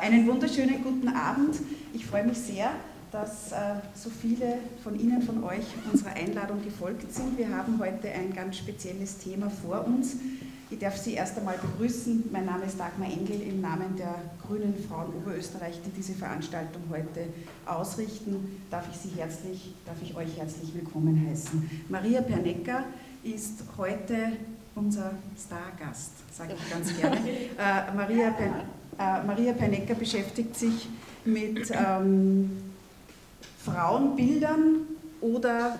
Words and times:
Einen 0.00 0.26
wunderschönen 0.28 0.82
guten 0.84 1.08
Abend. 1.08 1.56
Ich 1.92 2.06
freue 2.06 2.24
mich 2.24 2.38
sehr, 2.38 2.70
dass 3.10 3.50
äh, 3.50 3.56
so 3.94 4.10
viele 4.10 4.58
von 4.84 4.98
Ihnen, 4.98 5.20
von 5.22 5.42
euch 5.42 5.64
unserer 5.92 6.12
Einladung 6.14 6.62
gefolgt 6.62 7.12
sind. 7.12 7.36
Wir 7.36 7.48
haben 7.48 7.80
heute 7.80 8.08
ein 8.08 8.32
ganz 8.32 8.58
spezielles 8.58 9.18
Thema 9.18 9.50
vor 9.50 9.84
uns. 9.86 10.16
Ich 10.70 10.78
darf 10.78 10.96
Sie 10.96 11.14
erst 11.14 11.36
einmal 11.38 11.58
begrüßen. 11.58 12.28
Mein 12.30 12.46
Name 12.46 12.66
ist 12.66 12.78
Dagmar 12.78 13.08
Engel 13.08 13.42
im 13.42 13.60
Namen 13.60 13.96
der 13.96 14.14
Grünen 14.46 14.74
Frauen 14.88 15.08
Oberösterreich, 15.16 15.80
die 15.84 15.90
diese 15.90 16.12
Veranstaltung 16.12 16.82
heute 16.90 17.24
ausrichten. 17.66 18.62
Darf 18.70 18.86
ich 18.92 18.98
Sie 18.98 19.18
herzlich, 19.18 19.74
darf 19.84 19.96
ich 20.00 20.14
euch 20.14 20.36
herzlich 20.38 20.74
willkommen 20.74 21.26
heißen. 21.28 21.86
Maria 21.88 22.20
Pernecker 22.20 22.84
ist 23.24 23.64
heute 23.76 24.32
unser 24.76 25.12
Stargast, 25.36 26.12
sage 26.32 26.54
ich 26.56 26.70
ganz 26.70 26.96
gerne. 26.96 27.18
Äh, 27.58 27.92
Maria, 27.96 28.28
äh, 28.28 28.77
Maria 28.98 29.52
Pernecker 29.52 29.94
beschäftigt 29.94 30.56
sich 30.56 30.88
mit 31.24 31.70
ähm, 31.70 32.50
Frauenbildern 33.64 34.80
oder 35.20 35.78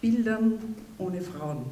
Bildern 0.00 0.58
ohne 0.98 1.20
Frauen. 1.20 1.64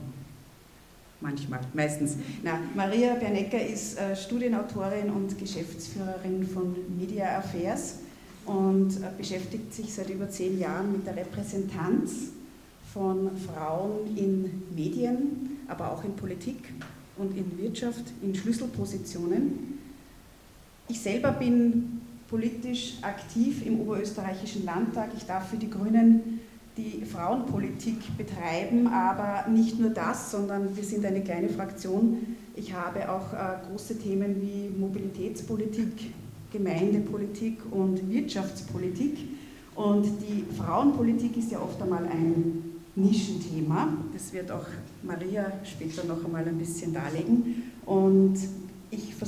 Manchmal, 1.20 1.60
meistens. 1.74 2.16
Na, 2.42 2.58
Maria 2.74 3.14
Bernecker 3.14 3.64
ist 3.64 3.98
äh, 3.98 4.16
Studienautorin 4.16 5.10
und 5.10 5.38
Geschäftsführerin 5.38 6.46
von 6.48 6.74
Media 6.98 7.38
Affairs 7.38 7.98
und 8.46 8.96
äh, 8.96 9.10
beschäftigt 9.18 9.74
sich 9.74 9.92
seit 9.92 10.08
über 10.08 10.30
zehn 10.30 10.58
Jahren 10.58 10.92
mit 10.92 11.06
der 11.06 11.16
Repräsentanz 11.16 12.30
von 12.94 13.30
Frauen 13.36 14.16
in 14.16 14.62
Medien, 14.74 15.58
aber 15.68 15.92
auch 15.92 16.02
in 16.04 16.16
Politik 16.16 16.72
und 17.18 17.36
in 17.36 17.58
Wirtschaft, 17.58 18.04
in 18.22 18.34
Schlüsselpositionen. 18.34 19.79
Ich 20.90 21.00
selber 21.00 21.30
bin 21.30 22.00
politisch 22.28 22.94
aktiv 23.02 23.64
im 23.64 23.78
Oberösterreichischen 23.78 24.64
Landtag. 24.64 25.10
Ich 25.16 25.24
darf 25.24 25.48
für 25.48 25.56
die 25.56 25.70
Grünen 25.70 26.40
die 26.76 27.04
Frauenpolitik 27.04 28.16
betreiben, 28.18 28.88
aber 28.88 29.48
nicht 29.48 29.78
nur 29.78 29.90
das, 29.90 30.32
sondern 30.32 30.76
wir 30.76 30.82
sind 30.82 31.04
eine 31.04 31.20
kleine 31.20 31.48
Fraktion. 31.48 32.36
Ich 32.56 32.72
habe 32.72 33.08
auch 33.08 33.32
äh, 33.32 33.68
große 33.70 34.00
Themen 34.00 34.42
wie 34.42 34.68
Mobilitätspolitik, 34.76 36.12
Gemeindepolitik 36.52 37.58
und 37.70 38.10
Wirtschaftspolitik. 38.10 39.16
Und 39.76 40.06
die 40.06 40.44
Frauenpolitik 40.56 41.36
ist 41.36 41.52
ja 41.52 41.60
oft 41.60 41.80
einmal 41.80 42.04
ein 42.04 42.64
Nischenthema. 42.96 43.96
Das 44.12 44.32
wird 44.32 44.50
auch 44.50 44.66
Maria 45.04 45.52
später 45.62 46.04
noch 46.04 46.24
einmal 46.24 46.46
ein 46.48 46.58
bisschen 46.58 46.92
darlegen. 46.92 47.70
Und 47.86 48.38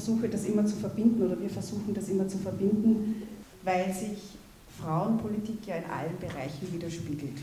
versuche 0.03 0.29
das 0.29 0.45
immer 0.47 0.67
zu 0.67 0.75
verbinden 0.77 1.23
oder 1.23 1.41
wir 1.41 1.49
versuchen 1.49 1.95
das 1.95 2.09
immer 2.09 2.27
zu 2.27 2.39
verbinden, 2.39 3.23
weil 3.63 3.95
sich 3.95 4.19
Frauenpolitik 4.81 5.65
ja 5.67 5.77
in 5.77 5.85
allen 5.85 6.19
Bereichen 6.19 6.73
widerspiegelt. 6.73 7.39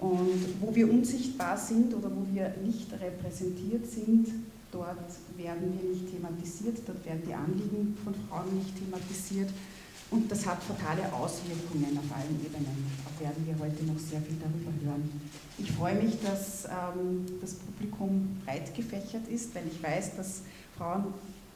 Und 0.00 0.60
wo 0.60 0.74
wir 0.74 0.90
unsichtbar 0.90 1.56
sind 1.56 1.94
oder 1.94 2.10
wo 2.10 2.26
wir 2.32 2.52
nicht 2.64 2.92
repräsentiert 2.92 3.86
sind, 3.86 4.26
dort 4.72 4.98
werden 5.36 5.78
wir 5.78 5.90
nicht 5.90 6.10
thematisiert, 6.10 6.78
dort 6.84 7.04
werden 7.06 7.22
die 7.28 7.34
Anliegen 7.34 7.96
von 8.02 8.12
Frauen 8.28 8.58
nicht 8.58 8.74
thematisiert. 8.76 9.50
Und 10.10 10.30
das 10.30 10.44
hat 10.46 10.62
fatale 10.64 11.12
Auswirkungen 11.12 11.96
auf 11.96 12.16
allen 12.16 12.40
Ebenen. 12.44 12.90
Da 13.04 13.24
werden 13.24 13.46
wir 13.46 13.54
heute 13.54 13.84
noch 13.84 13.98
sehr 13.98 14.20
viel 14.20 14.36
darüber 14.42 14.72
hören. 14.84 15.10
Ich 15.58 15.70
freue 15.70 16.02
mich, 16.02 16.20
dass 16.20 16.64
ähm, 16.64 17.24
das 17.40 17.54
Publikum 17.54 18.36
breit 18.44 18.74
gefächert 18.74 19.28
ist, 19.28 19.54
weil 19.54 19.64
ich 19.70 19.80
weiß, 19.80 20.16
dass 20.16 20.42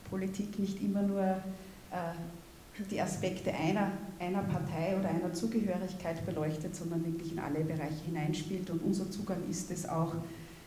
Frauenpolitik 0.08 0.58
nicht 0.58 0.82
immer 0.82 1.02
nur 1.02 1.22
äh, 1.22 2.84
die 2.90 3.00
Aspekte 3.00 3.52
einer, 3.52 3.90
einer 4.18 4.42
Partei 4.42 4.96
oder 4.98 5.08
einer 5.08 5.32
Zugehörigkeit 5.32 6.24
beleuchtet, 6.24 6.76
sondern 6.76 7.04
wirklich 7.04 7.32
in 7.32 7.38
alle 7.38 7.64
Bereiche 7.64 8.04
hineinspielt. 8.06 8.70
Und 8.70 8.82
unser 8.84 9.10
Zugang 9.10 9.38
ist 9.50 9.70
es 9.70 9.88
auch, 9.88 10.14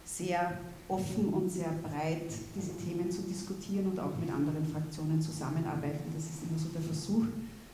sehr 0.03 0.58
offen 0.88 1.30
und 1.30 1.49
sehr 1.49 1.70
breit 1.83 2.33
diese 2.55 2.76
Themen 2.76 3.10
zu 3.10 3.21
diskutieren 3.21 3.86
und 3.86 3.99
auch 3.99 4.17
mit 4.20 4.30
anderen 4.30 4.66
Fraktionen 4.66 5.21
zusammenarbeiten. 5.21 6.11
Das 6.14 6.23
ist 6.23 6.43
immer 6.49 6.60
so 6.60 6.70
der 6.70 6.82
Versuch, 6.82 7.26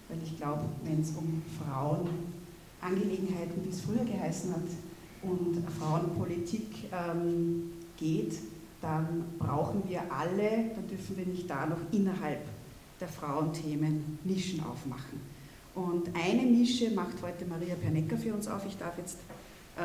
weil 0.09 0.17
ich 0.23 0.37
glaube, 0.37 0.63
wenn 0.83 1.01
es 1.01 1.11
um 1.11 1.41
Frauenangelegenheiten, 1.57 3.63
wie 3.63 3.69
es 3.69 3.81
früher 3.81 4.03
geheißen 4.03 4.51
hat, 4.51 4.67
und 5.23 5.63
Frauenpolitik 5.79 6.91
ähm, 6.91 7.71
geht, 7.97 8.35
dann 8.81 9.25
brauchen 9.39 9.83
wir 9.87 10.01
alle, 10.11 10.71
dann 10.75 10.87
dürfen 10.87 11.17
wir 11.17 11.25
nicht 11.25 11.49
da 11.49 11.65
noch 11.65 11.79
innerhalb 11.91 12.41
der 12.99 13.07
Frauenthemen 13.07 14.19
Nischen 14.23 14.63
aufmachen. 14.63 15.19
Und 15.75 16.09
eine 16.15 16.43
Nische 16.43 16.91
macht 16.91 17.21
heute 17.21 17.45
Maria 17.45 17.75
Pernecker 17.75 18.17
für 18.17 18.33
uns 18.33 18.47
auf. 18.47 18.65
Ich 18.65 18.77
darf 18.77 18.97
jetzt 18.97 19.19
äh, 19.77 19.81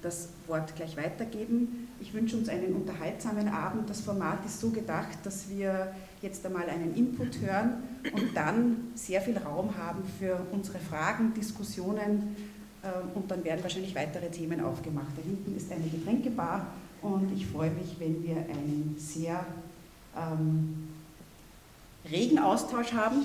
das 0.00 0.30
Wort 0.46 0.74
gleich 0.74 0.96
weitergeben. 0.96 1.88
Ich 2.00 2.14
wünsche 2.14 2.36
uns 2.36 2.48
einen 2.48 2.74
unterhaltsamen 2.74 3.48
Abend. 3.48 3.90
Das 3.90 4.00
Format 4.00 4.44
ist 4.46 4.60
so 4.60 4.70
gedacht, 4.70 5.18
dass 5.24 5.50
wir 5.50 5.94
jetzt 6.22 6.46
einmal 6.46 6.68
einen 6.70 6.94
Input 6.94 7.40
hören 7.42 7.82
und 8.14 8.34
dann 8.34 8.88
sehr 8.94 9.20
viel 9.20 9.36
Raum 9.36 9.76
haben 9.76 10.02
für 10.18 10.46
unsere 10.50 10.78
Fragen, 10.78 11.34
Diskussionen 11.34 12.34
äh, 12.82 12.88
und 13.14 13.30
dann 13.30 13.44
werden 13.44 13.62
wahrscheinlich 13.62 13.94
weitere 13.94 14.30
Themen 14.30 14.62
aufgemacht. 14.62 15.12
Da 15.14 15.22
hinten 15.22 15.54
ist 15.54 15.70
eine 15.70 15.84
Getränkebar 15.84 16.66
und 17.04 17.30
ich 17.36 17.46
freue 17.46 17.70
mich, 17.70 17.96
wenn 17.98 18.22
wir 18.22 18.36
einen 18.36 18.96
sehr 18.98 19.44
ähm, 20.16 20.88
regen 22.10 22.38
Austausch 22.38 22.94
haben 22.94 23.24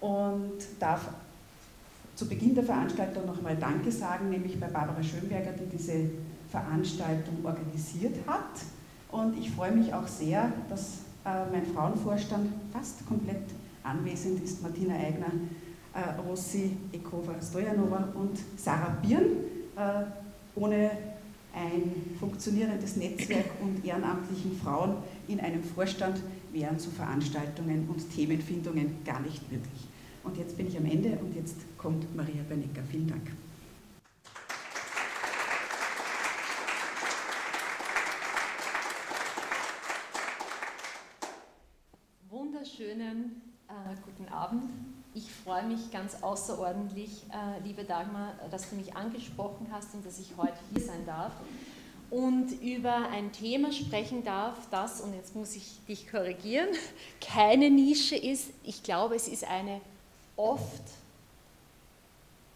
und 0.00 0.52
darf 0.78 1.08
zu 2.14 2.28
Beginn 2.28 2.54
der 2.54 2.64
Veranstaltung 2.64 3.26
nochmal 3.26 3.56
Danke 3.56 3.90
sagen, 3.90 4.28
nämlich 4.28 4.60
bei 4.60 4.66
Barbara 4.66 5.02
Schönberger, 5.02 5.52
die 5.52 5.76
diese 5.76 6.10
Veranstaltung 6.50 7.36
organisiert 7.42 8.16
hat. 8.26 8.60
Und 9.10 9.38
ich 9.38 9.50
freue 9.50 9.72
mich 9.72 9.94
auch 9.94 10.06
sehr, 10.06 10.52
dass 10.68 10.98
äh, 11.24 11.50
mein 11.50 11.64
Frauenvorstand 11.74 12.50
fast 12.70 13.06
komplett 13.06 13.44
anwesend 13.82 14.44
ist, 14.44 14.62
Martina 14.62 14.94
Eigner, 14.94 15.32
äh, 15.94 16.20
Rossi 16.20 16.76
Ekova-Stojanova 16.92 18.08
und 18.14 18.38
Sarah 18.56 18.94
Birn. 19.02 19.24
Äh, 19.74 20.04
ohne 20.58 20.90
ein 21.56 22.14
funktionierendes 22.20 22.96
Netzwerk 22.96 23.46
und 23.62 23.84
ehrenamtlichen 23.84 24.56
Frauen 24.58 24.98
in 25.26 25.40
einem 25.40 25.64
Vorstand 25.64 26.20
wären 26.52 26.78
zu 26.78 26.90
Veranstaltungen 26.90 27.88
und 27.88 28.14
Themenfindungen 28.14 29.02
gar 29.04 29.20
nicht 29.20 29.50
möglich. 29.50 29.88
Und 30.22 30.36
jetzt 30.36 30.56
bin 30.56 30.68
ich 30.68 30.76
am 30.76 30.84
Ende 30.84 31.18
und 31.18 31.34
jetzt 31.34 31.56
kommt 31.78 32.14
Maria 32.14 32.42
Bernecker. 32.46 32.82
Vielen 32.90 33.06
Dank. 33.06 33.32
Wunderschönen 42.28 43.40
äh, 43.68 43.94
guten 44.04 44.28
Abend. 44.28 44.64
Ich 45.16 45.32
freue 45.32 45.62
mich 45.62 45.90
ganz 45.90 46.22
außerordentlich, 46.22 47.08
äh, 47.32 47.66
liebe 47.66 47.84
Dagmar, 47.84 48.34
dass 48.50 48.68
du 48.68 48.76
mich 48.76 48.94
angesprochen 48.94 49.66
hast 49.72 49.94
und 49.94 50.04
dass 50.04 50.18
ich 50.18 50.28
heute 50.36 50.58
hier 50.74 50.82
sein 50.82 51.06
darf 51.06 51.32
und 52.10 52.52
über 52.60 53.08
ein 53.08 53.32
Thema 53.32 53.72
sprechen 53.72 54.24
darf, 54.24 54.54
das, 54.70 55.00
und 55.00 55.14
jetzt 55.14 55.34
muss 55.34 55.56
ich 55.56 55.80
dich 55.88 56.06
korrigieren, 56.10 56.68
keine 57.22 57.70
Nische 57.70 58.14
ist. 58.14 58.50
Ich 58.62 58.82
glaube, 58.82 59.14
es 59.16 59.26
ist 59.26 59.44
eine 59.44 59.80
oft, 60.36 60.82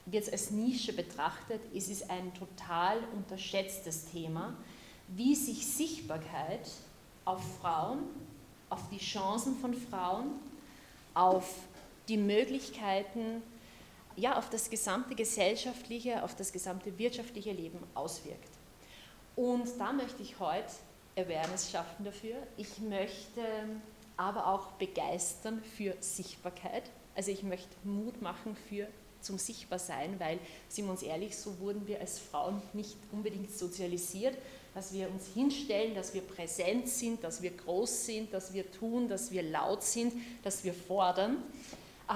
wird 0.04 0.25
es 0.25 0.31
als 0.31 0.50
Nische 0.50 0.92
betrachtet, 0.92 1.62
es 1.75 1.88
ist 1.88 2.10
ein 2.10 2.31
total 2.34 2.98
unterschätztes 3.16 4.04
Thema, 4.12 4.53
wie 5.09 5.34
sich 5.34 5.66
Sichtbarkeit 5.66 6.69
auf 7.25 7.41
Frauen, 7.62 8.00
auf 8.69 8.82
die 8.91 8.98
Chancen 8.98 9.56
von 9.56 9.72
Frauen, 9.72 10.32
auf 11.15 11.54
die 12.10 12.16
Möglichkeiten, 12.16 13.43
ja, 14.16 14.36
auf 14.36 14.51
das 14.51 14.68
gesamte 14.68 15.15
gesellschaftliche, 15.15 16.24
auf 16.24 16.34
das 16.34 16.53
gesamte 16.53 16.98
wirtschaftliche 16.98 17.53
Leben 17.53 17.78
auswirkt. 17.95 18.51
Und 19.36 19.68
da 19.78 19.92
möchte 19.92 20.22
ich 20.22 20.39
heute 20.41 20.71
Awareness 21.16 21.71
schaffen 21.71 22.04
dafür. 22.04 22.34
Ich 22.57 22.78
möchte 22.80 23.41
aber 24.16 24.48
auch 24.48 24.72
begeistern 24.72 25.62
für 25.77 25.95
Sichtbarkeit. 26.01 26.83
Also 27.15 27.30
ich 27.30 27.45
möchte 27.45 27.71
Mut 27.84 28.21
machen 28.21 28.57
für 28.68 28.89
zum 29.21 29.39
Sichtbarsein, 29.39 30.18
weil, 30.18 30.39
sind 30.68 30.86
wir 30.86 30.92
uns 30.92 31.03
ehrlich, 31.03 31.36
so 31.36 31.59
wurden 31.60 31.86
wir 31.86 32.01
als 32.01 32.18
Frauen 32.18 32.60
nicht 32.72 32.97
unbedingt 33.12 33.57
sozialisiert, 33.57 34.36
dass 34.74 34.92
wir 34.92 35.10
uns 35.10 35.27
hinstellen, 35.34 35.95
dass 35.95 36.15
wir 36.15 36.22
präsent 36.22 36.89
sind, 36.89 37.22
dass 37.22 37.42
wir 37.42 37.51
groß 37.51 38.07
sind, 38.07 38.33
dass 38.33 38.53
wir 38.53 38.71
tun, 38.71 39.09
dass 39.09 39.30
wir 39.30 39.42
laut 39.42 39.83
sind, 39.83 40.15
dass 40.42 40.65
wir 40.65 40.74
fordern. 40.74 41.39
Äh, 42.10 42.15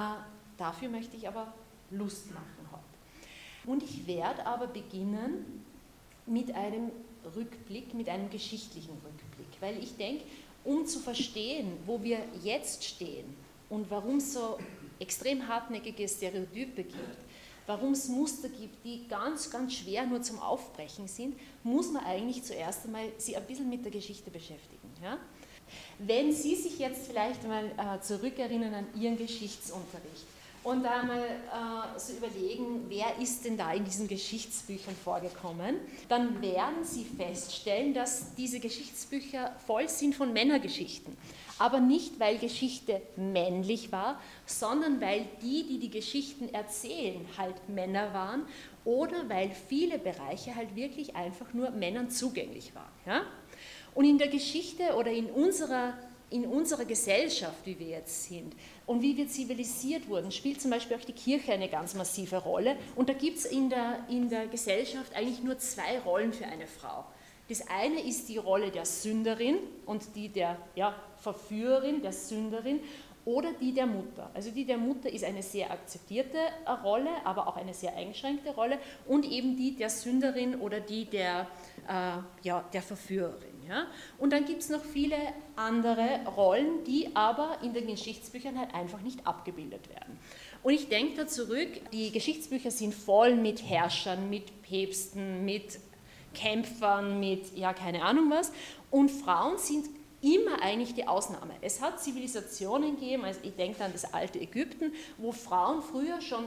dafür 0.58 0.88
möchte 0.88 1.16
ich 1.16 1.26
aber 1.28 1.54
Lust 1.90 2.32
machen 2.34 2.68
heute. 2.72 3.70
Und 3.70 3.82
ich 3.82 4.06
werde 4.06 4.44
aber 4.44 4.66
beginnen 4.66 5.64
mit 6.26 6.54
einem 6.54 6.90
Rückblick, 7.36 7.94
mit 7.94 8.08
einem 8.08 8.28
geschichtlichen 8.28 8.92
Rückblick, 8.92 9.60
weil 9.60 9.82
ich 9.82 9.96
denke, 9.96 10.24
um 10.64 10.84
zu 10.84 10.98
verstehen, 10.98 11.72
wo 11.86 12.02
wir 12.02 12.18
jetzt 12.42 12.84
stehen 12.84 13.36
und 13.70 13.90
warum 13.90 14.16
es 14.16 14.34
so 14.34 14.58
extrem 14.98 15.46
hartnäckige 15.46 16.08
Stereotype 16.08 16.82
gibt, 16.82 17.18
warum 17.66 17.92
es 17.92 18.08
Muster 18.08 18.48
gibt, 18.48 18.84
die 18.84 19.06
ganz, 19.08 19.50
ganz 19.50 19.74
schwer 19.74 20.06
nur 20.06 20.22
zum 20.22 20.38
Aufbrechen 20.40 21.08
sind, 21.08 21.36
muss 21.62 21.90
man 21.90 22.04
eigentlich 22.04 22.42
zuerst 22.42 22.84
einmal 22.84 23.12
sie 23.18 23.36
ein 23.36 23.46
bisschen 23.46 23.68
mit 23.68 23.84
der 23.84 23.92
Geschichte 23.92 24.30
beschäftigen. 24.30 24.90
Ja? 25.02 25.18
Wenn 25.98 26.32
Sie 26.32 26.54
sich 26.56 26.78
jetzt 26.78 27.06
vielleicht 27.06 27.46
mal 27.46 27.66
äh, 27.66 28.00
zurückerinnern 28.00 28.74
an 28.74 28.86
Ihren 29.00 29.16
Geschichtsunterricht 29.16 30.26
und 30.62 30.82
da 30.82 31.02
mal 31.02 31.20
äh, 31.20 31.98
so 31.98 32.14
überlegen, 32.14 32.86
wer 32.88 33.18
ist 33.20 33.44
denn 33.44 33.56
da 33.56 33.72
in 33.72 33.84
diesen 33.84 34.08
Geschichtsbüchern 34.08 34.94
vorgekommen, 34.96 35.76
dann 36.08 36.40
werden 36.40 36.84
Sie 36.84 37.04
feststellen, 37.04 37.94
dass 37.94 38.34
diese 38.34 38.60
Geschichtsbücher 38.60 39.54
voll 39.66 39.88
sind 39.88 40.14
von 40.14 40.32
Männergeschichten. 40.32 41.16
Aber 41.58 41.78
nicht, 41.78 42.18
weil 42.18 42.38
Geschichte 42.38 43.00
männlich 43.16 43.92
war, 43.92 44.20
sondern 44.44 45.00
weil 45.00 45.26
die, 45.40 45.64
die 45.64 45.78
die 45.78 45.90
Geschichten 45.90 46.52
erzählen, 46.52 47.24
halt 47.38 47.68
Männer 47.68 48.12
waren 48.12 48.44
oder 48.84 49.28
weil 49.28 49.50
viele 49.68 49.98
Bereiche 49.98 50.56
halt 50.56 50.74
wirklich 50.74 51.14
einfach 51.14 51.52
nur 51.52 51.70
Männern 51.70 52.10
zugänglich 52.10 52.74
waren. 52.74 52.92
Ja? 53.06 53.22
Und 53.94 54.04
in 54.04 54.18
der 54.18 54.28
Geschichte 54.28 54.94
oder 54.96 55.10
in 55.10 55.26
unserer, 55.26 55.94
in 56.30 56.46
unserer 56.46 56.84
Gesellschaft, 56.84 57.58
wie 57.64 57.78
wir 57.78 57.88
jetzt 57.88 58.24
sind 58.24 58.54
und 58.86 59.02
wie 59.02 59.16
wir 59.16 59.28
zivilisiert 59.28 60.08
wurden, 60.08 60.32
spielt 60.32 60.60
zum 60.60 60.70
Beispiel 60.70 60.96
auch 60.96 61.04
die 61.04 61.12
Kirche 61.12 61.52
eine 61.52 61.68
ganz 61.68 61.94
massive 61.94 62.38
Rolle. 62.38 62.76
Und 62.96 63.08
da 63.08 63.12
gibt 63.12 63.38
es 63.38 63.44
in 63.44 63.70
der, 63.70 64.04
in 64.08 64.28
der 64.28 64.48
Gesellschaft 64.48 65.14
eigentlich 65.14 65.42
nur 65.42 65.58
zwei 65.58 66.00
Rollen 66.00 66.32
für 66.32 66.46
eine 66.46 66.66
Frau. 66.66 67.04
Das 67.48 67.68
eine 67.68 68.00
ist 68.00 68.28
die 68.28 68.38
Rolle 68.38 68.70
der 68.70 68.86
Sünderin 68.86 69.58
und 69.84 70.16
die 70.16 70.30
der 70.30 70.56
ja, 70.74 70.94
Verführerin, 71.18 72.00
der 72.00 72.12
Sünderin 72.12 72.80
oder 73.26 73.52
die 73.52 73.72
der 73.72 73.86
Mutter. 73.86 74.30
Also 74.34 74.50
die 74.50 74.64
der 74.64 74.78
Mutter 74.78 75.10
ist 75.10 75.24
eine 75.24 75.42
sehr 75.42 75.70
akzeptierte 75.70 76.38
Rolle, 76.82 77.10
aber 77.24 77.46
auch 77.46 77.56
eine 77.56 77.74
sehr 77.74 77.94
eingeschränkte 77.96 78.54
Rolle 78.54 78.78
und 79.06 79.24
eben 79.24 79.56
die 79.56 79.74
der 79.74 79.90
Sünderin 79.90 80.56
oder 80.56 80.80
die 80.80 81.04
der, 81.04 81.46
äh, 81.88 82.18
ja, 82.42 82.64
der 82.72 82.82
Verführerin. 82.82 83.53
Ja? 83.66 83.86
Und 84.18 84.32
dann 84.32 84.44
gibt 84.44 84.62
es 84.62 84.70
noch 84.70 84.84
viele 84.84 85.16
andere 85.56 86.20
Rollen, 86.36 86.84
die 86.84 87.14
aber 87.14 87.58
in 87.62 87.72
den 87.72 87.86
Geschichtsbüchern 87.86 88.58
halt 88.58 88.74
einfach 88.74 89.00
nicht 89.00 89.26
abgebildet 89.26 89.88
werden. 89.88 90.18
Und 90.62 90.72
ich 90.72 90.88
denke 90.88 91.16
da 91.16 91.26
zurück, 91.26 91.68
die 91.92 92.10
Geschichtsbücher 92.10 92.70
sind 92.70 92.94
voll 92.94 93.36
mit 93.36 93.62
Herrschern, 93.62 94.30
mit 94.30 94.62
Päpsten, 94.62 95.44
mit 95.44 95.78
Kämpfern, 96.34 97.20
mit 97.20 97.56
ja 97.56 97.72
keine 97.72 98.02
Ahnung 98.02 98.30
was. 98.30 98.52
Und 98.90 99.10
Frauen 99.10 99.58
sind 99.58 99.86
immer 100.20 100.62
eigentlich 100.62 100.94
die 100.94 101.06
Ausnahme. 101.06 101.54
Es 101.60 101.80
hat 101.80 102.02
Zivilisationen 102.02 102.98
gegeben, 102.98 103.24
also 103.24 103.40
ich 103.42 103.54
denke 103.54 103.84
an 103.84 103.92
das 103.92 104.12
alte 104.12 104.40
Ägypten, 104.40 104.92
wo 105.18 105.32
Frauen 105.32 105.82
früher 105.82 106.20
schon 106.20 106.44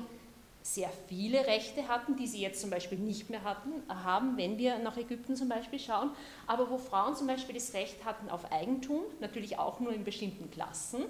sehr 0.74 0.90
viele 1.08 1.48
Rechte 1.48 1.88
hatten, 1.88 2.18
die 2.18 2.28
sie 2.28 2.42
jetzt 2.42 2.60
zum 2.60 2.70
Beispiel 2.70 2.98
nicht 2.98 3.30
mehr 3.30 3.44
hatten, 3.44 3.72
haben, 3.88 4.36
wenn 4.38 4.58
wir 4.58 4.78
nach 4.80 4.98
Ägypten 4.98 5.36
zum 5.36 5.48
Beispiel 5.48 5.80
schauen, 5.80 6.12
aber 6.46 6.70
wo 6.70 6.78
Frauen 6.78 7.16
zum 7.16 7.28
Beispiel 7.28 7.56
das 7.56 7.74
Recht 7.74 8.04
hatten 8.04 8.30
auf 8.30 8.52
Eigentum, 8.52 9.02
natürlich 9.22 9.58
auch 9.58 9.80
nur 9.80 9.94
in 9.94 10.04
bestimmten 10.04 10.52
Klassen, 10.52 11.04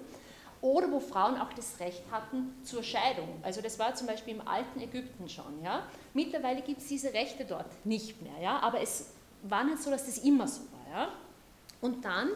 oder 0.60 0.90
wo 0.90 1.00
Frauen 1.00 1.40
auch 1.40 1.52
das 1.52 1.80
Recht 1.80 2.02
hatten 2.10 2.54
zur 2.64 2.82
Scheidung. 2.82 3.28
Also 3.42 3.60
das 3.60 3.78
war 3.78 3.94
zum 3.94 4.06
Beispiel 4.06 4.34
im 4.34 4.46
alten 4.46 4.80
Ägypten 4.80 5.28
schon. 5.28 5.62
Ja? 5.62 5.84
Mittlerweile 6.14 6.62
gibt 6.62 6.80
es 6.80 6.88
diese 6.88 7.12
Rechte 7.12 7.44
dort 7.44 7.84
nicht 7.84 8.22
mehr, 8.22 8.40
ja? 8.40 8.58
aber 8.60 8.80
es 8.80 9.12
war 9.42 9.64
nicht 9.64 9.82
so, 9.82 9.90
dass 9.90 10.06
das 10.06 10.18
immer 10.18 10.48
so 10.48 10.62
war. 10.72 10.98
Ja? 10.98 11.08
Und 11.80 12.04
dann 12.04 12.30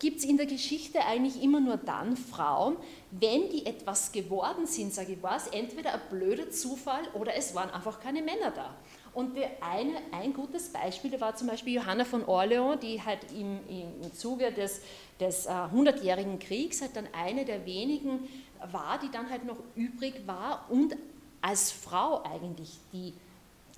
gibt 0.00 0.18
es 0.18 0.24
in 0.24 0.36
der 0.36 0.46
Geschichte 0.46 1.04
eigentlich 1.04 1.40
immer 1.40 1.60
nur 1.60 1.76
dann 1.76 2.16
Frauen, 2.16 2.76
wenn 3.12 3.48
die 3.50 3.66
etwas 3.66 4.10
geworden 4.10 4.66
sind, 4.66 4.92
sage 4.92 5.12
ich, 5.12 5.22
war 5.22 5.36
es 5.36 5.46
entweder 5.48 5.94
ein 5.94 6.00
blöder 6.10 6.50
Zufall 6.50 7.02
oder 7.14 7.36
es 7.36 7.54
waren 7.54 7.70
einfach 7.70 8.00
keine 8.00 8.22
Männer 8.22 8.50
da. 8.50 8.74
Und 9.12 9.36
eine, 9.60 9.92
ein 10.12 10.32
gutes 10.32 10.68
Beispiel 10.70 11.20
war 11.20 11.36
zum 11.36 11.48
Beispiel 11.48 11.74
Johanna 11.74 12.04
von 12.04 12.24
Orleans, 12.24 12.80
die 12.80 13.02
halt 13.02 13.18
im, 13.32 13.58
im 13.68 14.14
Zuge 14.14 14.52
des, 14.52 14.80
des 15.18 15.46
äh, 15.46 15.52
Hundertjährigen 15.70 16.36
äh, 16.36 16.44
Kriegs 16.44 16.80
halt 16.80 16.96
dann 16.96 17.08
eine 17.12 17.44
der 17.44 17.66
wenigen 17.66 18.28
war, 18.70 18.98
die 18.98 19.10
dann 19.10 19.28
halt 19.28 19.44
noch 19.44 19.56
übrig 19.74 20.26
war 20.26 20.66
und 20.70 20.96
als 21.42 21.72
Frau 21.72 22.22
eigentlich 22.22 22.78
die, 22.92 23.12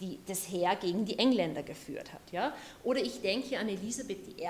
die, 0.01 0.19
das 0.27 0.49
Heer 0.49 0.77
gegen 0.77 1.05
die 1.05 1.19
Engländer 1.19 1.63
geführt 1.63 2.13
hat. 2.13 2.21
Ja? 2.31 2.53
Oder 2.85 3.01
ich 3.01 3.23
denke 3.23 3.59
an 3.59 3.69
Elisabeth 3.69 4.39
I., 4.39 4.49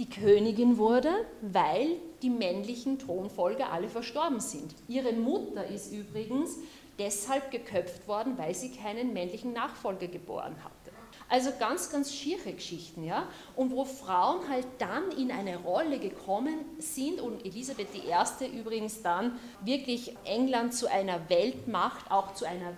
die 0.00 0.08
Königin 0.08 0.78
wurde, 0.78 1.12
weil 1.42 1.96
die 2.22 2.30
männlichen 2.30 2.98
Thronfolger 2.98 3.70
alle 3.70 3.90
verstorben 3.90 4.40
sind. 4.40 4.74
Ihre 4.88 5.12
Mutter 5.12 5.66
ist 5.66 5.92
übrigens 5.92 6.56
deshalb 6.98 7.50
geköpft 7.50 8.08
worden, 8.08 8.38
weil 8.38 8.54
sie 8.54 8.70
keinen 8.70 9.12
männlichen 9.12 9.52
Nachfolger 9.52 10.06
geboren 10.06 10.56
hatte. 10.64 10.90
Also 11.28 11.50
ganz, 11.60 11.92
ganz 11.92 12.12
schiere 12.12 12.52
Geschichten, 12.52 13.04
ja. 13.04 13.28
Und 13.56 13.72
wo 13.72 13.84
Frauen 13.84 14.48
halt 14.48 14.66
dann 14.78 15.12
in 15.12 15.30
eine 15.30 15.58
Rolle 15.58 15.98
gekommen 15.98 16.54
sind 16.78 17.20
und 17.20 17.44
Elisabeth 17.44 17.88
I. 17.94 18.46
übrigens 18.58 19.02
dann 19.02 19.38
wirklich 19.62 20.16
England 20.24 20.74
zu 20.74 20.90
einer 20.90 21.28
Weltmacht, 21.28 22.10
auch 22.10 22.34
zu 22.34 22.46
einer 22.46 22.72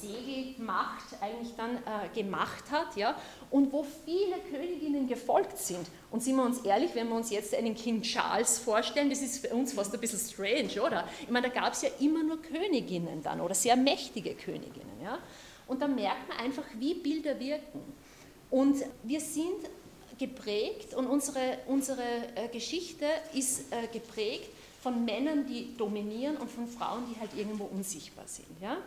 Segelmacht 0.00 1.20
eigentlich 1.20 1.54
dann 1.56 1.76
äh, 1.76 2.08
gemacht 2.14 2.64
hat, 2.70 2.96
ja, 2.96 3.16
und 3.50 3.72
wo 3.72 3.84
viele 4.04 4.36
Königinnen 4.50 5.08
gefolgt 5.08 5.58
sind. 5.58 5.86
Und 6.10 6.22
sind 6.22 6.36
wir 6.36 6.44
uns 6.44 6.60
ehrlich, 6.60 6.94
wenn 6.94 7.08
wir 7.08 7.16
uns 7.16 7.30
jetzt 7.30 7.54
einen 7.54 7.74
King 7.74 8.02
Charles 8.02 8.58
vorstellen, 8.58 9.10
das 9.10 9.20
ist 9.20 9.46
für 9.46 9.54
uns 9.54 9.72
fast 9.72 9.94
ein 9.94 10.00
bisschen 10.00 10.18
strange, 10.18 10.82
oder? 10.82 11.08
Ich 11.22 11.30
meine, 11.30 11.48
da 11.48 11.60
gab 11.60 11.72
es 11.72 11.82
ja 11.82 11.90
immer 12.00 12.22
nur 12.22 12.40
Königinnen 12.40 13.22
dann 13.22 13.40
oder 13.40 13.54
sehr 13.54 13.76
mächtige 13.76 14.34
Königinnen, 14.34 15.00
ja. 15.02 15.18
Und 15.66 15.82
da 15.82 15.88
merkt 15.88 16.28
man 16.28 16.38
einfach, 16.38 16.64
wie 16.78 16.94
Bilder 16.94 17.38
wirken. 17.38 17.80
Und 18.50 18.76
wir 19.02 19.20
sind 19.20 19.68
geprägt 20.18 20.94
und 20.94 21.06
unsere, 21.06 21.58
unsere 21.66 22.02
äh, 22.34 22.48
Geschichte 22.48 23.06
ist 23.34 23.72
äh, 23.72 23.86
geprägt 23.92 24.48
von 24.82 25.04
Männern, 25.04 25.46
die 25.46 25.76
dominieren 25.76 26.36
und 26.36 26.50
von 26.50 26.66
Frauen, 26.66 27.04
die 27.10 27.20
halt 27.20 27.30
irgendwo 27.36 27.64
unsichtbar 27.64 28.26
sind. 28.26 28.48
Ja? 28.60 28.78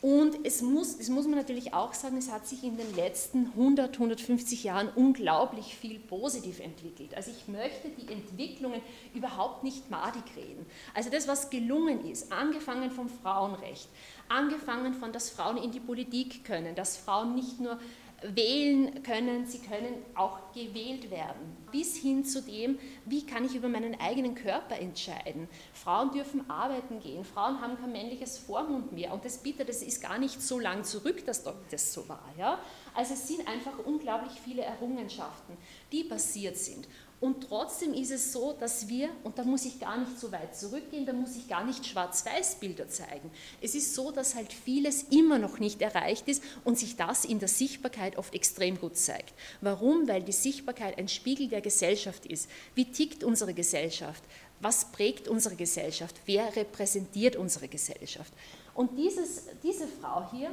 Und 0.00 0.46
es 0.46 0.62
muss, 0.62 0.96
das 0.96 1.08
muss 1.08 1.26
man 1.26 1.38
natürlich 1.38 1.74
auch 1.74 1.92
sagen, 1.92 2.16
es 2.18 2.30
hat 2.30 2.46
sich 2.46 2.62
in 2.62 2.76
den 2.76 2.94
letzten 2.94 3.46
100, 3.46 3.94
150 3.94 4.62
Jahren 4.62 4.88
unglaublich 4.94 5.74
viel 5.74 5.98
positiv 5.98 6.60
entwickelt. 6.60 7.16
Also 7.16 7.32
ich 7.32 7.48
möchte 7.48 7.88
die 7.88 8.12
Entwicklungen 8.12 8.80
überhaupt 9.12 9.64
nicht 9.64 9.90
madig 9.90 10.22
reden. 10.36 10.64
Also 10.94 11.10
das, 11.10 11.26
was 11.26 11.50
gelungen 11.50 12.08
ist, 12.08 12.30
angefangen 12.30 12.92
vom 12.92 13.08
Frauenrecht, 13.08 13.88
angefangen 14.28 14.94
von, 14.94 15.12
dass 15.12 15.30
Frauen 15.30 15.56
in 15.56 15.72
die 15.72 15.80
Politik 15.80 16.44
können, 16.44 16.76
dass 16.76 16.96
Frauen 16.96 17.34
nicht 17.34 17.58
nur 17.58 17.80
wählen 18.22 19.02
können, 19.02 19.46
sie 19.46 19.60
können 19.60 20.04
auch 20.14 20.52
gewählt 20.52 21.10
werden. 21.10 21.56
Bis 21.70 21.96
hin 21.96 22.24
zu 22.24 22.42
dem, 22.42 22.78
wie 23.04 23.24
kann 23.24 23.44
ich 23.44 23.54
über 23.54 23.68
meinen 23.68 24.00
eigenen 24.00 24.34
Körper 24.34 24.76
entscheiden. 24.76 25.48
Frauen 25.72 26.10
dürfen 26.10 26.48
arbeiten 26.50 27.00
gehen, 27.00 27.24
Frauen 27.24 27.60
haben 27.60 27.78
kein 27.78 27.92
männliches 27.92 28.38
Vormund 28.38 28.92
mehr. 28.92 29.12
Und 29.12 29.24
das 29.24 29.38
bitte, 29.38 29.64
das 29.64 29.82
ist 29.82 30.02
gar 30.02 30.18
nicht 30.18 30.42
so 30.42 30.58
lang 30.58 30.82
zurück, 30.82 31.24
dass 31.26 31.44
das 31.70 31.92
so 31.92 32.08
war. 32.08 32.24
Ja? 32.36 32.58
Also 32.94 33.14
es 33.14 33.28
sind 33.28 33.46
einfach 33.46 33.78
unglaublich 33.84 34.32
viele 34.44 34.62
Errungenschaften, 34.62 35.56
die 35.92 36.04
passiert 36.04 36.56
sind. 36.56 36.88
Und 37.20 37.48
trotzdem 37.48 37.94
ist 37.94 38.12
es 38.12 38.32
so, 38.32 38.52
dass 38.52 38.88
wir, 38.88 39.08
und 39.24 39.38
da 39.38 39.42
muss 39.42 39.64
ich 39.64 39.80
gar 39.80 39.98
nicht 39.98 40.20
so 40.20 40.30
weit 40.30 40.56
zurückgehen, 40.56 41.04
da 41.04 41.12
muss 41.12 41.36
ich 41.36 41.48
gar 41.48 41.64
nicht 41.64 41.84
Schwarz-Weiß-Bilder 41.84 42.88
zeigen. 42.88 43.30
Es 43.60 43.74
ist 43.74 43.94
so, 43.94 44.12
dass 44.12 44.36
halt 44.36 44.52
vieles 44.52 45.02
immer 45.10 45.38
noch 45.38 45.58
nicht 45.58 45.82
erreicht 45.82 46.28
ist 46.28 46.42
und 46.64 46.78
sich 46.78 46.96
das 46.96 47.24
in 47.24 47.40
der 47.40 47.48
Sichtbarkeit 47.48 48.18
oft 48.18 48.34
extrem 48.34 48.78
gut 48.78 48.96
zeigt. 48.96 49.34
Warum? 49.60 50.06
Weil 50.06 50.22
die 50.22 50.32
Sichtbarkeit 50.32 50.96
ein 50.96 51.08
Spiegel 51.08 51.48
der 51.48 51.60
Gesellschaft 51.60 52.24
ist. 52.24 52.48
Wie 52.76 52.84
tickt 52.84 53.24
unsere 53.24 53.52
Gesellschaft? 53.52 54.22
Was 54.60 54.92
prägt 54.92 55.26
unsere 55.26 55.56
Gesellschaft? 55.56 56.16
Wer 56.26 56.54
repräsentiert 56.54 57.34
unsere 57.34 57.66
Gesellschaft? 57.66 58.32
Und 58.74 58.96
dieses, 58.96 59.46
diese 59.62 59.88
Frau 59.88 60.30
hier, 60.30 60.52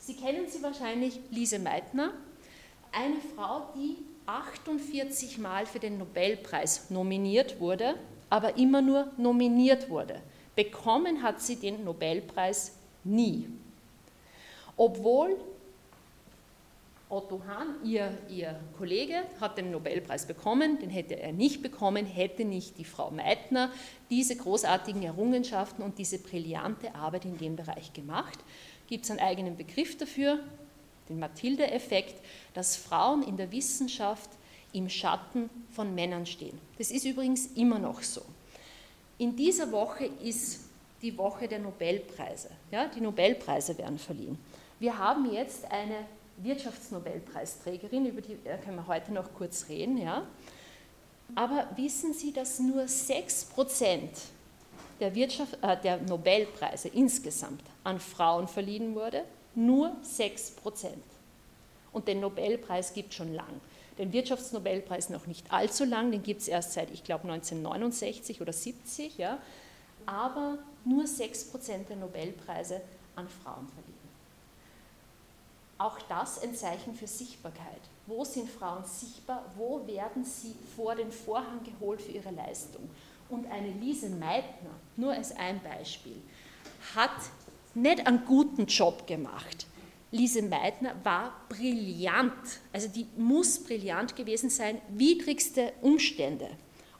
Sie 0.00 0.14
kennen 0.14 0.48
sie 0.48 0.62
wahrscheinlich, 0.62 1.20
Lise 1.30 1.58
Meitner, 1.58 2.14
eine 2.90 3.20
Frau, 3.36 3.68
die 3.76 3.98
48 4.26 5.38
Mal 5.38 5.66
für 5.66 5.78
den 5.78 5.98
Nobelpreis 5.98 6.90
nominiert 6.90 7.60
wurde, 7.60 7.94
aber 8.28 8.56
immer 8.56 8.82
nur 8.82 9.08
nominiert 9.16 9.90
wurde. 9.90 10.20
Bekommen 10.54 11.22
hat 11.22 11.40
sie 11.40 11.56
den 11.56 11.84
Nobelpreis 11.84 12.76
nie. 13.04 13.46
Obwohl 14.76 15.36
Otto 17.10 17.42
Hahn, 17.44 17.74
ihr, 17.82 18.16
ihr 18.28 18.54
Kollege, 18.78 19.24
hat 19.40 19.58
den 19.58 19.72
Nobelpreis 19.72 20.26
bekommen, 20.26 20.78
den 20.78 20.90
hätte 20.90 21.18
er 21.18 21.32
nicht 21.32 21.60
bekommen, 21.60 22.06
hätte 22.06 22.44
nicht 22.44 22.78
die 22.78 22.84
Frau 22.84 23.10
Meitner 23.10 23.72
diese 24.10 24.36
großartigen 24.36 25.02
Errungenschaften 25.02 25.82
und 25.82 25.98
diese 25.98 26.20
brillante 26.20 26.94
Arbeit 26.94 27.24
in 27.24 27.36
dem 27.36 27.56
Bereich 27.56 27.92
gemacht. 27.92 28.38
Gibt 28.86 29.04
es 29.04 29.10
einen 29.10 29.18
eigenen 29.18 29.56
Begriff 29.56 29.98
dafür, 29.98 30.38
den 31.10 31.18
Mathilde-Effekt, 31.18 32.24
dass 32.54 32.76
Frauen 32.76 33.22
in 33.22 33.36
der 33.36 33.52
Wissenschaft 33.52 34.30
im 34.72 34.88
Schatten 34.88 35.50
von 35.72 35.94
Männern 35.94 36.24
stehen. 36.26 36.58
Das 36.78 36.90
ist 36.90 37.04
übrigens 37.04 37.46
immer 37.56 37.78
noch 37.78 38.02
so. 38.02 38.22
In 39.18 39.36
dieser 39.36 39.70
Woche 39.70 40.06
ist 40.22 40.60
die 41.02 41.16
Woche 41.18 41.48
der 41.48 41.58
Nobelpreise. 41.58 42.50
Ja, 42.70 42.86
die 42.86 43.00
Nobelpreise 43.00 43.76
werden 43.76 43.98
verliehen. 43.98 44.38
Wir 44.78 44.96
haben 44.96 45.30
jetzt 45.32 45.70
eine 45.70 46.06
Wirtschaftsnobelpreisträgerin, 46.38 48.06
über 48.06 48.20
die 48.20 48.32
äh, 48.44 48.56
können 48.64 48.76
wir 48.76 48.86
heute 48.86 49.12
noch 49.12 49.34
kurz 49.34 49.68
reden. 49.68 49.98
Ja. 49.98 50.26
Aber 51.34 51.68
wissen 51.76 52.14
Sie, 52.14 52.32
dass 52.32 52.58
nur 52.60 52.84
6% 52.84 54.08
der, 55.00 55.14
Wirtschaft, 55.14 55.58
äh, 55.62 55.76
der 55.82 55.98
Nobelpreise 55.98 56.88
insgesamt 56.88 57.62
an 57.84 58.00
Frauen 58.00 58.48
verliehen 58.48 58.94
wurde? 58.94 59.24
Nur 59.54 59.96
6%. 60.04 60.52
Und 61.92 62.08
den 62.08 62.20
Nobelpreis 62.20 62.94
gibt 62.94 63.10
es 63.10 63.16
schon 63.16 63.34
lang. 63.34 63.60
Den 63.98 64.12
Wirtschaftsnobelpreis 64.12 65.10
noch 65.10 65.26
nicht 65.26 65.52
allzu 65.52 65.84
lang, 65.84 66.10
den 66.10 66.22
gibt 66.22 66.40
es 66.40 66.48
erst 66.48 66.72
seit, 66.72 66.90
ich 66.90 67.04
glaube, 67.04 67.24
1969 67.24 68.40
oder 68.40 68.52
70, 68.52 69.18
ja. 69.18 69.38
aber 70.06 70.58
nur 70.84 71.04
6% 71.04 71.86
der 71.88 71.96
Nobelpreise 71.96 72.80
an 73.16 73.28
Frauen 73.28 73.68
verliehen. 73.68 74.00
Auch 75.76 75.98
das 76.08 76.42
ein 76.42 76.54
Zeichen 76.54 76.94
für 76.94 77.06
Sichtbarkeit. 77.06 77.80
Wo 78.06 78.24
sind 78.24 78.50
Frauen 78.50 78.84
sichtbar? 78.84 79.44
Wo 79.56 79.86
werden 79.86 80.24
sie 80.24 80.54
vor 80.76 80.94
den 80.94 81.10
Vorhang 81.10 81.60
geholt 81.64 82.02
für 82.02 82.12
ihre 82.12 82.30
Leistung? 82.30 82.88
Und 83.28 83.50
eine 83.50 83.70
Lise 83.70 84.10
Meitner, 84.10 84.70
nur 84.96 85.12
als 85.12 85.34
ein 85.36 85.60
Beispiel, 85.62 86.20
hat 86.94 87.10
nicht 87.74 88.06
einen 88.06 88.24
guten 88.24 88.66
Job 88.66 89.06
gemacht. 89.06 89.66
Lise 90.12 90.42
Meitner 90.42 90.94
war 91.04 91.32
brillant, 91.48 92.32
also 92.72 92.88
die 92.88 93.06
muss 93.16 93.62
brillant 93.62 94.16
gewesen 94.16 94.50
sein, 94.50 94.80
widrigste 94.88 95.72
Umstände. 95.82 96.48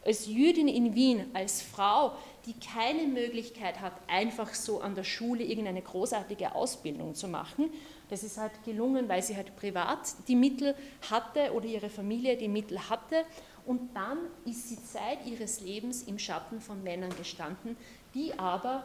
Als 0.04 0.26
Jüdin 0.26 0.68
in 0.68 0.94
Wien, 0.94 1.26
als 1.34 1.60
Frau, 1.60 2.12
die 2.46 2.54
keine 2.54 3.06
Möglichkeit 3.06 3.80
hat, 3.80 3.92
einfach 4.06 4.54
so 4.54 4.80
an 4.80 4.94
der 4.94 5.04
Schule 5.04 5.44
irgendeine 5.44 5.82
großartige 5.82 6.54
Ausbildung 6.54 7.14
zu 7.14 7.28
machen, 7.28 7.70
das 8.08 8.22
ist 8.22 8.38
halt 8.38 8.52
gelungen, 8.64 9.08
weil 9.08 9.22
sie 9.22 9.36
halt 9.36 9.54
privat 9.56 9.98
die 10.26 10.36
Mittel 10.36 10.74
hatte 11.10 11.52
oder 11.52 11.66
ihre 11.66 11.90
Familie 11.90 12.36
die 12.36 12.48
Mittel 12.48 12.88
hatte. 12.88 13.24
Und 13.66 13.94
dann 13.94 14.18
ist 14.46 14.68
sie 14.68 14.82
Zeit 14.82 15.18
ihres 15.26 15.60
Lebens 15.60 16.02
im 16.04 16.18
Schatten 16.18 16.60
von 16.60 16.82
Männern 16.82 17.14
gestanden, 17.16 17.76
die 18.14 18.36
aber 18.38 18.84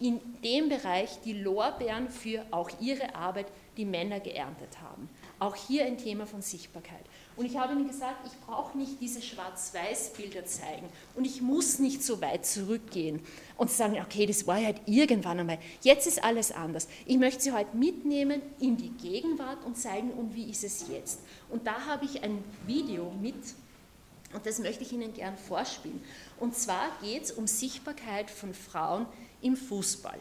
in 0.00 0.20
dem 0.44 0.68
Bereich 0.68 1.20
die 1.24 1.32
Lorbeeren 1.32 2.08
für 2.08 2.44
auch 2.50 2.70
ihre 2.80 3.14
Arbeit 3.14 3.46
die 3.76 3.84
Männer 3.84 4.20
geerntet 4.20 4.80
haben. 4.80 5.08
Auch 5.38 5.54
hier 5.54 5.84
ein 5.84 5.98
Thema 5.98 6.26
von 6.26 6.42
Sichtbarkeit. 6.42 7.04
Und 7.36 7.46
ich 7.46 7.56
habe 7.56 7.72
ihnen 7.72 7.86
gesagt, 7.86 8.26
ich 8.26 8.32
brauche 8.46 8.76
nicht 8.76 9.00
diese 9.00 9.22
Schwarz-Weiß-Bilder 9.22 10.44
zeigen 10.44 10.88
und 11.14 11.24
ich 11.24 11.40
muss 11.40 11.78
nicht 11.78 12.02
so 12.02 12.20
weit 12.20 12.44
zurückgehen 12.44 13.20
und 13.56 13.70
sagen, 13.70 14.00
okay, 14.00 14.26
das 14.26 14.46
war 14.46 14.56
halt 14.56 14.80
irgendwann 14.86 15.40
einmal. 15.40 15.58
Jetzt 15.82 16.06
ist 16.06 16.22
alles 16.22 16.50
anders. 16.50 16.88
Ich 17.06 17.18
möchte 17.18 17.42
Sie 17.42 17.52
heute 17.52 17.76
mitnehmen 17.76 18.42
in 18.58 18.76
die 18.76 18.90
Gegenwart 18.90 19.64
und 19.64 19.76
zeigen, 19.76 20.10
und 20.10 20.34
wie 20.34 20.50
ist 20.50 20.64
es 20.64 20.86
jetzt. 20.88 21.20
Und 21.48 21.66
da 21.66 21.86
habe 21.86 22.04
ich 22.04 22.22
ein 22.24 22.42
Video 22.66 23.12
mit 23.20 23.36
und 24.32 24.44
das 24.44 24.58
möchte 24.58 24.82
ich 24.82 24.92
Ihnen 24.92 25.14
gern 25.14 25.36
vorspielen. 25.36 26.02
Und 26.38 26.54
zwar 26.54 26.90
geht 27.00 27.24
es 27.24 27.32
um 27.32 27.46
Sichtbarkeit 27.46 28.30
von 28.30 28.54
Frauen 28.54 29.06
im 29.40 29.56
Fußball. 29.56 30.18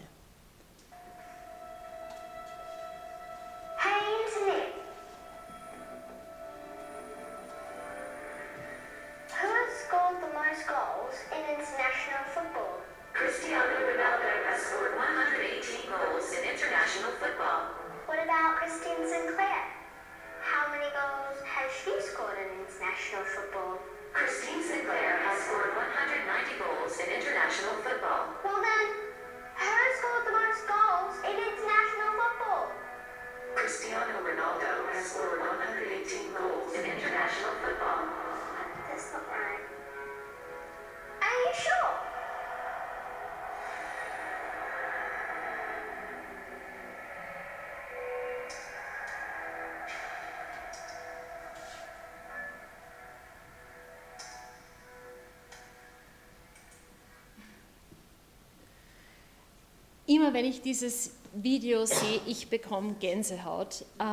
Immer 60.27 60.33
wenn 60.33 60.45
ich 60.45 60.61
dieses 60.61 61.11
Video 61.33 61.85
sehe, 61.85 62.19
ich 62.25 62.49
bekomme 62.49 62.95
Gänsehaut, 62.99 63.85
äh, 63.97 64.03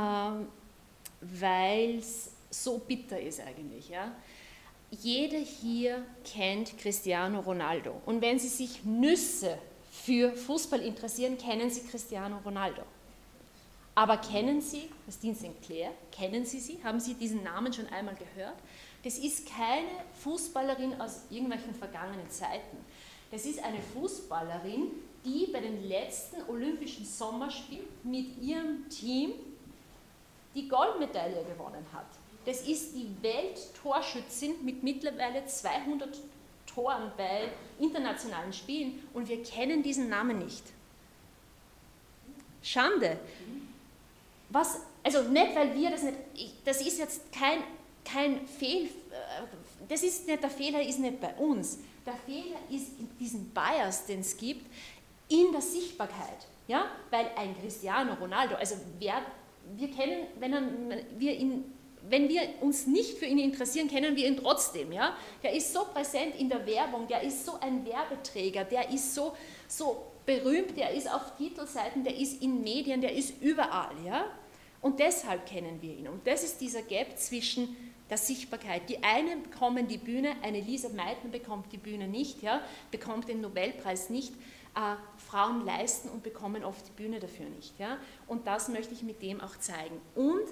weil 1.21 1.99
es 1.99 2.30
so 2.50 2.78
bitter 2.78 3.21
ist 3.21 3.40
eigentlich. 3.40 3.88
Ja? 3.88 4.12
Jeder 4.90 5.38
hier 5.38 6.04
kennt 6.25 6.78
Cristiano 6.78 7.40
Ronaldo. 7.40 8.00
Und 8.06 8.23
wenn 8.23 8.38
Sie 8.38 8.49
sich 8.49 8.85
Nüsse 8.85 9.59
für 9.90 10.33
Fußball 10.33 10.80
interessieren, 10.80 11.37
kennen 11.37 11.68
Sie 11.71 11.83
Cristiano 11.83 12.38
Ronaldo. 12.44 12.83
Aber 13.97 14.18
kennen 14.18 14.61
Sie 14.61 14.88
Christine 15.04 15.35
Sinclair? 15.35 15.90
Kennen 16.12 16.44
Sie 16.44 16.61
sie? 16.61 16.78
Haben 16.85 17.00
Sie 17.00 17.14
diesen 17.14 17.42
Namen 17.42 17.73
schon 17.73 17.88
einmal 17.88 18.14
gehört? 18.14 18.56
Das 19.02 19.18
ist 19.18 19.49
keine 19.49 19.88
Fußballerin 20.23 21.00
aus 21.00 21.23
irgendwelchen 21.30 21.75
vergangenen 21.75 22.28
Zeiten. 22.30 22.76
Das 23.30 23.47
ist 23.47 23.62
eine 23.62 23.80
Fußballerin, 23.94 24.90
die 25.25 25.49
bei 25.52 25.61
den 25.61 25.88
letzten 25.88 26.43
Olympischen 26.49 27.04
Sommerspielen 27.04 27.87
mit 28.02 28.40
ihrem 28.43 28.88
Team 28.88 29.33
die 30.54 30.69
Goldmedaille 30.69 31.45
gewonnen 31.45 31.85
hat. 31.93 32.07
Das 32.45 32.62
ist 32.62 32.95
die 32.95 33.09
Welttorschützin 33.23 34.64
mit 34.64 34.83
mittlerweile 34.83 35.47
200 35.47 36.21
Toren 36.66 37.11
bei 37.16 37.49
internationalen 37.78 38.52
Spielen 38.52 39.07
und 39.14 39.28
wir 39.28 39.43
kennen 39.43 39.83
diesen 39.83 40.09
Namen 40.09 40.38
nicht. 40.38 40.64
Schande. 42.62 43.19
Was, 44.50 44.81
also 45.02 45.23
nicht, 45.23 45.54
weil 45.54 45.75
wir 45.75 45.90
das 45.90 46.02
nicht, 46.02 46.19
das 46.64 46.81
ist 46.81 46.99
jetzt 46.99 47.33
kein, 47.33 47.62
kein 48.04 48.47
Fehl, 48.47 48.85
äh, 48.85 48.88
das 49.88 50.02
ist 50.02 50.26
nicht, 50.26 50.43
der 50.43 50.50
Fehler 50.50 50.83
ist 50.83 50.99
nicht 50.99 51.21
bei 51.21 51.35
uns. 51.35 51.78
Der 52.07 52.14
Fehler 52.14 52.59
ist 52.71 52.99
in 52.99 53.09
diesem 53.19 53.47
Bias, 53.50 54.07
den 54.07 54.21
es 54.21 54.37
gibt, 54.37 54.66
in 55.28 55.52
der 55.52 55.61
Sichtbarkeit. 55.61 56.47
Ja? 56.66 56.87
Weil 57.11 57.31
ein 57.37 57.59
Cristiano 57.61 58.14
Ronaldo, 58.14 58.57
also 58.57 58.76
wer, 58.99 59.23
wir 59.76 59.90
kennen, 59.90 60.26
wenn, 60.38 60.52
er, 60.52 60.62
wir 61.19 61.35
ihn, 61.35 61.73
wenn 62.09 62.28
wir 62.28 62.43
uns 62.61 62.87
nicht 62.87 63.19
für 63.19 63.26
ihn 63.26 63.38
interessieren, 63.38 63.88
kennen 63.88 64.16
wir 64.16 64.26
ihn 64.26 64.37
trotzdem. 64.37 64.93
Ja? 64.93 65.16
Der 65.43 65.54
ist 65.54 65.73
so 65.73 65.85
präsent 65.93 66.37
in 66.37 66.49
der 66.49 66.66
Werbung, 66.66 67.07
der 67.07 67.23
ist 67.23 67.45
so 67.45 67.59
ein 67.61 67.85
Werbeträger, 67.87 68.64
der 68.64 68.90
ist 68.90 69.14
so, 69.14 69.35
so 69.69 70.07
berühmt, 70.26 70.76
der 70.76 70.93
ist 70.93 71.12
auf 71.12 71.37
Titelseiten, 71.37 72.04
der 72.04 72.16
ist 72.16 72.43
in 72.43 72.62
Medien, 72.62 73.00
der 73.00 73.14
ist 73.14 73.40
überall. 73.43 73.95
Ja? 74.04 74.26
Und 74.81 75.00
deshalb 75.00 75.47
kennen 75.47 75.81
wir 75.81 75.97
ihn. 75.97 76.09
Und 76.09 76.26
das 76.26 76.45
ist 76.45 76.61
dieser 76.61 76.83
Gap 76.83 77.19
zwischen 77.19 77.76
der 78.11 78.19
Sichtbarkeit. 78.19 78.88
Die 78.88 79.02
einen 79.02 79.43
bekommen 79.43 79.88
die 79.88 79.97
Bühne, 79.97 80.35
eine 80.43 80.61
Lisa 80.61 80.88
Meitner 80.90 81.31
bekommt 81.31 81.73
die 81.73 81.78
Bühne 81.78 82.07
nicht, 82.07 82.43
ja, 82.43 82.61
bekommt 82.90 83.28
den 83.28 83.40
Nobelpreis 83.40 84.11
nicht. 84.11 84.35
Äh, 84.75 84.97
Frauen 85.31 85.64
leisten 85.64 86.09
und 86.09 86.23
bekommen 86.25 86.64
oft 86.64 86.87
die 86.88 87.02
Bühne 87.02 87.21
dafür 87.21 87.47
nicht. 87.47 87.78
Ja? 87.78 87.97
Und 88.26 88.47
das 88.47 88.69
möchte 88.69 88.93
ich 88.93 89.02
mit 89.02 89.23
dem 89.23 89.40
auch 89.40 89.57
zeigen. 89.59 90.00
Und 90.16 90.43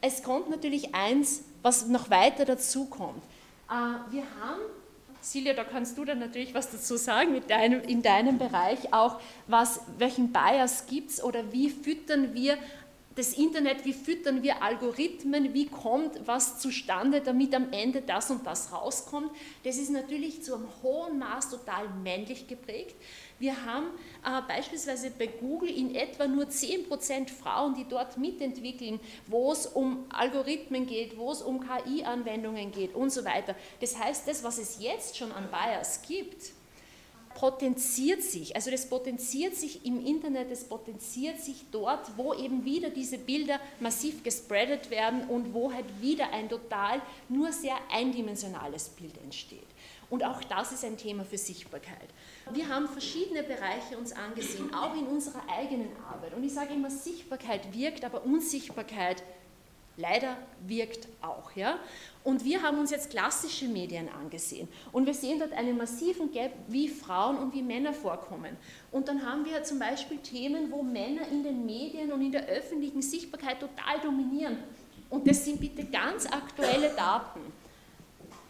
es 0.00 0.22
kommt 0.22 0.48
natürlich 0.48 0.94
eins, 0.94 1.42
was 1.60 1.86
noch 1.86 2.08
weiter 2.08 2.44
dazu 2.44 2.86
kommt. 2.86 3.22
Äh, 3.68 4.12
wir 4.12 4.22
haben, 4.40 4.62
Silja, 5.20 5.52
da 5.52 5.64
kannst 5.64 5.98
du 5.98 6.04
dann 6.06 6.18
natürlich 6.18 6.54
was 6.54 6.70
dazu 6.70 6.96
sagen 6.96 7.32
mit 7.32 7.50
deinem, 7.50 7.82
in 7.82 8.02
deinem 8.02 8.38
Bereich 8.38 8.94
auch, 8.94 9.20
was, 9.46 9.80
welchen 9.98 10.32
Bias 10.32 10.86
gibt 10.86 11.10
es 11.10 11.22
oder 11.22 11.52
wie 11.52 11.68
füttern 11.68 12.32
wir 12.32 12.56
das 13.18 13.32
Internet, 13.32 13.84
wie 13.84 13.94
füttern 13.94 14.44
wir 14.44 14.62
Algorithmen, 14.62 15.52
wie 15.52 15.66
kommt 15.66 16.24
was 16.24 16.60
zustande, 16.60 17.20
damit 17.20 17.52
am 17.52 17.72
Ende 17.72 18.00
das 18.00 18.30
und 18.30 18.46
das 18.46 18.72
rauskommt. 18.72 19.32
Das 19.64 19.76
ist 19.76 19.90
natürlich 19.90 20.44
zu 20.44 20.54
einem 20.54 20.68
hohen 20.84 21.18
Maß 21.18 21.50
total 21.50 21.88
männlich 22.04 22.46
geprägt. 22.46 22.94
Wir 23.40 23.64
haben 23.66 23.86
äh, 24.24 24.40
beispielsweise 24.46 25.10
bei 25.10 25.26
Google 25.26 25.68
in 25.68 25.96
etwa 25.96 26.28
nur 26.28 26.44
10% 26.44 27.28
Frauen, 27.28 27.74
die 27.74 27.86
dort 27.88 28.18
mitentwickeln, 28.18 29.00
wo 29.26 29.50
es 29.50 29.66
um 29.66 30.04
Algorithmen 30.10 30.86
geht, 30.86 31.18
wo 31.18 31.32
es 31.32 31.42
um 31.42 31.58
KI-Anwendungen 31.60 32.70
geht 32.70 32.94
und 32.94 33.10
so 33.10 33.24
weiter. 33.24 33.56
Das 33.80 33.98
heißt, 33.98 34.28
das, 34.28 34.44
was 34.44 34.58
es 34.58 34.80
jetzt 34.80 35.16
schon 35.16 35.32
an 35.32 35.48
Bias 35.50 36.02
gibt, 36.06 36.52
potenziert 37.38 38.20
sich. 38.20 38.56
Also 38.56 38.68
das 38.68 38.88
potenziert 38.88 39.54
sich 39.54 39.86
im 39.86 40.04
Internet, 40.04 40.50
das 40.50 40.64
potenziert 40.64 41.40
sich 41.40 41.66
dort, 41.70 42.16
wo 42.16 42.34
eben 42.34 42.64
wieder 42.64 42.90
diese 42.90 43.16
Bilder 43.16 43.60
massiv 43.78 44.24
gespreadet 44.24 44.90
werden 44.90 45.28
und 45.28 45.54
wo 45.54 45.72
halt 45.72 45.86
wieder 46.00 46.32
ein 46.32 46.48
total 46.48 47.00
nur 47.28 47.52
sehr 47.52 47.76
eindimensionales 47.92 48.88
Bild 48.88 49.16
entsteht. 49.18 49.68
Und 50.10 50.24
auch 50.24 50.42
das 50.42 50.72
ist 50.72 50.84
ein 50.84 50.96
Thema 50.96 51.24
für 51.24 51.38
Sichtbarkeit. 51.38 52.08
Wir 52.50 52.68
haben 52.68 52.88
verschiedene 52.88 53.44
Bereiche 53.44 53.96
uns 53.96 54.12
angesehen, 54.12 54.74
auch 54.74 54.96
in 54.96 55.06
unserer 55.06 55.42
eigenen 55.48 55.90
Arbeit. 56.10 56.34
Und 56.34 56.42
ich 56.42 56.54
sage 56.54 56.74
immer, 56.74 56.90
Sichtbarkeit 56.90 57.72
wirkt, 57.72 58.04
aber 58.04 58.24
Unsichtbarkeit 58.24 59.22
leider 59.98 60.36
wirkt 60.66 61.08
auch. 61.20 61.54
Ja? 61.54 61.78
Und 62.24 62.44
wir 62.44 62.62
haben 62.62 62.78
uns 62.78 62.90
jetzt 62.90 63.10
klassische 63.10 63.66
Medien 63.66 64.08
angesehen 64.08 64.68
und 64.92 65.06
wir 65.06 65.14
sehen 65.14 65.38
dort 65.38 65.52
einen 65.52 65.76
massiven 65.76 66.32
Gap, 66.32 66.52
wie 66.68 66.88
Frauen 66.88 67.36
und 67.36 67.54
wie 67.54 67.62
Männer 67.62 67.92
vorkommen. 67.92 68.56
Und 68.90 69.08
dann 69.08 69.24
haben 69.24 69.44
wir 69.44 69.62
zum 69.64 69.78
Beispiel 69.78 70.18
Themen, 70.18 70.70
wo 70.70 70.82
Männer 70.82 71.28
in 71.30 71.42
den 71.42 71.66
Medien 71.66 72.12
und 72.12 72.22
in 72.22 72.32
der 72.32 72.46
öffentlichen 72.46 73.02
Sichtbarkeit 73.02 73.60
total 73.60 74.00
dominieren. 74.02 74.58
Und 75.10 75.26
das 75.26 75.44
sind 75.44 75.60
bitte 75.60 75.84
ganz 75.84 76.26
aktuelle 76.26 76.90
Daten. 76.90 77.40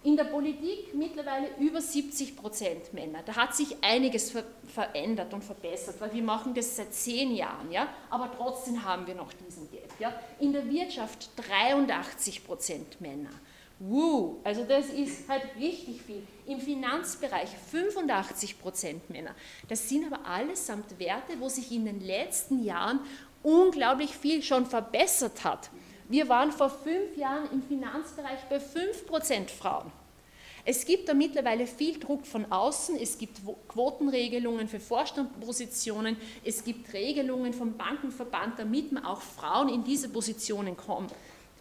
In 0.04 0.16
der 0.16 0.24
Politik 0.24 0.94
mittlerweile 0.94 1.48
über 1.58 1.80
70 1.80 2.36
Prozent 2.36 2.94
Männer. 2.94 3.20
Da 3.26 3.34
hat 3.34 3.56
sich 3.56 3.76
einiges 3.82 4.30
ver 4.30 4.44
verändert 4.66 5.32
und 5.34 5.42
verbessert, 5.42 5.96
weil 5.98 6.12
wir 6.12 6.22
machen 6.22 6.54
das 6.54 6.76
seit 6.76 6.92
zehn 6.92 7.34
Jahren, 7.34 7.72
ja? 7.72 7.88
aber 8.10 8.30
trotzdem 8.36 8.84
haben 8.84 9.06
wir 9.06 9.14
noch 9.14 9.32
diesen 9.32 9.68
Gap. 9.70 9.90
Ja? 9.98 10.12
In 10.38 10.52
der 10.52 10.68
Wirtschaft 10.70 11.30
83 11.36 12.44
Prozent 12.44 13.00
Männer. 13.00 13.30
Wow, 13.80 14.36
also 14.42 14.64
das 14.64 14.90
ist 14.90 15.28
halt 15.28 15.44
richtig 15.56 16.02
viel. 16.02 16.22
Im 16.46 16.60
Finanzbereich 16.60 17.48
85 17.70 18.60
Prozent 18.60 19.08
Männer. 19.08 19.34
Das 19.68 19.88
sind 19.88 20.12
aber 20.12 20.26
allesamt 20.26 20.98
Werte, 20.98 21.38
wo 21.38 21.48
sich 21.48 21.70
in 21.72 21.84
den 21.84 22.00
letzten 22.00 22.62
Jahren 22.62 23.00
unglaublich 23.42 24.16
viel 24.16 24.42
schon 24.42 24.66
verbessert 24.66 25.44
hat. 25.44 25.70
Wir 26.08 26.26
waren 26.28 26.50
vor 26.52 26.70
fünf 26.70 27.16
Jahren 27.18 27.50
im 27.52 27.62
Finanzbereich 27.62 28.40
bei 28.48 28.56
5% 28.56 29.50
Frauen. 29.50 29.92
Es 30.64 30.86
gibt 30.86 31.08
da 31.08 31.14
mittlerweile 31.14 31.66
viel 31.66 31.98
Druck 31.98 32.26
von 32.26 32.50
außen, 32.50 32.96
es 32.98 33.18
gibt 33.18 33.40
Quotenregelungen 33.68 34.68
für 34.68 34.80
Vorstandspositionen, 34.80 36.16
es 36.44 36.64
gibt 36.64 36.92
Regelungen 36.92 37.52
vom 37.52 37.76
Bankenverband, 37.76 38.58
damit 38.58 38.90
man 38.90 39.04
auch 39.04 39.20
Frauen 39.20 39.68
in 39.68 39.84
diese 39.84 40.08
Positionen 40.08 40.76
kommen, 40.76 41.08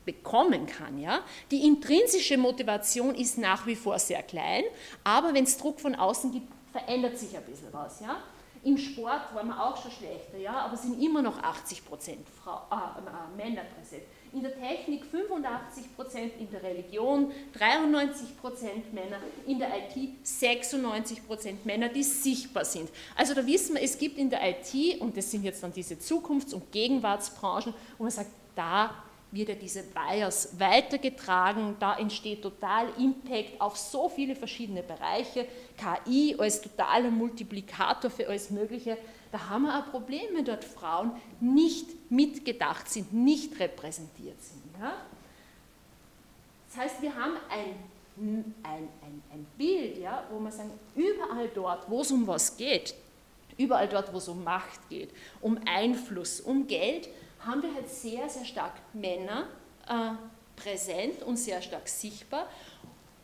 bekommen 0.05 0.65
kann. 0.65 0.97
Ja? 0.97 1.19
Die 1.51 1.65
intrinsische 1.65 2.37
Motivation 2.37 3.15
ist 3.15 3.37
nach 3.37 3.65
wie 3.67 3.75
vor 3.75 3.99
sehr 3.99 4.23
klein, 4.23 4.63
aber 5.03 5.33
wenn 5.33 5.43
es 5.43 5.57
Druck 5.57 5.79
von 5.79 5.93
außen 5.95 6.31
gibt, 6.31 6.51
verändert 6.71 7.17
sich 7.17 7.35
ein 7.35 7.43
bisschen 7.43 7.71
was. 7.71 7.99
Ja? 7.99 8.17
Im 8.63 8.77
Sport 8.77 9.33
waren 9.33 9.47
wir 9.47 9.63
auch 9.63 9.81
schon 9.81 9.91
schlechter, 9.91 10.37
ja, 10.37 10.53
aber 10.53 10.75
sind 10.75 11.01
immer 11.01 11.21
noch 11.21 11.41
80 11.41 11.81
Frau, 11.81 12.61
äh, 12.71 12.75
äh, 12.75 13.37
Männer 13.37 13.63
präsent 13.75 14.03
in 14.33 14.41
der 14.41 14.53
Technik 14.59 15.05
85 15.05 15.95
Prozent, 15.95 16.33
in 16.39 16.49
der 16.51 16.63
Religion 16.63 17.31
93 17.53 18.37
Prozent 18.39 18.93
Männer, 18.93 19.19
in 19.45 19.59
der 19.59 19.69
IT 19.69 20.09
96 20.23 21.25
Prozent 21.25 21.65
Männer, 21.65 21.89
die 21.89 22.03
sichtbar 22.03 22.65
sind. 22.65 22.89
Also 23.15 23.33
da 23.33 23.45
wissen 23.45 23.75
wir, 23.75 23.81
es 23.81 23.97
gibt 23.97 24.17
in 24.17 24.29
der 24.29 24.41
IT, 24.49 25.01
und 25.01 25.15
das 25.17 25.31
sind 25.31 25.43
jetzt 25.43 25.63
dann 25.63 25.73
diese 25.73 25.95
Zukunfts- 25.95 26.53
und 26.53 26.71
Gegenwartsbranchen, 26.71 27.73
wo 27.97 28.03
man 28.03 28.11
sagt, 28.11 28.29
da 28.55 29.03
wird 29.31 29.49
ja 29.49 29.55
diese 29.55 29.83
Bias 29.83 30.57
weitergetragen, 30.57 31.75
da 31.79 31.97
entsteht 31.97 32.41
total 32.41 32.87
Impact 32.97 33.59
auf 33.59 33.77
so 33.77 34.07
viele 34.09 34.35
verschiedene 34.35 34.83
Bereiche, 34.83 35.45
KI 35.77 36.35
als 36.37 36.61
totaler 36.61 37.11
Multiplikator 37.11 38.09
für 38.09 38.27
alles 38.27 38.49
Mögliche, 38.49 38.97
da 39.31 39.49
haben 39.49 39.63
wir 39.63 39.73
ein 39.73 39.85
Problem, 39.85 40.25
wenn 40.33 40.45
dort 40.45 40.63
Frauen 40.63 41.11
nicht 41.39 42.11
mitgedacht 42.11 42.89
sind, 42.89 43.13
nicht 43.13 43.59
repräsentiert 43.59 44.41
sind. 44.41 44.63
Ja? 44.79 44.93
Das 46.69 46.77
heißt, 46.77 47.01
wir 47.01 47.15
haben 47.15 47.33
ein, 47.49 48.53
ein, 48.63 48.87
ein, 49.01 49.23
ein 49.31 49.47
Bild, 49.57 49.97
ja, 49.97 50.23
wo 50.31 50.39
man 50.39 50.51
sagen, 50.51 50.71
überall 50.95 51.49
dort, 51.53 51.89
wo 51.89 52.01
es 52.01 52.11
um 52.11 52.25
was 52.27 52.55
geht, 52.55 52.93
überall 53.57 53.87
dort, 53.87 54.13
wo 54.13 54.17
es 54.17 54.27
um 54.27 54.43
Macht 54.43 54.87
geht, 54.89 55.09
um 55.41 55.59
Einfluss, 55.65 56.39
um 56.39 56.67
Geld, 56.67 57.09
haben 57.39 57.61
wir 57.61 57.73
halt 57.73 57.89
sehr, 57.89 58.27
sehr 58.29 58.45
stark 58.45 58.73
Männer 58.93 59.47
äh, 59.87 60.11
präsent 60.55 61.23
und 61.23 61.37
sehr 61.37 61.61
stark 61.61 61.87
sichtbar. 61.87 62.47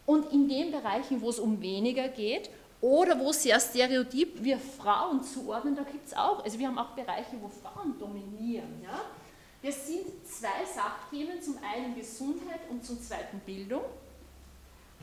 Und 0.06 0.32
in 0.32 0.50
den 0.50 0.72
Bereichen, 0.72 1.22
wo 1.22 1.30
es 1.30 1.40
um 1.40 1.62
weniger 1.62 2.10
geht 2.10 2.50
oder 2.84 3.18
wo 3.18 3.32
sehr 3.32 3.58
stereotyp 3.62 4.44
wir 4.44 4.60
Frauen 4.60 5.24
zuordnen, 5.24 5.74
da 5.74 5.84
gibt 5.84 6.06
es 6.06 6.14
auch, 6.14 6.44
also 6.44 6.60
wir 6.60 6.68
haben 6.68 6.78
auch 6.78 6.90
Bereiche, 6.90 7.38
wo 7.40 7.48
Frauen 7.48 7.98
dominieren. 7.98 8.82
Ja? 8.84 9.00
Das 9.64 9.88
sind 9.88 10.06
zwei 10.28 10.66
Sachthemen, 10.66 11.42
zum 11.42 11.56
einen 11.64 11.96
Gesundheit 11.96 12.60
und 12.70 12.84
zum 12.84 13.02
zweiten 13.02 13.40
Bildung. 13.40 13.84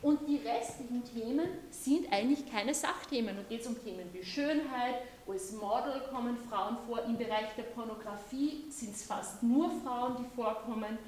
Und 0.03 0.19
die 0.27 0.37
restlichen 0.47 1.03
Themen 1.03 1.47
sind 1.71 2.13
eigentlich 2.13 2.51
keine 2.51 2.75
Sachthemen. 2.75 3.35
Da 3.35 3.41
geht 3.49 3.61
es 3.61 3.67
um 3.67 3.83
Themen 3.83 4.07
wie 4.13 4.23
Schönheit, 4.23 5.01
als 5.27 5.51
Model 5.53 6.03
kommen 6.13 6.37
Frauen 6.37 6.77
vor, 6.87 7.03
im 7.05 7.17
Bereich 7.17 7.49
der 7.57 7.63
Pornografie 7.63 8.65
sind 8.69 8.93
es 8.95 9.03
fast 9.03 9.41
nur 9.41 9.71
Frauen, 9.83 10.17
die 10.19 10.35
vorkommen. 10.35 10.99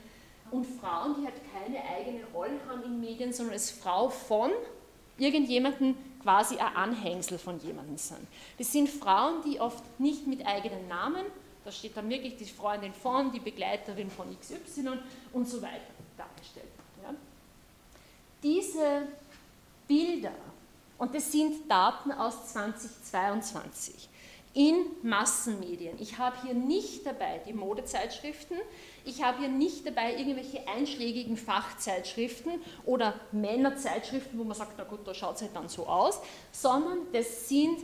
Und 0.50 0.66
Frauen, 0.66 1.18
die 1.20 1.26
halt 1.26 1.40
keine 1.54 1.84
eigene 1.88 2.26
Rolle 2.34 2.60
haben 2.68 2.84
in 2.84 3.00
Medien, 3.00 3.32
sondern 3.32 3.54
als 3.54 3.70
Frau 3.70 4.10
von 4.10 4.50
irgendjemandem 5.20 5.96
quasi 6.24 6.58
ein 6.58 6.76
Anhängsel 6.76 7.38
von 7.38 7.60
jemandem 7.60 7.98
sind. 7.98 8.28
Das 8.58 8.72
sind 8.72 8.90
Frauen, 8.90 9.44
die 9.46 9.60
oft 9.60 9.84
nicht 10.00 10.26
mit 10.26 10.46
eigenen 10.46 10.88
Namen, 10.88 11.26
da 11.64 11.72
steht 11.72 11.96
dann 11.96 12.10
wirklich 12.10 12.36
die 12.36 12.46
Freundin 12.46 12.94
von, 12.94 13.32
die 13.32 13.40
Begleiterin 13.40 14.10
von 14.10 14.28
XY 14.40 15.00
und 15.32 15.48
so 15.48 15.62
weiter 15.62 15.80
dargestellt. 16.18 16.68
Ja. 17.02 17.14
Diese 18.42 19.08
Bilder, 19.88 20.34
und 20.98 21.16
das 21.16 21.32
sind 21.32 21.70
Daten 21.70 22.12
aus 22.12 22.52
2022, 22.52 24.10
in 24.54 24.86
Massenmedien. 25.02 25.98
Ich 26.00 26.20
habe 26.20 26.36
hier 26.44 26.54
nicht 26.54 27.06
dabei 27.06 27.42
die 27.46 27.54
Modezeitschriften, 27.54 28.58
ich 29.04 29.24
habe 29.24 29.40
hier 29.40 29.50
nicht 29.50 29.86
dabei 29.86 30.16
irgendwelche 30.16 30.68
einschlägigen 30.68 31.38
Fachzeitschriften 31.38 32.62
oder 32.86 33.20
Männerzeitschriften, 33.32 34.38
wo 34.38 34.44
man 34.44 34.56
sagt, 34.56 34.74
na 34.78 34.84
gut, 34.84 35.08
da 35.08 35.14
schaut 35.14 35.38
es 35.38 35.42
halt 35.42 35.56
dann 35.56 35.70
so 35.70 35.88
aus, 35.88 36.22
sondern 36.52 37.00
das 37.12 37.50
sind 37.50 37.80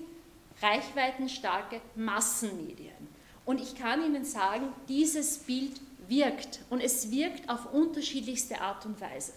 reichweitenstarke 0.62 1.82
Massenmedien. 1.96 3.10
Und 3.46 3.60
ich 3.60 3.76
kann 3.76 4.06
Ihnen 4.06 4.26
sagen, 4.26 4.72
dieses 4.88 5.40
Bild 5.40 5.82
wirkt 6.08 6.60
und 6.70 6.82
es 6.82 7.12
wirkt 7.12 7.50
auf 7.50 7.74
unterschiedlichste 7.74 8.62
Art 8.62 8.86
und 8.86 9.02
Weise. 9.02 9.34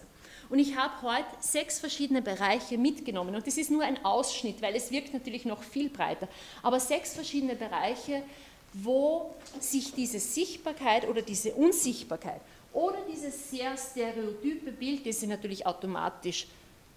Und 0.53 0.59
ich 0.59 0.77
habe 0.77 0.93
heute 1.01 1.25
sechs 1.39 1.79
verschiedene 1.79 2.21
Bereiche 2.21 2.77
mitgenommen. 2.77 3.33
Und 3.33 3.47
das 3.47 3.57
ist 3.57 3.71
nur 3.71 3.81
ein 3.81 4.05
Ausschnitt, 4.05 4.61
weil 4.61 4.75
es 4.75 4.91
wirkt 4.91 5.11
natürlich 5.11 5.45
noch 5.45 5.63
viel 5.63 5.89
breiter. 5.89 6.27
Aber 6.61 6.79
sechs 6.79 7.15
verschiedene 7.15 7.55
Bereiche, 7.55 8.21
wo 8.71 9.33
sich 9.59 9.95
diese 9.95 10.19
Sichtbarkeit 10.19 11.07
oder 11.07 11.23
diese 11.23 11.55
Unsichtbarkeit 11.55 12.39
oder 12.71 12.97
dieses 13.11 13.49
sehr 13.49 13.75
stereotype 13.75 14.71
Bild, 14.73 15.07
das 15.07 15.21
sich 15.21 15.29
natürlich 15.29 15.65
automatisch 15.65 16.45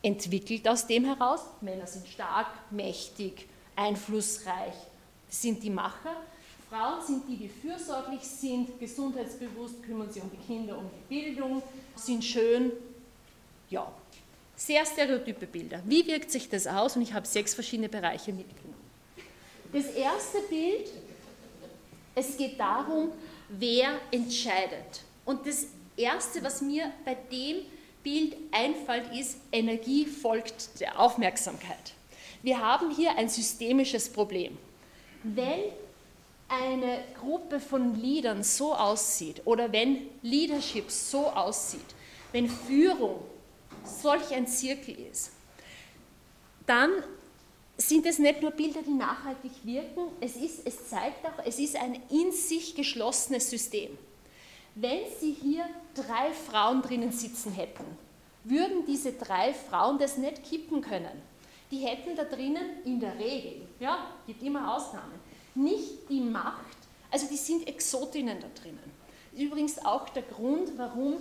entwickelt 0.03 0.69
aus 0.69 0.87
dem 0.87 1.07
heraus, 1.07 1.41
Männer 1.63 1.87
sind 1.87 2.07
stark, 2.09 2.49
mächtig, 2.71 3.47
einflussreich, 3.75 4.75
sind 5.31 5.63
die 5.63 5.71
Macher, 5.71 6.15
Frauen 6.69 7.01
sind 7.07 7.23
die, 7.27 7.37
die 7.37 7.49
fürsorglich 7.49 8.21
sind, 8.21 8.79
gesundheitsbewusst, 8.79 9.83
kümmern 9.83 10.13
sich 10.13 10.23
um 10.23 10.31
die 10.31 10.47
Kinder, 10.47 10.77
um 10.77 10.91
die 10.91 11.15
Bildung, 11.23 11.63
sind 11.95 12.23
schön, 12.23 12.71
ja, 13.71 13.91
sehr 14.55 14.85
stereotype 14.87 15.47
Bilder. 15.47 15.83
Wie 15.85 16.07
wirkt 16.07 16.31
sich 16.31 16.49
das 16.49 16.67
aus? 16.67 16.97
Und 16.97 17.03
ich 17.03 17.13
habe 17.13 17.27
sechs 17.27 17.55
verschiedene 17.55 17.89
Bereiche 17.89 18.33
mitgenommen. 18.33 18.75
Das 19.73 19.87
erste 19.87 20.39
Bild 20.49 20.89
es 22.19 22.35
geht 22.35 22.59
darum, 22.59 23.13
wer 23.51 24.01
entscheidet. 24.11 25.03
Und 25.27 25.47
das 25.47 25.67
Erste, 25.99 26.43
was 26.43 26.63
mir 26.63 26.91
bei 27.05 27.15
dem 27.15 27.59
Bild 28.03 28.37
einfällt, 28.53 29.15
ist, 29.15 29.37
Energie 29.53 30.07
folgt 30.07 30.81
der 30.81 30.99
Aufmerksamkeit. 30.99 31.93
Wir 32.43 32.59
haben 32.59 32.91
hier 32.91 33.17
ein 33.19 33.29
systemisches 33.29 34.11
Problem. 34.11 34.57
Wenn 35.25 35.65
eine 36.49 37.05
Gruppe 37.21 37.61
von 37.61 38.01
Leadern 38.01 38.43
so 38.43 38.75
aussieht 38.75 39.43
oder 39.45 39.71
wenn 39.71 40.09
Leadership 40.23 40.91
so 40.91 41.27
aussieht, 41.27 41.95
wenn 42.33 42.49
Führung 42.49 43.21
solch 43.87 44.33
ein 44.35 44.47
Zirkel 44.47 44.97
ist, 45.11 45.33
dann 46.67 46.91
sind 47.77 48.07
es 48.07 48.19
nicht 48.19 48.43
nur 48.43 48.51
Bilder, 48.51 48.81
die 48.83 48.95
nachhaltig 48.95 49.53
wirken, 49.65 50.09
es, 50.21 50.37
ist, 50.37 50.67
es 50.67 50.89
zeigt 50.89 51.25
auch, 51.27 51.45
es 51.45 51.59
ist 51.59 51.77
ein 51.77 52.01
in 52.11 52.33
sich 52.33 52.75
geschlossenes 52.75 53.51
System. 53.51 53.97
Wenn 54.75 55.05
Sie 55.21 55.33
hier 55.33 55.65
drei 55.95 56.33
Frauen 56.33 56.83
drinnen 56.83 57.13
sitzen 57.13 57.53
hätten, 57.53 57.85
würden 58.45 58.85
diese 58.87 59.13
drei 59.13 59.53
Frauen 59.53 59.99
das 59.99 60.17
nicht 60.17 60.45
kippen 60.45 60.81
können. 60.81 61.23
die 61.71 61.79
hätten 61.79 62.15
da 62.15 62.25
drinnen 62.25 62.83
in 62.85 63.01
der 63.01 63.19
Regel, 63.19 63.63
ja, 63.81 64.07
gibt 64.27 64.43
immer 64.43 64.75
Ausnahmen, 64.77 65.19
nicht 65.55 66.09
die 66.09 66.21
Macht, 66.21 66.77
also 67.11 67.27
die 67.27 67.37
sind 67.37 67.67
Exotinnen 67.67 68.39
da 68.41 68.47
drinnen. 68.61 68.93
Übrigens 69.37 69.85
auch 69.85 70.09
der 70.11 70.23
Grund, 70.23 70.73
warum 70.77 71.15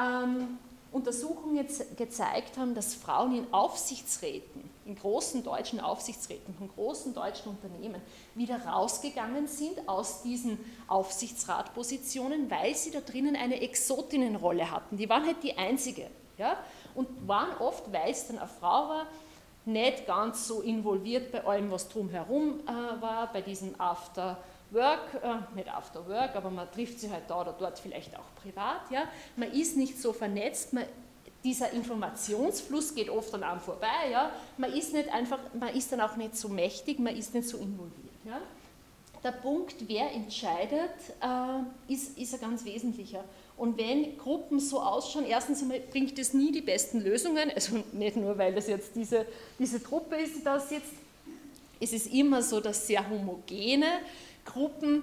ähm, 0.00 0.58
Untersuchungen 0.94 1.66
gezeigt 1.96 2.56
haben, 2.56 2.76
dass 2.76 2.94
Frauen 2.94 3.36
in 3.36 3.52
Aufsichtsräten, 3.52 4.70
in 4.84 4.94
großen 4.94 5.42
deutschen 5.42 5.80
Aufsichtsräten 5.80 6.54
von 6.54 6.68
großen 6.68 7.12
deutschen 7.12 7.48
Unternehmen 7.48 8.00
wieder 8.36 8.64
rausgegangen 8.64 9.48
sind 9.48 9.88
aus 9.88 10.22
diesen 10.22 10.56
Aufsichtsratpositionen, 10.86 12.48
weil 12.48 12.76
sie 12.76 12.92
da 12.92 13.00
drinnen 13.00 13.34
eine 13.34 13.60
Exotinnenrolle 13.60 14.70
hatten. 14.70 14.96
Die 14.96 15.08
waren 15.08 15.26
halt 15.26 15.42
die 15.42 15.58
einzige. 15.58 16.06
Ja? 16.38 16.56
Und 16.94 17.08
waren 17.26 17.56
oft, 17.58 17.92
weil 17.92 18.12
es 18.12 18.28
dann 18.28 18.38
eine 18.38 18.46
Frau 18.46 18.88
war, 18.88 19.06
nicht 19.64 20.06
ganz 20.06 20.46
so 20.46 20.60
involviert 20.60 21.32
bei 21.32 21.44
allem, 21.44 21.72
was 21.72 21.88
drumherum 21.88 22.60
äh, 22.60 23.02
war, 23.02 23.32
bei 23.32 23.40
diesem 23.40 23.80
After 23.80 24.38
Work, 24.74 25.14
äh, 25.22 25.56
nicht 25.56 25.68
After 25.68 26.06
Work, 26.08 26.34
aber 26.36 26.50
man 26.50 26.70
trifft 26.70 27.00
sich 27.00 27.10
halt 27.10 27.24
da 27.28 27.40
oder 27.40 27.54
dort 27.58 27.78
vielleicht 27.78 28.16
auch 28.16 28.42
privat. 28.42 28.90
Ja? 28.90 29.04
Man 29.36 29.52
ist 29.52 29.76
nicht 29.76 30.00
so 30.00 30.12
vernetzt, 30.12 30.72
man, 30.72 30.84
dieser 31.42 31.70
Informationsfluss 31.72 32.94
geht 32.94 33.10
oft 33.10 33.32
an 33.34 33.42
einem 33.42 33.60
vorbei. 33.60 34.10
Ja? 34.10 34.30
Man 34.56 34.72
ist 34.72 34.92
nicht 34.92 35.08
einfach, 35.12 35.38
man 35.58 35.74
ist 35.74 35.92
dann 35.92 36.00
auch 36.00 36.16
nicht 36.16 36.36
so 36.36 36.48
mächtig, 36.48 36.98
man 36.98 37.16
ist 37.16 37.34
nicht 37.34 37.48
so 37.48 37.58
involviert. 37.58 38.14
Ja? 38.24 38.40
Der 39.22 39.32
Punkt, 39.32 39.76
wer 39.86 40.10
entscheidet, 40.12 40.90
äh, 41.20 41.92
ist, 41.92 42.18
ist 42.18 42.34
ein 42.34 42.40
ganz 42.40 42.64
wesentlicher. 42.64 43.24
Und 43.56 43.78
wenn 43.78 44.18
Gruppen 44.18 44.58
so 44.60 44.80
ausschauen, 44.80 45.24
erstens 45.26 45.62
einmal 45.62 45.80
bringt 45.80 46.18
es 46.18 46.34
nie 46.34 46.50
die 46.50 46.60
besten 46.60 47.00
Lösungen, 47.00 47.50
also 47.54 47.82
nicht 47.92 48.16
nur, 48.16 48.36
weil 48.36 48.54
das 48.54 48.66
jetzt 48.66 48.96
diese, 48.96 49.26
diese 49.58 49.82
Truppe 49.82 50.16
ist, 50.16 50.36
die 50.36 50.44
da 50.44 50.58
sitzt, 50.58 50.92
es 51.80 51.92
ist 51.92 52.12
immer 52.12 52.42
so, 52.42 52.60
dass 52.60 52.86
sehr 52.86 53.08
homogene 53.08 53.86
Gruppen 54.44 55.02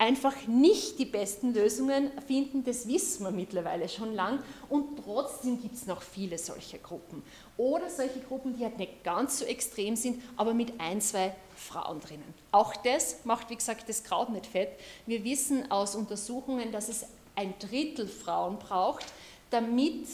einfach 0.00 0.46
nicht 0.46 0.98
die 0.98 1.04
besten 1.04 1.52
Lösungen 1.52 2.10
finden, 2.26 2.64
das 2.64 2.88
wissen 2.88 3.22
wir 3.22 3.30
mittlerweile 3.30 3.86
schon 3.86 4.14
lang 4.14 4.42
und 4.70 5.04
trotzdem 5.04 5.60
gibt 5.60 5.74
es 5.74 5.86
noch 5.86 6.00
viele 6.00 6.38
solcher 6.38 6.78
Gruppen. 6.78 7.22
Oder 7.58 7.90
solche 7.90 8.20
Gruppen, 8.20 8.56
die 8.56 8.64
halt 8.64 8.78
nicht 8.78 9.04
ganz 9.04 9.38
so 9.38 9.44
extrem 9.44 9.96
sind, 9.96 10.22
aber 10.38 10.54
mit 10.54 10.80
ein, 10.80 11.02
zwei 11.02 11.36
Frauen 11.54 12.00
drinnen. 12.00 12.34
Auch 12.50 12.74
das 12.76 13.24
macht, 13.24 13.50
wie 13.50 13.56
gesagt, 13.56 13.90
das 13.90 14.02
Kraut 14.02 14.30
nicht 14.30 14.46
fett. 14.46 14.70
Wir 15.04 15.22
wissen 15.22 15.70
aus 15.70 15.94
Untersuchungen, 15.94 16.72
dass 16.72 16.88
es 16.88 17.04
ein 17.36 17.52
Drittel 17.58 18.08
Frauen 18.08 18.58
braucht, 18.58 19.04
damit 19.50 20.06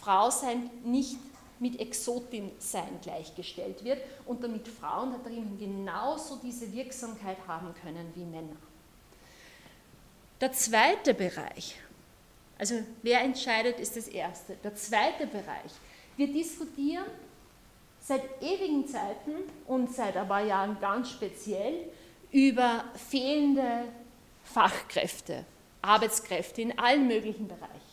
Frau 0.00 0.30
sein 0.30 0.70
nicht 0.84 1.16
mit 1.60 1.78
Exotin 1.78 2.50
sein 2.58 2.98
gleichgestellt 3.02 3.84
wird 3.84 4.00
und 4.26 4.42
damit 4.42 4.66
Frauen 4.66 5.12
da 5.12 5.18
drin 5.28 5.56
genauso 5.58 6.36
diese 6.42 6.72
Wirksamkeit 6.72 7.36
haben 7.46 7.74
können 7.82 8.10
wie 8.14 8.24
Männer. 8.24 8.56
Der 10.40 10.52
zweite 10.52 11.12
Bereich, 11.12 11.76
also 12.58 12.76
wer 13.02 13.20
entscheidet, 13.20 13.78
ist 13.78 13.96
das 13.96 14.08
erste. 14.08 14.56
Der 14.64 14.74
zweite 14.74 15.26
Bereich, 15.26 15.72
wir 16.16 16.32
diskutieren 16.32 17.04
seit 18.00 18.22
ewigen 18.40 18.86
Zeiten 18.88 19.32
und 19.66 19.94
seit 19.94 20.16
ein 20.16 20.26
paar 20.26 20.44
Jahren 20.44 20.78
ganz 20.80 21.10
speziell 21.10 21.90
über 22.32 22.84
fehlende 22.94 23.84
Fachkräfte, 24.44 25.44
Arbeitskräfte 25.82 26.62
in 26.62 26.78
allen 26.78 27.06
möglichen 27.06 27.46
Bereichen. 27.46 27.89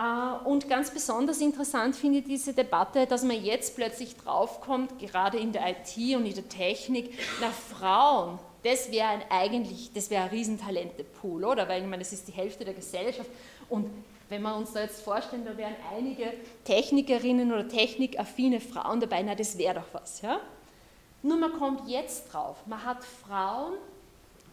Äh, 0.00 0.48
und 0.48 0.68
ganz 0.68 0.90
besonders 0.90 1.40
interessant 1.40 1.94
finde 1.94 2.18
ich 2.18 2.24
diese 2.24 2.54
Debatte, 2.54 3.06
dass 3.06 3.22
man 3.22 3.42
jetzt 3.42 3.76
plötzlich 3.76 4.16
draufkommt, 4.16 4.98
gerade 4.98 5.38
in 5.38 5.52
der 5.52 5.68
IT 5.68 6.16
und 6.16 6.24
in 6.24 6.34
der 6.34 6.48
Technik, 6.48 7.18
nach 7.40 7.52
Frauen, 7.52 8.38
das 8.62 8.90
wäre 8.90 9.08
ein 9.08 9.22
eigentlich, 9.30 9.92
das 9.92 10.10
wäre 10.10 10.24
ein 10.24 10.30
Riesentalente-Pool, 10.30 11.44
oder? 11.44 11.68
Weil 11.68 11.82
ich 11.82 11.88
meine, 11.88 12.02
das 12.02 12.12
ist 12.12 12.28
die 12.28 12.32
Hälfte 12.32 12.64
der 12.64 12.74
Gesellschaft. 12.74 13.30
Und 13.68 13.90
wenn 14.28 14.42
wir 14.42 14.54
uns 14.54 14.72
da 14.72 14.82
jetzt 14.82 15.02
vorstellen, 15.02 15.44
da 15.44 15.56
wären 15.56 15.74
einige 15.94 16.32
Technikerinnen 16.64 17.52
oder 17.52 17.66
technikaffine 17.68 18.60
Frauen 18.60 19.00
dabei, 19.00 19.22
na, 19.22 19.34
das 19.34 19.56
wäre 19.58 19.74
doch 19.74 20.00
was, 20.00 20.22
ja? 20.22 20.40
Nur 21.22 21.36
man 21.36 21.52
kommt 21.52 21.88
jetzt 21.88 22.32
drauf, 22.32 22.56
man 22.66 22.82
hat 22.82 23.04
Frauen, 23.04 23.74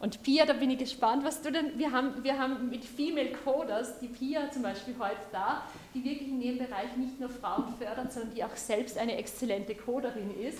und 0.00 0.22
Pia, 0.22 0.46
da 0.46 0.52
bin 0.52 0.70
ich 0.70 0.78
gespannt, 0.78 1.24
was 1.24 1.42
du 1.42 1.50
denn, 1.50 1.76
wir 1.76 1.90
haben, 1.90 2.22
wir 2.22 2.38
haben 2.38 2.68
mit 2.68 2.84
Female 2.84 3.32
Coders, 3.32 3.98
die 3.98 4.06
Pia 4.06 4.48
zum 4.50 4.62
Beispiel 4.62 4.94
heute 4.98 5.16
da, 5.32 5.62
die 5.92 6.04
wirklich 6.04 6.28
in 6.28 6.40
dem 6.40 6.58
Bereich 6.58 6.96
nicht 6.96 7.18
nur 7.18 7.28
Frauen 7.28 7.74
fördert, 7.78 8.12
sondern 8.12 8.32
die 8.32 8.44
auch 8.44 8.54
selbst 8.54 8.96
eine 8.96 9.16
exzellente 9.16 9.74
Coderin 9.74 10.38
ist. 10.40 10.58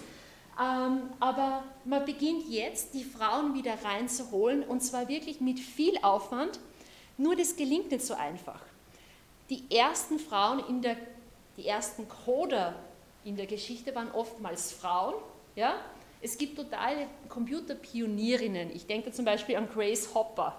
Ähm, 0.61 1.03
aber 1.21 1.63
man 1.85 2.05
beginnt 2.05 2.49
jetzt, 2.49 2.95
die 2.95 3.05
Frauen 3.05 3.55
wieder 3.55 3.75
reinzuholen 3.85 4.65
und 4.65 4.81
zwar 4.81 5.09
wirklich 5.09 5.41
mit 5.41 5.61
viel 5.61 5.97
Aufwand. 6.03 6.59
Nur 7.17 7.37
das 7.37 7.55
gelingt 7.55 7.93
nicht 7.93 8.05
so 8.05 8.15
einfach. 8.15 8.61
Die 9.51 9.63
ersten 9.71 10.19
Frauen 10.19 10.61
in 10.69 10.83
der, 10.83 10.97
die 11.57 11.67
ersten 11.67 12.09
Coder 12.09 12.75
in 13.25 13.37
der 13.37 13.47
Geschichte 13.47 13.95
waren 13.95 14.11
oftmals 14.11 14.73
Frauen, 14.73 15.15
ja, 15.55 15.77
es 16.21 16.37
gibt 16.37 16.57
totale 16.57 17.07
Computerpionierinnen. 17.29 18.75
Ich 18.75 18.87
denke 18.87 19.13
zum 19.13 19.25
Beispiel 19.25 19.57
an 19.57 19.69
Grace 19.73 20.15
Hopper, 20.15 20.57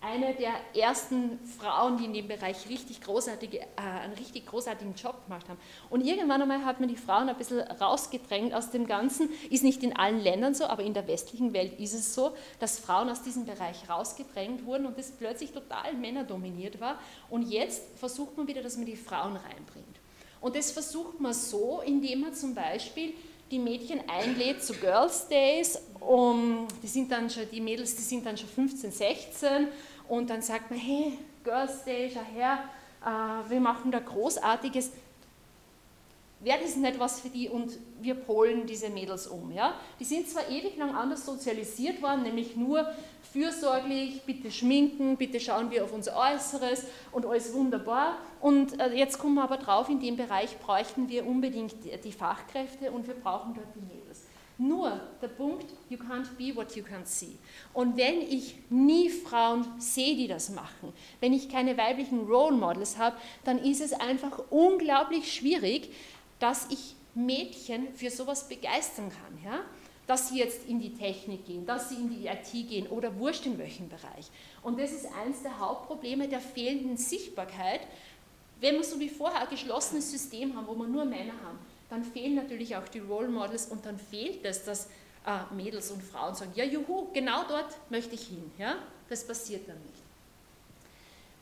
eine 0.00 0.34
der 0.34 0.52
ersten 0.80 1.38
Frauen, 1.58 1.96
die 1.96 2.04
in 2.04 2.12
dem 2.12 2.28
Bereich 2.28 2.68
richtig 2.68 3.00
großartige, 3.00 3.58
äh, 3.58 3.66
einen 3.76 4.12
richtig 4.14 4.46
großartigen 4.46 4.94
Job 4.94 5.24
gemacht 5.24 5.48
haben. 5.48 5.58
Und 5.90 6.02
irgendwann 6.02 6.42
einmal 6.42 6.64
hat 6.64 6.80
man 6.80 6.88
die 6.88 6.96
Frauen 6.96 7.28
ein 7.28 7.36
bisschen 7.36 7.60
rausgedrängt 7.60 8.54
aus 8.54 8.70
dem 8.70 8.86
Ganzen. 8.86 9.30
Ist 9.50 9.64
nicht 9.64 9.82
in 9.82 9.96
allen 9.96 10.20
Ländern 10.20 10.54
so, 10.54 10.66
aber 10.66 10.82
in 10.82 10.94
der 10.94 11.08
westlichen 11.08 11.52
Welt 11.52 11.80
ist 11.80 11.94
es 11.94 12.14
so, 12.14 12.36
dass 12.60 12.78
Frauen 12.78 13.08
aus 13.08 13.22
diesem 13.22 13.46
Bereich 13.46 13.88
rausgedrängt 13.88 14.64
wurden 14.64 14.86
und 14.86 14.98
es 14.98 15.10
plötzlich 15.10 15.52
total 15.52 15.94
männerdominiert 15.94 16.80
war. 16.80 16.98
Und 17.30 17.50
jetzt 17.50 17.82
versucht 17.98 18.36
man 18.36 18.46
wieder, 18.46 18.62
dass 18.62 18.76
man 18.76 18.86
die 18.86 18.96
Frauen 18.96 19.36
reinbringt. 19.36 19.96
Und 20.40 20.54
das 20.54 20.70
versucht 20.70 21.20
man 21.20 21.32
so, 21.32 21.82
indem 21.84 22.20
man 22.20 22.34
zum 22.34 22.54
Beispiel 22.54 23.14
die 23.50 23.58
Mädchen 23.58 24.00
einlädt 24.08 24.62
zu 24.62 24.74
Girls 24.74 25.28
Days. 25.28 25.80
Um, 26.00 26.68
die, 26.82 26.86
sind 26.86 27.10
dann 27.10 27.28
schon, 27.28 27.50
die 27.50 27.60
Mädels 27.60 27.96
die 27.96 28.02
sind 28.02 28.24
dann 28.24 28.36
schon 28.36 28.48
15, 28.48 28.92
16 28.92 29.68
und 30.08 30.30
dann 30.30 30.40
sagt 30.40 30.70
man, 30.70 30.78
hey, 30.78 31.18
Girls 31.42 31.84
Day, 31.84 32.10
schau 32.12 32.20
her, 32.32 32.58
äh, 33.04 33.50
wir 33.50 33.60
machen 33.60 33.90
da 33.90 33.98
Großartiges 33.98 34.92
wäre 36.40 36.58
das 36.62 36.76
nicht 36.76 36.98
was 36.98 37.20
für 37.20 37.28
die 37.28 37.48
und 37.48 37.78
wir 38.00 38.14
polen 38.14 38.66
diese 38.66 38.90
Mädels 38.90 39.26
um. 39.26 39.50
Ja? 39.52 39.74
Die 39.98 40.04
sind 40.04 40.28
zwar 40.28 40.48
ewig 40.48 40.76
lang 40.76 40.94
anders 40.94 41.24
sozialisiert 41.24 42.02
worden, 42.02 42.22
nämlich 42.22 42.56
nur 42.56 42.86
fürsorglich, 43.32 44.22
bitte 44.22 44.50
schminken, 44.50 45.16
bitte 45.16 45.40
schauen 45.40 45.70
wir 45.70 45.84
auf 45.84 45.92
unser 45.92 46.16
Äußeres 46.16 46.84
und 47.12 47.26
alles 47.26 47.52
wunderbar. 47.54 48.18
Und 48.40 48.78
äh, 48.78 48.92
jetzt 48.92 49.18
kommen 49.18 49.34
wir 49.34 49.44
aber 49.44 49.56
drauf, 49.56 49.88
in 49.88 50.00
dem 50.00 50.16
Bereich 50.16 50.58
bräuchten 50.58 51.08
wir 51.08 51.26
unbedingt 51.26 51.74
die 52.04 52.12
Fachkräfte 52.12 52.90
und 52.90 53.06
wir 53.06 53.14
brauchen 53.14 53.54
dort 53.54 53.68
die 53.74 53.80
Mädels. 53.80 54.22
Nur 54.58 55.00
der 55.20 55.28
Punkt, 55.28 55.66
you 55.90 55.98
can't 55.98 56.28
be 56.38 56.56
what 56.56 56.74
you 56.74 56.82
can't 56.82 57.04
see. 57.04 57.36
Und 57.74 57.98
wenn 57.98 58.22
ich 58.22 58.56
nie 58.70 59.10
Frauen 59.10 59.66
sehe, 59.78 60.16
die 60.16 60.28
das 60.28 60.48
machen, 60.48 60.94
wenn 61.20 61.34
ich 61.34 61.50
keine 61.50 61.76
weiblichen 61.76 62.20
Role 62.24 62.56
Models 62.56 62.96
habe, 62.96 63.16
dann 63.44 63.58
ist 63.58 63.82
es 63.82 63.92
einfach 63.92 64.40
unglaublich 64.48 65.30
schwierig, 65.30 65.90
dass 66.38 66.66
ich 66.70 66.94
Mädchen 67.14 67.94
für 67.94 68.10
sowas 68.10 68.48
begeistern 68.48 69.10
kann. 69.10 69.44
Ja? 69.44 69.60
Dass 70.06 70.28
sie 70.28 70.38
jetzt 70.38 70.68
in 70.68 70.78
die 70.78 70.94
Technik 70.94 71.46
gehen, 71.46 71.66
dass 71.66 71.88
sie 71.88 71.96
in 71.96 72.10
die 72.10 72.26
IT 72.26 72.68
gehen 72.68 72.86
oder 72.88 73.18
wurscht 73.18 73.46
in 73.46 73.58
welchem 73.58 73.88
Bereich. 73.88 74.30
Und 74.62 74.78
das 74.78 74.92
ist 74.92 75.06
eines 75.06 75.42
der 75.42 75.58
Hauptprobleme 75.58 76.28
der 76.28 76.40
fehlenden 76.40 76.96
Sichtbarkeit. 76.96 77.80
Wenn 78.60 78.76
wir 78.76 78.84
so 78.84 79.00
wie 79.00 79.08
vorher 79.08 79.42
ein 79.42 79.50
geschlossenes 79.50 80.10
System 80.10 80.56
haben, 80.56 80.66
wo 80.66 80.74
wir 80.74 80.86
nur 80.86 81.04
Männer 81.04 81.34
haben, 81.44 81.58
dann 81.88 82.04
fehlen 82.04 82.34
natürlich 82.34 82.76
auch 82.76 82.88
die 82.88 82.98
Role 82.98 83.28
Models 83.28 83.66
und 83.66 83.84
dann 83.86 83.98
fehlt 83.98 84.44
es, 84.44 84.64
dass 84.64 84.86
äh, 85.26 85.54
Mädels 85.54 85.90
und 85.90 86.02
Frauen 86.02 86.34
sagen, 86.34 86.52
ja 86.54 86.64
juhu, 86.64 87.08
genau 87.12 87.44
dort 87.48 87.76
möchte 87.90 88.14
ich 88.14 88.28
hin. 88.28 88.50
Ja? 88.58 88.76
Das 89.08 89.26
passiert 89.26 89.68
dann 89.68 89.76
nicht. 89.76 90.02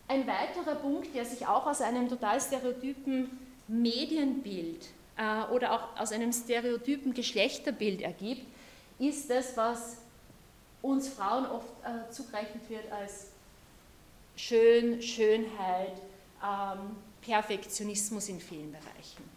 Ein 0.06 0.26
weiterer 0.26 0.74
Punkt, 0.74 1.14
der 1.14 1.24
sich 1.24 1.46
auch 1.46 1.66
aus 1.66 1.80
einem 1.80 2.08
total 2.08 2.40
stereotypen 2.40 3.30
Medienbild 3.68 4.86
äh, 5.16 5.52
oder 5.52 5.72
auch 5.72 6.00
aus 6.00 6.12
einem 6.12 6.32
stereotypen 6.32 7.14
Geschlechterbild 7.14 8.02
ergibt, 8.02 8.46
ist 8.98 9.30
das, 9.30 9.56
was 9.56 9.98
uns 10.82 11.08
Frauen 11.08 11.46
oft 11.46 11.72
äh, 11.82 12.10
zugerechnet 12.10 12.68
wird 12.68 12.90
als 12.92 13.30
schön, 14.36 15.00
Schönheit, 15.00 16.00
ähm, 16.42 16.96
Perfektionismus 17.22 18.28
in 18.28 18.38
vielen 18.38 18.70
Bereichen. 18.70 19.34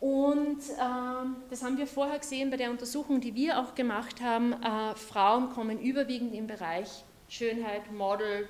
Und 0.00 0.60
ähm, 0.80 1.36
das 1.50 1.62
haben 1.62 1.76
wir 1.76 1.86
vorher 1.86 2.18
gesehen 2.18 2.50
bei 2.50 2.56
der 2.56 2.70
Untersuchung, 2.70 3.20
die 3.20 3.34
wir 3.34 3.60
auch 3.60 3.74
gemacht 3.74 4.20
haben. 4.22 4.54
Äh, 4.54 4.94
Frauen 4.94 5.50
kommen 5.50 5.78
überwiegend 5.78 6.34
im 6.34 6.46
Bereich 6.46 7.04
Schönheit, 7.28 7.92
Model, 7.92 8.48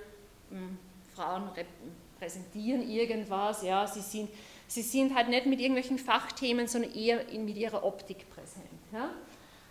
mh, 0.50 0.58
hm, 0.58 0.78
Frauen 1.14 1.50
präsentieren 2.18 2.88
irgendwas, 2.88 3.62
ja, 3.62 3.86
sie 3.86 4.00
sind 4.00 4.30
Sie 4.70 4.83
sind 4.83 5.16
halt 5.16 5.28
nicht 5.28 5.46
mit 5.46 5.59
irgendwelchen 5.59 5.98
Fachthemen, 5.98 6.68
sondern 6.68 6.94
eher 6.94 7.24
mit 7.37 7.56
ihrer 7.56 7.83
Optik 7.83 8.30
präsent. 8.30 8.68
Ja? 8.92 9.11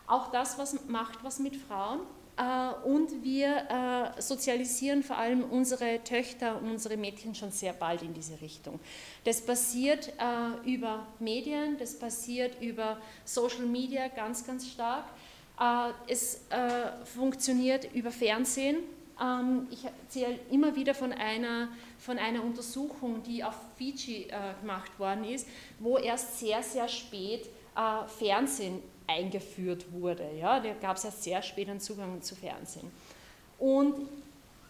Auch 0.08 0.30
das 0.30 0.58
was 0.58 0.86
macht 0.88 1.24
was 1.24 1.40
mit 1.40 1.56
Frauen. 1.56 2.02
Äh, 2.36 2.86
und 2.86 3.24
wir 3.24 4.14
äh, 4.18 4.22
sozialisieren 4.22 5.02
vor 5.02 5.18
allem 5.18 5.46
unsere 5.46 6.04
Töchter 6.04 6.58
und 6.58 6.70
unsere 6.70 6.98
Mädchen 6.98 7.34
schon 7.34 7.50
sehr 7.52 7.72
bald 7.72 8.02
in 8.02 8.14
diese 8.14 8.42
Richtung. 8.42 8.78
Das 9.24 9.40
passiert 9.40 10.10
äh, 10.18 10.70
über 10.70 11.08
Medien, 11.20 11.78
das 11.78 11.98
passiert 11.98 12.62
über 12.62 12.98
Social 13.24 13.66
Media 13.66 14.10
ganz, 14.10 14.46
ganz 14.46 14.68
stark. 14.68 15.06
Es 16.08 16.44
funktioniert 17.04 17.94
über 17.94 18.12
Fernsehen. 18.12 18.78
Ähm, 19.22 19.68
ich 19.72 19.84
erzähle 19.84 20.40
immer 20.52 20.76
wieder 20.76 20.94
von 20.94 21.12
einer, 21.12 21.68
von 22.00 22.18
einer 22.18 22.44
Untersuchung, 22.44 23.22
die 23.24 23.44
auf 23.44 23.56
Fiji 23.78 24.28
gemacht 24.62 24.98
worden 24.98 25.24
ist, 25.26 25.48
wo 25.80 25.98
erst 25.98 26.40
sehr, 26.40 26.64
sehr 26.64 26.88
spät 26.88 27.50
Fernsehen 28.08 28.82
eingeführt 29.08 29.92
wurde. 29.92 30.30
Ja, 30.40 30.60
da 30.60 30.74
gab 30.74 30.98
es 30.98 31.04
ja 31.04 31.12
sehr 31.12 31.42
spät 31.42 31.70
einen 31.70 31.80
Zugang 31.80 32.22
zu 32.22 32.36
Fernsehen. 32.36 32.90
Und 33.58 34.08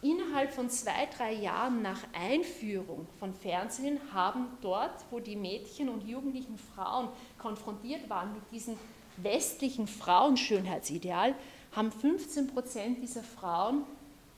innerhalb 0.02 0.52
von 0.54 0.70
zwei, 0.70 1.08
drei 1.16 1.34
Jahren 1.34 1.82
nach 1.82 2.02
Einführung 2.14 3.06
von 3.20 3.34
Fernsehen 3.34 4.00
haben 4.14 4.48
dort, 4.62 5.06
wo 5.12 5.20
die 5.20 5.36
Mädchen 5.36 5.90
und 5.90 6.08
jugendlichen 6.08 6.58
Frauen 6.58 7.10
konfrontiert 7.38 8.10
waren 8.10 8.34
mit 8.34 8.44
diesem 8.52 8.78
westlichen 9.18 9.88
Frauenschönheitsideal, 9.88 11.36
haben 11.76 11.92
15 11.92 12.48
Prozent 12.48 13.04
dieser 13.04 13.24
Frauen 13.24 13.84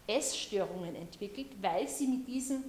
Essstörungen 0.07 0.95
entwickelt, 0.95 1.47
weil 1.61 1.87
sie 1.87 2.07
mit 2.07 2.27
diesem, 2.27 2.63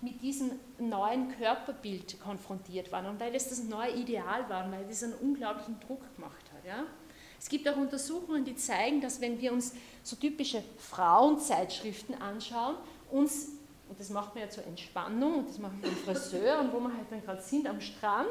mit 0.00 0.22
diesem 0.22 0.52
neuen 0.78 1.36
Körperbild 1.36 2.20
konfrontiert 2.20 2.92
waren 2.92 3.06
und 3.06 3.20
weil 3.20 3.34
es 3.34 3.48
das 3.48 3.64
neue 3.64 3.92
Ideal 3.92 4.48
war, 4.48 4.70
weil 4.70 4.86
es 4.88 5.02
einen 5.02 5.14
unglaublichen 5.14 5.78
Druck 5.80 6.02
gemacht 6.14 6.44
hat. 6.54 6.64
Ja? 6.64 6.84
Es 7.38 7.48
gibt 7.48 7.68
auch 7.68 7.76
Untersuchungen, 7.76 8.44
die 8.44 8.56
zeigen, 8.56 9.00
dass 9.00 9.20
wenn 9.20 9.40
wir 9.40 9.52
uns 9.52 9.74
so 10.02 10.16
typische 10.16 10.62
Frauenzeitschriften 10.78 12.20
anschauen, 12.20 12.76
uns, 13.10 13.48
und 13.88 13.98
das 13.98 14.10
macht 14.10 14.34
man 14.34 14.44
ja 14.44 14.50
zur 14.50 14.66
Entspannung, 14.66 15.40
und 15.40 15.48
das 15.48 15.58
machen 15.58 15.78
wir 15.80 15.88
im 15.88 15.96
Friseur 15.96 16.60
und 16.60 16.72
wo 16.72 16.80
wir 16.80 16.92
halt 16.96 17.06
dann 17.10 17.22
gerade 17.22 17.42
sind 17.42 17.66
am 17.66 17.80
Strand, 17.80 18.28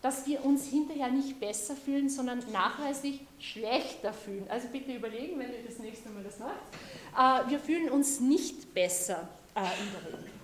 dass 0.00 0.26
wir 0.26 0.44
uns 0.44 0.66
hinterher 0.66 1.10
nicht 1.10 1.38
besser 1.38 1.76
fühlen, 1.76 2.08
sondern 2.08 2.42
nachweislich 2.52 3.20
schlechter 3.38 4.12
fühlen. 4.12 4.46
Also 4.48 4.66
bitte 4.68 4.92
überlegen, 4.92 5.38
wenn 5.38 5.52
ihr 5.52 5.64
das 5.64 5.78
nächste 5.78 6.08
Mal 6.08 6.24
das 6.24 6.40
macht. 6.40 7.46
Äh, 7.46 7.50
wir 7.50 7.60
fühlen 7.60 7.88
uns 7.88 8.18
nicht 8.18 8.74
besser 8.74 9.28
äh, 9.54 9.60
in 9.60 9.92
der 9.92 10.18
Regel. 10.18 10.41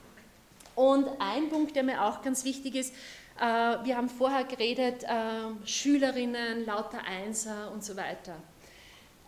Und 0.78 1.08
ein 1.18 1.48
Punkt, 1.48 1.74
der 1.74 1.82
mir 1.82 2.04
auch 2.04 2.22
ganz 2.22 2.44
wichtig 2.44 2.76
ist, 2.76 2.94
äh, 3.40 3.42
wir 3.42 3.96
haben 3.96 4.08
vorher 4.08 4.44
geredet, 4.44 5.02
äh, 5.02 5.66
Schülerinnen, 5.66 6.64
lauter 6.66 7.02
Einser 7.04 7.72
und 7.72 7.82
so 7.82 7.96
weiter. 7.96 8.36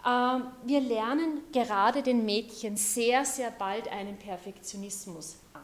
Äh, 0.04 0.44
wir 0.64 0.80
lernen 0.80 1.40
gerade 1.50 2.04
den 2.04 2.24
Mädchen 2.24 2.76
sehr, 2.76 3.24
sehr 3.24 3.50
bald 3.50 3.88
einen 3.88 4.16
Perfektionismus 4.16 5.38
an. 5.52 5.62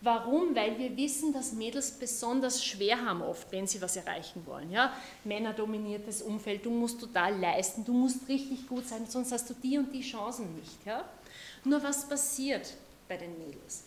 Warum? 0.00 0.56
Weil 0.56 0.78
wir 0.78 0.96
wissen, 0.96 1.34
dass 1.34 1.52
Mädels 1.52 1.90
besonders 1.90 2.64
schwer 2.64 3.04
haben 3.04 3.20
oft, 3.20 3.52
wenn 3.52 3.66
sie 3.66 3.82
was 3.82 3.96
erreichen 3.96 4.46
wollen. 4.46 4.70
Ja? 4.70 4.90
Männerdominiertes 5.24 6.22
Umfeld, 6.22 6.64
du 6.64 6.70
musst 6.70 6.98
total 6.98 7.38
leisten, 7.38 7.84
du 7.84 7.92
musst 7.92 8.26
richtig 8.26 8.66
gut 8.66 8.88
sein, 8.88 9.04
sonst 9.06 9.32
hast 9.32 9.50
du 9.50 9.54
die 9.62 9.76
und 9.76 9.92
die 9.92 10.00
Chancen 10.00 10.54
nicht. 10.54 10.86
Ja? 10.86 11.04
Nur 11.62 11.82
was 11.82 12.08
passiert 12.08 12.72
bei 13.06 13.18
den 13.18 13.36
Mädels? 13.36 13.84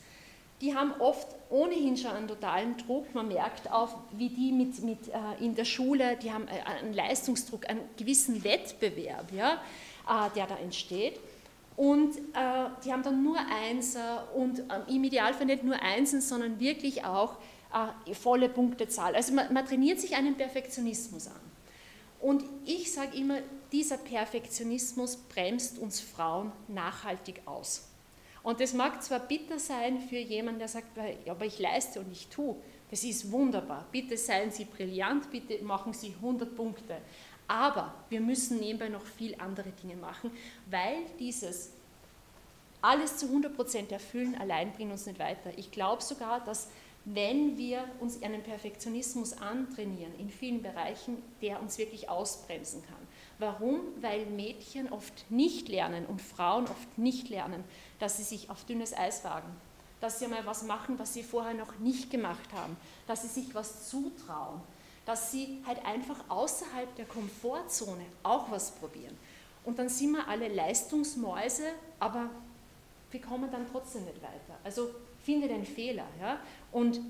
Die 0.61 0.75
haben 0.75 0.93
oft 0.99 1.27
ohnehin 1.49 1.97
schon 1.97 2.11
einen 2.11 2.27
totalen 2.27 2.77
Druck. 2.77 3.13
Man 3.13 3.27
merkt 3.27 3.71
auch, 3.71 3.95
wie 4.11 4.29
die 4.29 4.51
mit, 4.51 4.81
mit 4.83 5.07
äh, 5.09 5.43
in 5.43 5.55
der 5.55 5.65
Schule, 5.65 6.17
die 6.17 6.31
haben 6.31 6.47
äh, 6.47 6.61
einen 6.81 6.93
Leistungsdruck, 6.93 7.69
einen 7.69 7.81
gewissen 7.97 8.43
Wettbewerb, 8.43 9.31
ja, 9.31 9.61
äh, 10.07 10.29
der 10.35 10.47
da 10.47 10.57
entsteht. 10.57 11.19
Und 11.75 12.17
äh, 12.17 12.21
die 12.83 12.91
haben 12.91 13.03
dann 13.03 13.23
nur 13.23 13.37
Einser 13.37 14.27
und 14.35 14.59
ähm, 14.59 14.81
im 14.87 15.03
Idealfall 15.03 15.45
nicht 15.45 15.63
nur 15.63 15.79
Einsen, 15.79 16.21
sondern 16.21 16.59
wirklich 16.59 17.05
auch 17.05 17.35
äh, 18.07 18.13
volle 18.15 18.49
Punktezahl. 18.49 19.15
Also 19.15 19.33
man, 19.33 19.53
man 19.53 19.63
trainiert 19.65 19.99
sich 19.99 20.15
einen 20.15 20.35
Perfektionismus 20.35 21.27
an. 21.27 21.39
Und 22.19 22.43
ich 22.65 22.91
sage 22.91 23.15
immer, 23.15 23.37
dieser 23.71 23.97
Perfektionismus 23.97 25.17
bremst 25.17 25.77
uns 25.77 25.99
Frauen 25.99 26.51
nachhaltig 26.67 27.41
aus. 27.45 27.83
Und 28.47 28.61
das 28.61 28.73
mag 28.73 29.03
zwar 29.03 29.19
bitter 29.19 29.59
sein 29.59 29.99
für 29.99 30.19
jemanden, 30.19 30.59
der 30.59 30.69
sagt, 30.69 30.97
aber 31.27 31.45
ich 31.45 31.59
leiste 31.59 31.99
und 31.99 32.09
ich 32.13 32.27
tue. 32.27 32.55
Das 32.89 33.03
ist 33.03 33.29
wunderbar. 33.29 33.85
Bitte 33.91 34.15
seien 34.15 34.51
Sie 34.51 34.63
brillant, 34.63 35.29
bitte 35.29 35.61
machen 35.65 35.91
Sie 35.91 36.13
100 36.15 36.55
Punkte. 36.55 36.95
Aber 37.45 37.93
wir 38.07 38.21
müssen 38.21 38.57
nebenbei 38.61 38.87
noch 38.87 39.05
viel 39.05 39.35
andere 39.37 39.71
Dinge 39.71 39.97
machen, 39.97 40.31
weil 40.71 40.95
dieses 41.19 41.73
alles 42.81 43.17
zu 43.17 43.25
100% 43.25 43.91
erfüllen 43.91 44.35
allein 44.39 44.71
bringt 44.71 44.93
uns 44.93 45.05
nicht 45.05 45.19
weiter. 45.19 45.51
Ich 45.57 45.69
glaube 45.71 46.01
sogar, 46.01 46.39
dass 46.39 46.69
wenn 47.03 47.57
wir 47.57 47.83
uns 47.99 48.23
einen 48.23 48.43
Perfektionismus 48.43 49.33
antrainieren 49.33 50.17
in 50.17 50.29
vielen 50.29 50.61
Bereichen, 50.61 51.17
der 51.41 51.61
uns 51.61 51.77
wirklich 51.77 52.07
ausbremsen 52.07 52.81
kann. 52.83 53.06
Warum? 53.39 53.81
Weil 54.01 54.25
Mädchen 54.25 54.91
oft 54.91 55.29
nicht 55.29 55.69
lernen 55.69 56.05
und 56.05 56.21
Frauen 56.21 56.65
oft 56.65 56.97
nicht 56.97 57.29
lernen, 57.29 57.63
dass 57.99 58.17
sie 58.17 58.23
sich 58.23 58.49
auf 58.49 58.63
dünnes 58.65 58.97
Eis 58.97 59.23
wagen, 59.23 59.49
dass 60.01 60.19
sie 60.19 60.27
mal 60.27 60.45
was 60.45 60.63
machen, 60.63 60.97
was 60.97 61.13
sie 61.13 61.23
vorher 61.23 61.53
noch 61.53 61.77
nicht 61.79 62.09
gemacht 62.09 62.51
haben, 62.53 62.75
dass 63.05 63.21
sie 63.21 63.41
sich 63.41 63.53
was 63.53 63.89
zutrauen, 63.89 64.59
dass 65.05 65.31
sie 65.31 65.61
halt 65.67 65.85
einfach 65.85 66.17
außerhalb 66.29 66.95
der 66.95 67.05
Komfortzone 67.05 68.05
auch 68.23 68.49
was 68.49 68.71
probieren. 68.71 69.15
Und 69.63 69.77
dann 69.77 69.89
sind 69.89 70.11
wir 70.11 70.27
alle 70.27 70.47
Leistungsmäuse, 70.47 71.71
aber 71.99 72.29
wir 73.11 73.21
kommen 73.21 73.51
dann 73.51 73.67
trotzdem 73.71 74.05
nicht 74.05 74.21
weiter. 74.21 74.57
Also 74.63 74.89
finde 75.23 75.47
den 75.47 75.65
Fehler. 75.65 76.05
Ja? 76.21 76.39
Und 76.71 77.01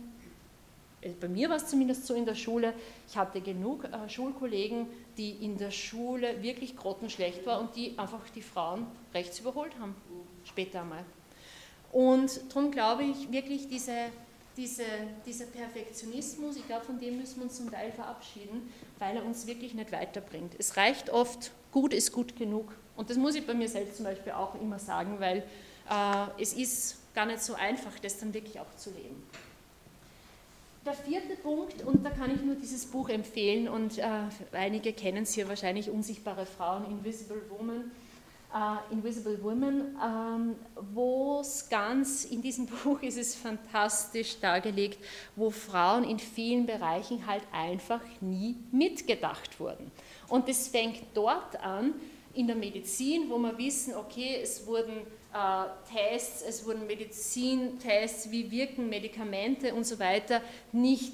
bei 1.19 1.27
mir 1.27 1.49
war 1.49 1.57
es 1.57 1.67
zumindest 1.67 2.07
so 2.07 2.15
in 2.15 2.25
der 2.25 2.36
Schule, 2.36 2.73
ich 3.07 3.15
hatte 3.15 3.39
genug 3.41 3.86
äh, 3.86 4.10
Schulkollegen, 4.10 4.88
die 5.17 5.31
in 5.31 5.57
der 5.57 5.71
Schule 5.71 6.41
wirklich 6.41 6.75
grottenschlecht 6.75 7.45
waren 7.45 7.67
und 7.67 7.75
die 7.75 7.97
einfach 7.97 8.27
die 8.36 8.41
Frauen 8.41 8.88
rechts 9.13 9.39
überholt 9.39 9.71
haben 9.79 9.95
später 10.43 10.81
einmal. 10.81 11.05
Und 11.91 12.41
darum 12.49 12.71
glaube 12.71 13.03
ich 13.03 13.31
wirklich, 13.31 13.67
diese, 13.67 13.93
diese, 14.55 14.83
dieser 15.25 15.45
Perfektionismus, 15.45 16.57
ich 16.57 16.65
glaube, 16.67 16.86
von 16.86 16.99
dem 16.99 17.17
müssen 17.17 17.38
wir 17.38 17.43
uns 17.43 17.57
zum 17.57 17.71
Teil 17.71 17.91
verabschieden, 17.91 18.73
weil 18.99 19.17
er 19.17 19.25
uns 19.25 19.47
wirklich 19.47 19.73
nicht 19.73 19.91
weiterbringt. 19.91 20.53
Es 20.57 20.77
reicht 20.77 21.10
oft, 21.10 21.51
gut 21.71 21.93
ist 21.93 22.12
gut 22.12 22.36
genug. 22.36 22.73
Und 22.95 23.10
das 23.10 23.17
muss 23.17 23.36
ich 23.36 23.45
bei 23.45 23.53
mir 23.53 23.69
selbst 23.69 23.97
zum 23.97 24.05
Beispiel 24.05 24.33
auch 24.33 24.55
immer 24.60 24.79
sagen, 24.79 25.19
weil 25.19 25.43
äh, 25.89 26.41
es 26.41 26.53
ist 26.53 26.97
gar 27.13 27.25
nicht 27.25 27.41
so 27.41 27.53
einfach, 27.53 27.97
das 27.99 28.19
dann 28.19 28.33
wirklich 28.33 28.60
auch 28.60 28.75
zu 28.75 28.89
leben. 28.91 29.23
Der 30.88 30.95
vierte 30.95 31.36
Punkt, 31.36 31.84
und 31.86 32.06
da 32.06 32.10
kann 32.12 32.34
ich 32.34 32.41
nur 32.41 32.56
dieses 32.56 32.86
Buch 32.86 33.10
empfehlen, 33.10 33.67
und 33.67 33.97
äh, 33.97 34.06
einige 34.54 34.93
kennen 34.93 35.23
es 35.23 35.34
hier 35.34 35.50
wahrscheinlich, 35.50 35.89
Unsichtbare 35.89 36.45
Frauen, 36.45 36.86
Invisible 36.86 37.41
Woman, 37.50 37.91
uh, 38.54 38.93
Invisible 38.93 39.38
Women, 39.43 39.97
ähm, 40.02 40.56
wo 40.93 41.41
es 41.41 41.67
ganz, 41.67 42.23
in 42.23 42.41
diesem 42.41 42.67
Buch 42.84 43.02
ist 43.02 43.17
es 43.17 43.36
fantastisch 43.36 44.39
dargelegt, 44.39 44.97
wo 45.36 45.50
Frauen 45.50 46.06
in 46.06 46.19
vielen 46.19 46.65
Bereichen 46.65 47.28
halt 47.28 47.43
einfach 47.52 48.00
nie 48.21 48.56
mitgedacht 48.71 49.60
wurden. 49.60 49.91
Und 50.30 50.47
es 50.47 50.69
fängt 50.69 51.04
dort 51.13 51.62
an, 51.62 51.95
in 52.34 52.47
der 52.47 52.56
Medizin, 52.56 53.30
wo 53.30 53.38
wir 53.39 53.58
wissen, 53.58 53.93
okay, 53.93 54.39
es 54.41 54.65
wurden 54.65 55.00
äh, 55.00 55.16
Tests, 55.91 56.41
es 56.41 56.65
wurden 56.65 56.87
Medizintests, 56.87 58.31
wie 58.31 58.49
wirken 58.49 58.89
Medikamente 58.89 59.73
und 59.73 59.85
so 59.85 59.99
weiter, 59.99 60.41
nicht 60.71 61.13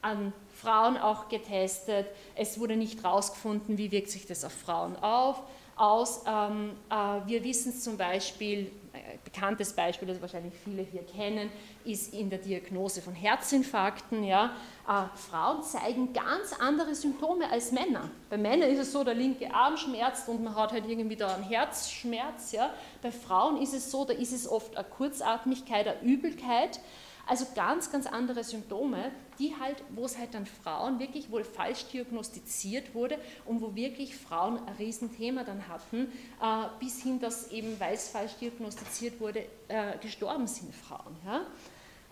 an 0.00 0.32
Frauen 0.60 0.96
auch 0.96 1.28
getestet. 1.28 2.06
Es 2.34 2.58
wurde 2.58 2.76
nicht 2.76 3.02
herausgefunden, 3.02 3.78
wie 3.78 3.92
wirkt 3.92 4.10
sich 4.10 4.26
das 4.26 4.44
auf 4.44 4.52
Frauen 4.52 4.96
auf 4.96 5.42
aus. 5.76 6.24
Ähm, 6.26 6.72
äh, 6.90 6.94
wir 7.26 7.44
wissen 7.44 7.72
zum 7.74 7.96
Beispiel, 7.96 8.72
äh, 8.92 9.18
bekanntes 9.24 9.72
Beispiel, 9.72 10.08
das 10.08 10.20
wahrscheinlich 10.20 10.54
viele 10.64 10.82
hier 10.82 11.02
kennen, 11.02 11.50
ist 11.84 12.12
in 12.12 12.28
der 12.28 12.38
Diagnose 12.38 13.00
von 13.00 13.14
Herzinfarkten. 13.14 14.24
Ja. 14.24 14.52
Äh, 14.86 15.16
Frauen 15.16 15.62
zeigen 15.62 16.12
ganz 16.12 16.52
andere 16.58 16.94
Symptome 16.94 17.50
als 17.50 17.72
Männer. 17.72 18.10
Bei 18.28 18.36
Männern 18.36 18.70
ist 18.70 18.80
es 18.80 18.92
so, 18.92 19.02
der 19.02 19.14
linke 19.14 19.52
Arm 19.52 19.76
schmerzt 19.76 20.28
und 20.28 20.42
man 20.42 20.54
hat 20.54 20.72
halt 20.72 20.88
irgendwie 20.88 21.16
da 21.16 21.34
einen 21.34 21.44
Herzschmerz. 21.44 22.52
Ja. 22.52 22.72
Bei 23.00 23.10
Frauen 23.10 23.60
ist 23.60 23.74
es 23.74 23.90
so, 23.90 24.04
da 24.04 24.12
ist 24.12 24.32
es 24.32 24.48
oft 24.48 24.76
eine 24.76 24.86
Kurzatmigkeit, 24.86 25.88
eine 25.88 26.02
Übelkeit. 26.02 26.80
Also 27.26 27.46
ganz, 27.54 27.90
ganz 27.90 28.06
andere 28.06 28.42
Symptome, 28.42 29.12
die 29.38 29.54
halt, 29.58 29.82
wo 29.90 30.04
es 30.04 30.18
halt 30.18 30.34
dann 30.34 30.44
Frauen 30.44 30.98
wirklich 30.98 31.30
wohl 31.30 31.44
falsch 31.44 31.86
diagnostiziert 31.92 32.94
wurde 32.94 33.18
und 33.46 33.60
wo 33.60 33.74
wirklich 33.74 34.16
Frauen 34.16 34.58
ein 34.66 34.74
Riesenthema 34.78 35.44
dann 35.44 35.68
hatten, 35.68 36.10
äh, 36.40 36.66
bis 36.80 37.02
hin, 37.02 37.20
dass 37.20 37.50
eben, 37.50 37.78
weil 37.78 37.94
es 37.94 38.08
falsch 38.08 38.32
diagnostiziert 38.40 39.20
wurde, 39.20 39.44
äh, 39.68 39.96
gestorben 40.00 40.46
sind 40.46 40.74
Frauen. 40.74 41.16
Ja? 41.24 41.46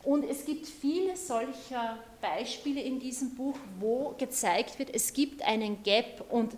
Und 0.03 0.25
es 0.25 0.47
gibt 0.47 0.67
viele 0.67 1.17
solcher 1.17 1.99
Beispiele 2.21 2.81
in 2.81 3.01
diesem 3.01 3.35
Buch, 3.35 3.57
wo 3.79 4.15
gezeigt 4.17 4.79
wird, 4.79 4.95
es 4.95 5.13
gibt 5.13 5.43
einen 5.43 5.83
Gap 5.83 6.25
und 6.31 6.57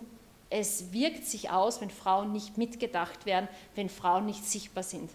es 0.49 0.93
wirkt 0.93 1.25
sich 1.25 1.49
aus, 1.49 1.81
wenn 1.81 1.89
Frauen 1.89 2.31
nicht 2.31 2.57
mitgedacht 2.57 3.25
werden, 3.25 3.47
wenn 3.75 3.89
Frauen 3.89 4.27
nicht 4.27 4.45
sichtbar 4.45 4.83
sind. 4.83 5.09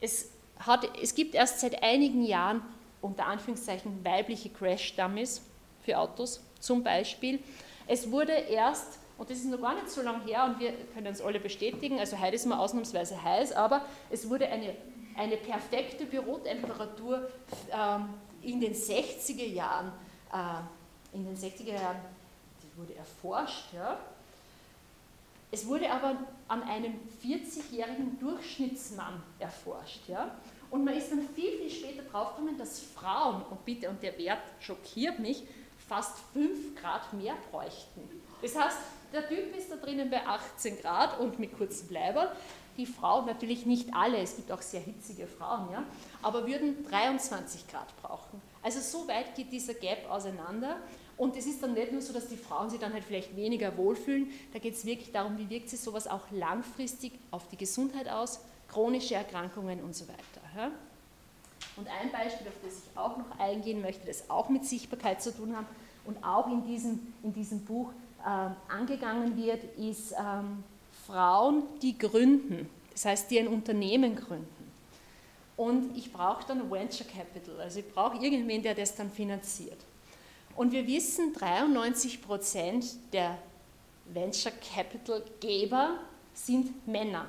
Es, 0.00 0.31
hat, 0.66 0.88
es 1.00 1.14
gibt 1.14 1.34
erst 1.34 1.60
seit 1.60 1.82
einigen 1.82 2.24
Jahren 2.24 2.62
unter 3.00 3.26
Anführungszeichen 3.26 4.04
weibliche 4.04 4.50
Crash-Dummies 4.50 5.42
für 5.82 5.98
Autos 5.98 6.40
zum 6.60 6.82
Beispiel. 6.82 7.40
Es 7.86 8.10
wurde 8.10 8.32
erst, 8.32 8.98
und 9.18 9.28
das 9.28 9.38
ist 9.38 9.46
noch 9.46 9.60
gar 9.60 9.74
nicht 9.74 9.90
so 9.90 10.02
lange 10.02 10.24
her 10.24 10.44
und 10.44 10.60
wir 10.60 10.72
können 10.94 11.08
uns 11.08 11.20
alle 11.20 11.40
bestätigen, 11.40 11.98
also 11.98 12.18
heute 12.20 12.36
ist 12.36 12.46
mal 12.46 12.58
ausnahmsweise 12.58 13.22
heiß, 13.22 13.52
aber 13.52 13.84
es 14.10 14.28
wurde 14.28 14.46
eine, 14.48 14.74
eine 15.16 15.36
perfekte 15.36 16.06
Bürotemperatur 16.06 17.28
ähm, 17.72 18.10
in 18.42 18.60
den 18.60 18.74
60er 18.74 19.46
Jahren, 19.46 19.92
äh, 20.32 21.16
in 21.16 21.24
den 21.24 21.36
60er 21.36 21.74
Jahren, 21.74 22.00
die 22.62 22.78
wurde 22.78 22.94
erforscht, 22.94 23.72
ja, 23.74 23.98
es 25.54 25.66
wurde 25.66 25.90
aber 25.92 26.16
an 26.48 26.62
einem 26.62 26.94
40-jährigen 27.22 28.18
Durchschnittsmann 28.18 29.22
erforscht. 29.38 30.08
Ja? 30.08 30.34
Und 30.72 30.86
man 30.86 30.94
ist 30.96 31.12
dann 31.12 31.28
viel, 31.34 31.58
viel 31.58 31.70
später 31.70 32.02
draufgekommen, 32.02 32.56
dass 32.56 32.80
Frauen, 32.80 33.42
und 33.50 33.62
bitte, 33.66 33.90
und 33.90 34.02
der 34.02 34.16
Wert 34.16 34.40
schockiert 34.58 35.18
mich, 35.18 35.42
fast 35.86 36.16
5 36.32 36.80
Grad 36.80 37.12
mehr 37.12 37.34
bräuchten. 37.50 38.00
Das 38.40 38.56
heißt, 38.56 38.78
der 39.12 39.28
Typ 39.28 39.54
ist 39.54 39.70
da 39.70 39.76
drinnen 39.76 40.08
bei 40.08 40.26
18 40.26 40.80
Grad 40.80 41.20
und 41.20 41.38
mit 41.38 41.54
kurzen 41.58 41.88
Bleibern. 41.88 42.28
Die 42.78 42.86
Frauen, 42.86 43.26
natürlich 43.26 43.66
nicht 43.66 43.92
alle, 43.92 44.16
es 44.16 44.36
gibt 44.36 44.50
auch 44.50 44.62
sehr 44.62 44.80
hitzige 44.80 45.26
Frauen, 45.26 45.68
ja, 45.72 45.84
aber 46.22 46.46
würden 46.46 46.82
23 46.88 47.68
Grad 47.68 47.94
brauchen. 48.00 48.40
Also 48.62 48.80
so 48.80 49.06
weit 49.06 49.34
geht 49.34 49.52
dieser 49.52 49.74
Gap 49.74 50.10
auseinander. 50.10 50.78
Und 51.18 51.36
es 51.36 51.44
ist 51.44 51.62
dann 51.62 51.74
nicht 51.74 51.92
nur 51.92 52.00
so, 52.00 52.14
dass 52.14 52.28
die 52.28 52.38
Frauen 52.38 52.70
sich 52.70 52.80
dann 52.80 52.94
halt 52.94 53.04
vielleicht 53.04 53.36
weniger 53.36 53.76
wohlfühlen, 53.76 54.30
da 54.54 54.58
geht 54.58 54.72
es 54.72 54.86
wirklich 54.86 55.12
darum, 55.12 55.36
wie 55.36 55.50
wirkt 55.50 55.68
sich 55.68 55.80
sowas 55.80 56.06
auch 56.06 56.30
langfristig 56.30 57.12
auf 57.30 57.46
die 57.48 57.58
Gesundheit 57.58 58.08
aus, 58.08 58.40
chronische 58.72 59.14
Erkrankungen 59.14 59.80
und 59.80 59.94
so 59.94 60.06
weiter. 60.08 60.72
Und 61.76 61.88
ein 61.88 62.10
Beispiel, 62.10 62.48
auf 62.48 62.54
das 62.62 62.78
ich 62.78 62.98
auch 62.98 63.16
noch 63.16 63.38
eingehen 63.38 63.80
möchte, 63.80 64.06
das 64.06 64.28
auch 64.28 64.48
mit 64.48 64.64
Sichtbarkeit 64.64 65.22
zu 65.22 65.34
tun 65.34 65.56
hat 65.56 65.64
und 66.04 66.22
auch 66.24 66.46
in 66.48 66.66
diesem, 66.66 67.14
in 67.22 67.32
diesem 67.32 67.64
Buch 67.64 67.90
ähm, 68.26 68.54
angegangen 68.68 69.36
wird, 69.36 69.64
ist 69.78 70.12
ähm, 70.12 70.64
Frauen, 71.06 71.62
die 71.80 71.96
gründen, 71.96 72.68
das 72.92 73.04
heißt, 73.04 73.30
die 73.30 73.38
ein 73.38 73.48
Unternehmen 73.48 74.16
gründen. 74.16 74.48
Und 75.56 75.96
ich 75.96 76.12
brauche 76.12 76.46
dann 76.46 76.70
Venture 76.70 77.06
Capital, 77.06 77.60
also 77.60 77.78
ich 77.80 77.92
brauche 77.92 78.16
irgendwen, 78.22 78.62
der 78.62 78.74
das 78.74 78.94
dann 78.94 79.10
finanziert. 79.10 79.78
Und 80.56 80.72
wir 80.72 80.86
wissen, 80.86 81.32
93 81.32 82.20
Prozent 82.20 82.84
der 83.12 83.38
Venture 84.12 84.52
Capital 84.52 85.22
Geber 85.40 85.98
sind 86.34 86.86
Männer. 86.86 87.26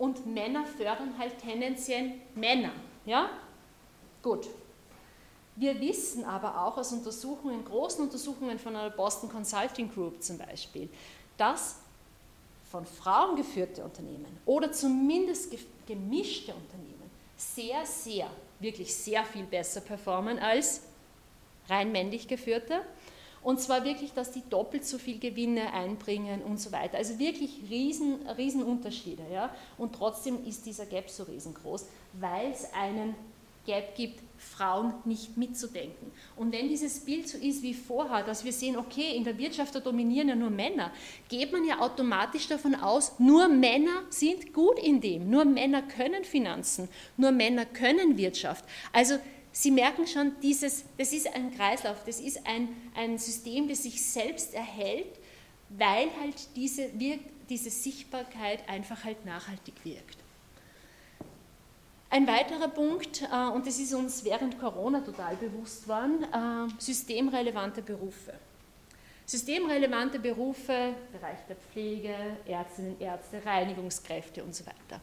Und 0.00 0.24
Männer 0.24 0.64
fördern 0.64 1.12
halt 1.18 1.38
tendenziell 1.38 2.14
Männer. 2.34 2.72
Ja? 3.04 3.28
Gut. 4.22 4.46
Wir 5.56 5.78
wissen 5.78 6.24
aber 6.24 6.64
auch 6.64 6.78
aus 6.78 6.90
Untersuchungen, 6.90 7.62
großen 7.66 8.02
Untersuchungen 8.02 8.58
von 8.58 8.72
der 8.72 8.88
Boston 8.88 9.28
Consulting 9.28 9.92
Group 9.92 10.22
zum 10.22 10.38
Beispiel, 10.38 10.88
dass 11.36 11.76
von 12.70 12.86
Frauen 12.86 13.36
geführte 13.36 13.84
Unternehmen 13.84 14.38
oder 14.46 14.72
zumindest 14.72 15.54
gemischte 15.86 16.54
Unternehmen 16.54 17.10
sehr, 17.36 17.84
sehr, 17.84 18.30
wirklich 18.58 18.94
sehr 18.94 19.22
viel 19.26 19.44
besser 19.44 19.82
performen 19.82 20.38
als 20.38 20.80
rein 21.68 21.92
männlich 21.92 22.26
geführte. 22.26 22.80
Und 23.42 23.60
zwar 23.60 23.84
wirklich, 23.84 24.12
dass 24.12 24.32
die 24.32 24.42
doppelt 24.50 24.84
so 24.84 24.98
viel 24.98 25.18
Gewinne 25.18 25.72
einbringen 25.72 26.42
und 26.42 26.60
so 26.60 26.72
weiter. 26.72 26.98
Also 26.98 27.18
wirklich 27.18 27.62
riesen, 27.70 28.26
riesen 28.36 28.62
Unterschiede. 28.62 29.22
Ja? 29.32 29.54
Und 29.78 29.94
trotzdem 29.94 30.44
ist 30.46 30.66
dieser 30.66 30.86
Gap 30.86 31.08
so 31.08 31.22
riesengroß, 31.22 31.86
weil 32.14 32.50
es 32.50 32.72
einen 32.74 33.14
Gap 33.66 33.94
gibt, 33.94 34.20
Frauen 34.36 34.94
nicht 35.04 35.36
mitzudenken. 35.36 36.10
Und 36.34 36.52
wenn 36.52 36.68
dieses 36.68 37.00
Bild 37.00 37.28
so 37.28 37.36
ist 37.36 37.62
wie 37.62 37.74
vorher, 37.74 38.24
dass 38.24 38.44
wir 38.44 38.52
sehen, 38.52 38.76
okay, 38.76 39.14
in 39.14 39.24
der 39.24 39.36
Wirtschaft 39.36 39.74
da 39.74 39.80
dominieren 39.80 40.28
ja 40.28 40.34
nur 40.34 40.48
Männer, 40.48 40.90
geht 41.28 41.52
man 41.52 41.64
ja 41.66 41.78
automatisch 41.78 42.48
davon 42.48 42.74
aus, 42.74 43.18
nur 43.18 43.48
Männer 43.48 44.02
sind 44.08 44.54
gut 44.54 44.78
in 44.78 45.00
dem, 45.00 45.28
nur 45.28 45.44
Männer 45.44 45.82
können 45.82 46.24
Finanzen, 46.24 46.88
nur 47.18 47.32
Männer 47.32 47.66
können 47.66 48.16
Wirtschaft. 48.16 48.64
Also 48.94 49.16
Sie 49.52 49.70
merken 49.70 50.06
schon, 50.06 50.32
dieses, 50.42 50.84
das 50.96 51.12
ist 51.12 51.34
ein 51.34 51.54
Kreislauf, 51.54 52.04
das 52.04 52.20
ist 52.20 52.46
ein, 52.46 52.68
ein 52.94 53.18
System, 53.18 53.68
das 53.68 53.82
sich 53.82 54.02
selbst 54.04 54.54
erhält, 54.54 55.18
weil 55.70 56.08
halt 56.20 56.36
diese, 56.56 56.90
diese 57.48 57.70
Sichtbarkeit 57.70 58.68
einfach 58.68 59.04
halt 59.04 59.24
nachhaltig 59.24 59.74
wirkt. 59.84 60.18
Ein 62.12 62.26
weiterer 62.26 62.68
Punkt, 62.68 63.22
äh, 63.22 63.48
und 63.54 63.66
das 63.66 63.78
ist 63.78 63.94
uns 63.94 64.24
während 64.24 64.58
Corona 64.58 65.00
total 65.00 65.36
bewusst 65.36 65.86
worden, 65.86 66.24
äh, 66.24 66.68
systemrelevante 66.80 67.82
Berufe. 67.82 68.34
Systemrelevante 69.26 70.18
Berufe, 70.18 70.94
Bereich 71.12 71.38
der 71.48 71.54
Pflege, 71.54 72.12
Ärztinnen, 72.46 73.00
Ärzte, 73.00 73.40
Reinigungskräfte 73.44 74.42
und 74.42 74.56
so 74.56 74.66
weiter. 74.66 75.00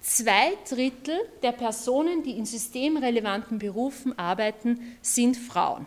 Zwei 0.00 0.56
Drittel 0.68 1.18
der 1.42 1.52
Personen, 1.52 2.22
die 2.22 2.32
in 2.32 2.46
systemrelevanten 2.46 3.58
Berufen 3.58 4.18
arbeiten, 4.18 4.96
sind 5.02 5.36
Frauen. 5.36 5.86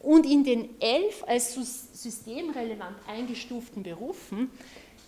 Und 0.00 0.26
in 0.26 0.44
den 0.44 0.80
elf 0.80 1.24
als 1.26 1.54
systemrelevant 1.54 2.96
eingestuften 3.06 3.82
Berufen 3.82 4.50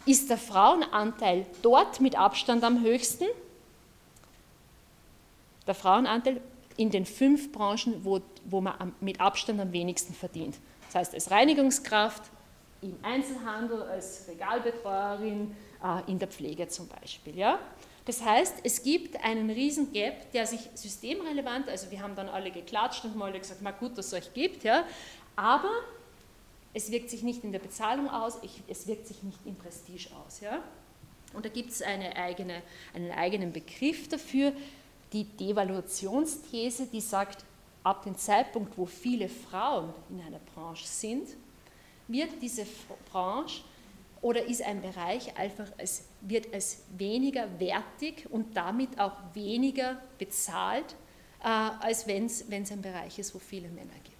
ist 0.07 0.31
der 0.31 0.39
Frauenanteil 0.39 1.47
dort 1.63 2.01
mit 2.01 2.17
Abstand 2.17 2.65
am 2.65 2.83
höchsten. 2.83 3.27
Der 5.67 5.75
Frauenanteil 5.75 6.41
in 6.77 6.91
den 6.91 7.05
fünf 7.05 7.53
Branchen, 7.53 8.05
wo, 8.05 8.21
wo 8.47 8.61
man 8.61 8.95
mit 9.01 9.21
Abstand 9.21 9.61
am 9.61 9.73
wenigsten 9.73 10.15
verdient. 10.15 10.57
Das 10.87 10.95
heißt, 10.95 11.15
als 11.15 11.31
Reinigungskraft, 11.31 12.23
im 12.83 12.97
Einzelhandel, 13.03 13.83
als 13.83 14.27
Regalbetreuerin, 14.29 15.55
äh, 15.83 16.11
in 16.11 16.19
der 16.19 16.29
Pflege 16.29 16.69
zum 16.69 16.89
Beispiel. 16.89 17.37
Ja? 17.37 17.59
Das 18.05 18.25
heißt, 18.25 18.57
es 18.65 18.83
gibt 18.83 19.23
einen 19.23 19.51
riesen 19.51 19.93
Gap, 19.93 20.33
der 20.33 20.47
sich 20.47 20.61
systemrelevant, 20.75 21.69
also 21.69 21.91
wir 21.91 22.01
haben 22.01 22.15
dann 22.15 22.29
alle 22.29 22.51
geklatscht 22.51 23.05
und 23.05 23.17
mal 23.17 23.33
gesagt, 23.39 23.63
mal 23.63 23.73
gut, 23.73 23.99
dass 23.99 24.07
es 24.07 24.15
euch 24.15 24.35
gibt, 24.35 24.65
ja? 24.65 24.85
aber 25.37 25.71
es 26.73 26.91
wirkt 26.91 27.11
sich 27.11 27.23
nicht 27.23 27.45
in 27.45 27.53
der 27.53 27.59
Bezahlung 27.59 28.09
aus, 28.09 28.39
es 28.69 28.87
wirkt 28.87 29.07
sich 29.07 29.23
nicht 29.23 29.39
im 29.45 29.57
Prestige 29.57 30.09
aus. 30.25 30.41
Ja? 30.41 30.63
Und 31.33 31.45
da 31.45 31.49
gibt 31.49 31.71
es 31.71 31.83
eine 31.83 32.17
eigene, 32.17 32.63
einen 32.95 33.11
eigenen 33.11 33.53
Begriff 33.53 34.09
dafür, 34.09 34.53
die 35.13 35.25
Devaluationsthese, 35.25 36.87
die 36.87 37.01
sagt, 37.01 37.45
ab 37.83 38.05
dem 38.05 38.17
Zeitpunkt, 38.17 38.77
wo 38.77 38.87
viele 38.87 39.29
Frauen 39.29 39.93
in 40.11 40.21
einer 40.21 40.39
Branche 40.55 40.87
sind, 40.87 41.29
wird 42.13 42.43
diese 42.43 42.67
Branche 43.11 43.63
oder 44.23 44.45
ist 44.45 44.63
ein 44.63 44.83
Bereich 44.83 45.37
einfach, 45.37 45.67
es 45.79 46.05
wird 46.21 46.53
als 46.53 46.83
weniger 46.97 47.49
wertig 47.59 48.27
und 48.31 48.57
damit 48.57 48.99
auch 49.01 49.17
weniger 49.33 50.01
bezahlt, 50.19 50.95
äh, 51.43 51.47
als 51.47 52.07
wenn 52.07 52.27
es 52.27 52.45
ein 52.51 52.83
Bereich 52.83 53.19
ist, 53.19 53.35
wo 53.35 53.39
viele 53.39 53.69
Männer 53.69 53.95
gibt. 54.05 54.17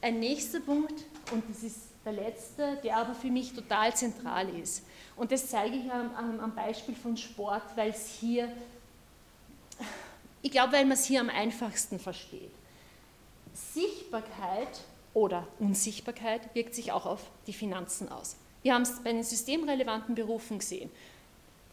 Ein 0.00 0.20
nächster 0.20 0.60
Punkt, 0.60 1.04
und 1.32 1.44
das 1.48 1.62
ist 1.62 1.78
der 2.04 2.12
letzte, 2.12 2.78
der 2.82 2.96
aber 2.96 3.14
für 3.14 3.28
mich 3.28 3.52
total 3.52 3.94
zentral 3.94 4.48
ist. 4.56 4.84
Und 5.16 5.32
das 5.32 5.48
zeige 5.48 5.76
ich 5.76 5.90
am, 5.90 6.40
am 6.40 6.54
Beispiel 6.54 6.94
von 6.94 7.16
Sport, 7.16 7.76
weil 7.76 7.90
es 7.90 8.08
hier, 8.20 8.50
ich 10.42 10.50
glaube, 10.50 10.72
weil 10.72 10.84
man 10.84 10.92
es 10.92 11.04
hier 11.04 11.20
am 11.20 11.30
einfachsten 11.30 11.98
versteht. 11.98 12.52
Sichtbarkeit 13.52 14.80
oder 15.14 15.46
Unsichtbarkeit 15.58 16.54
wirkt 16.54 16.74
sich 16.74 16.92
auch 16.92 17.06
auf 17.06 17.20
die 17.46 17.52
Finanzen 17.52 18.10
aus. 18.10 18.36
Wir 18.62 18.74
haben 18.74 18.82
es 18.82 19.02
bei 19.02 19.12
den 19.12 19.22
systemrelevanten 19.22 20.14
Berufen 20.14 20.58
gesehen. 20.58 20.90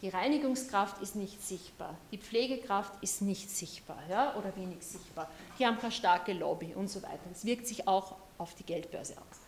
Die 0.02 0.10
Reinigungskraft 0.10 1.02
ist 1.02 1.16
nicht 1.16 1.42
sichtbar, 1.42 1.96
die 2.12 2.18
Pflegekraft 2.18 2.94
ist 3.02 3.22
nicht 3.22 3.50
sichtbar 3.50 3.98
ja, 4.10 4.36
oder 4.36 4.56
wenig 4.56 4.84
sichtbar. 4.84 5.30
Die 5.58 5.66
haben 5.66 5.80
keine 5.80 5.92
starke 5.92 6.34
Lobby 6.34 6.74
und 6.76 6.90
so 6.90 7.02
weiter. 7.02 7.20
Das 7.32 7.46
wirkt 7.46 7.66
sich 7.66 7.88
auch 7.88 8.16
auf 8.38 8.54
die 8.56 8.64
Geldbörse 8.64 9.14
aus. 9.14 9.40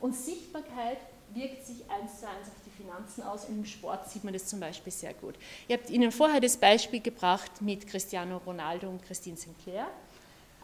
Und 0.00 0.14
Sichtbarkeit 0.14 0.98
wirkt 1.34 1.66
sich 1.66 1.78
eins 1.90 2.20
zu 2.20 2.28
eins 2.28 2.48
auf 2.48 2.54
die 2.64 2.70
Finanzen 2.82 3.22
aus 3.22 3.46
und 3.46 3.58
im 3.58 3.64
Sport 3.64 4.08
sieht 4.08 4.24
man 4.24 4.32
das 4.32 4.46
zum 4.46 4.60
Beispiel 4.60 4.92
sehr 4.92 5.12
gut. 5.14 5.34
Ihr 5.68 5.76
habt 5.76 5.90
Ihnen 5.90 6.12
vorher 6.12 6.40
das 6.40 6.56
Beispiel 6.56 7.00
gebracht 7.00 7.60
mit 7.60 7.86
Cristiano 7.86 8.38
Ronaldo 8.38 8.88
und 8.88 9.02
Christine 9.02 9.36
Sinclair. 9.36 9.88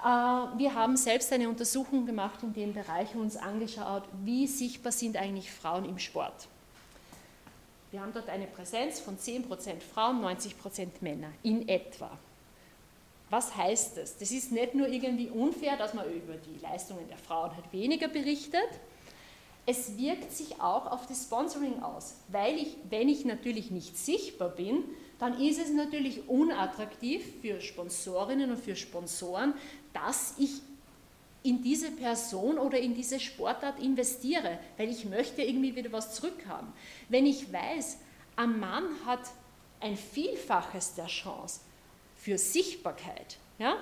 Äh, 0.03 0.07
wir 0.07 0.75
haben 0.75 0.97
selbst 0.97 1.33
eine 1.33 1.49
Untersuchung 1.49 2.07
gemacht 2.07 2.43
in 2.43 2.53
dem 2.53 2.73
Bereich 2.73 3.15
und 3.15 3.23
uns 3.23 3.37
angeschaut, 3.37 4.05
wie 4.25 4.47
sichtbar 4.47 4.93
sind 4.93 5.17
eigentlich 5.17 5.51
Frauen 5.51 5.85
im 5.85 5.99
Sport. 5.99 6.49
Wir 7.91 8.01
haben 8.01 8.13
dort 8.13 8.29
eine 8.29 8.47
Präsenz 8.47 9.01
von 9.01 9.19
10% 9.19 9.81
Frauen, 9.81 10.25
90% 10.25 10.89
Männer 11.03 11.29
in 11.43 11.69
etwa. 11.69 12.11
Was 13.29 13.55
heißt 13.57 13.97
das? 13.97 14.19
Das 14.19 14.31
ist 14.31 14.51
nicht 14.51 14.75
nur 14.75 14.89
irgendwie 14.89 15.29
unfair, 15.29 15.77
dass 15.77 15.95
man 15.95 16.11
über 16.11 16.35
die 16.35 16.59
Leistungen 16.63 17.07
der 17.09 17.19
Frauen 17.19 17.55
halt 17.55 17.73
weniger 17.73 18.09
berichtet, 18.09 18.69
es 19.65 19.97
wirkt 19.97 20.33
sich 20.33 20.61
auch 20.61 20.91
auf 20.91 21.07
das 21.07 21.23
Sponsoring 21.23 21.83
aus, 21.83 22.17
weil 22.29 22.57
ich, 22.57 22.77
wenn 22.91 23.09
ich 23.09 23.25
natürlich 23.25 23.71
nicht 23.71 23.97
sichtbar 23.97 24.49
bin, 24.49 24.83
dann 25.23 25.41
ist 25.41 25.61
es 25.61 25.71
natürlich 25.71 26.29
unattraktiv 26.29 27.23
für 27.41 27.61
Sponsorinnen 27.61 28.51
und 28.51 28.57
für 28.57 28.75
Sponsoren, 28.75 29.55
dass 29.93 30.35
ich 30.37 30.51
in 31.45 31.63
diese 31.63 31.93
Person 31.93 32.59
oder 32.59 32.81
in 32.81 32.97
diese 32.97 33.21
Sportart 33.21 33.79
investiere, 33.79 34.59
weil 34.77 34.89
ich 34.89 35.05
möchte 35.05 35.43
irgendwie 35.43 35.77
wieder 35.77 35.93
was 35.93 36.17
zurückhaben. 36.17 36.73
Wenn 37.09 37.25
ich 37.25 37.53
weiß, 37.53 37.99
ein 38.35 38.59
Mann 38.59 38.83
hat 39.07 39.21
ein 39.79 39.97
Vielfaches 39.97 40.97
der 40.97 41.07
Chance 41.07 41.61
für 42.17 42.37
Sichtbarkeit, 42.37 43.39
ja, 43.61 43.77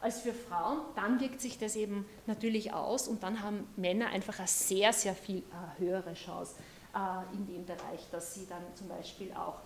als 0.00 0.22
für 0.22 0.34
Frauen, 0.34 0.80
dann 0.96 1.20
wirkt 1.20 1.40
sich 1.40 1.56
das 1.56 1.76
eben 1.76 2.04
natürlich 2.26 2.72
aus 2.72 3.06
und 3.06 3.22
dann 3.22 3.44
haben 3.44 3.64
Männer 3.76 4.08
einfach 4.08 4.40
eine 4.40 4.48
sehr, 4.48 4.92
sehr 4.92 5.14
viel 5.14 5.38
äh, 5.38 5.78
höhere 5.78 6.14
Chance 6.14 6.54
äh, 6.96 7.36
in 7.36 7.46
dem 7.46 7.64
Bereich, 7.64 8.08
dass 8.10 8.34
sie 8.34 8.48
dann 8.48 8.64
zum 8.74 8.88
Beispiel 8.88 9.32
auch 9.34 9.60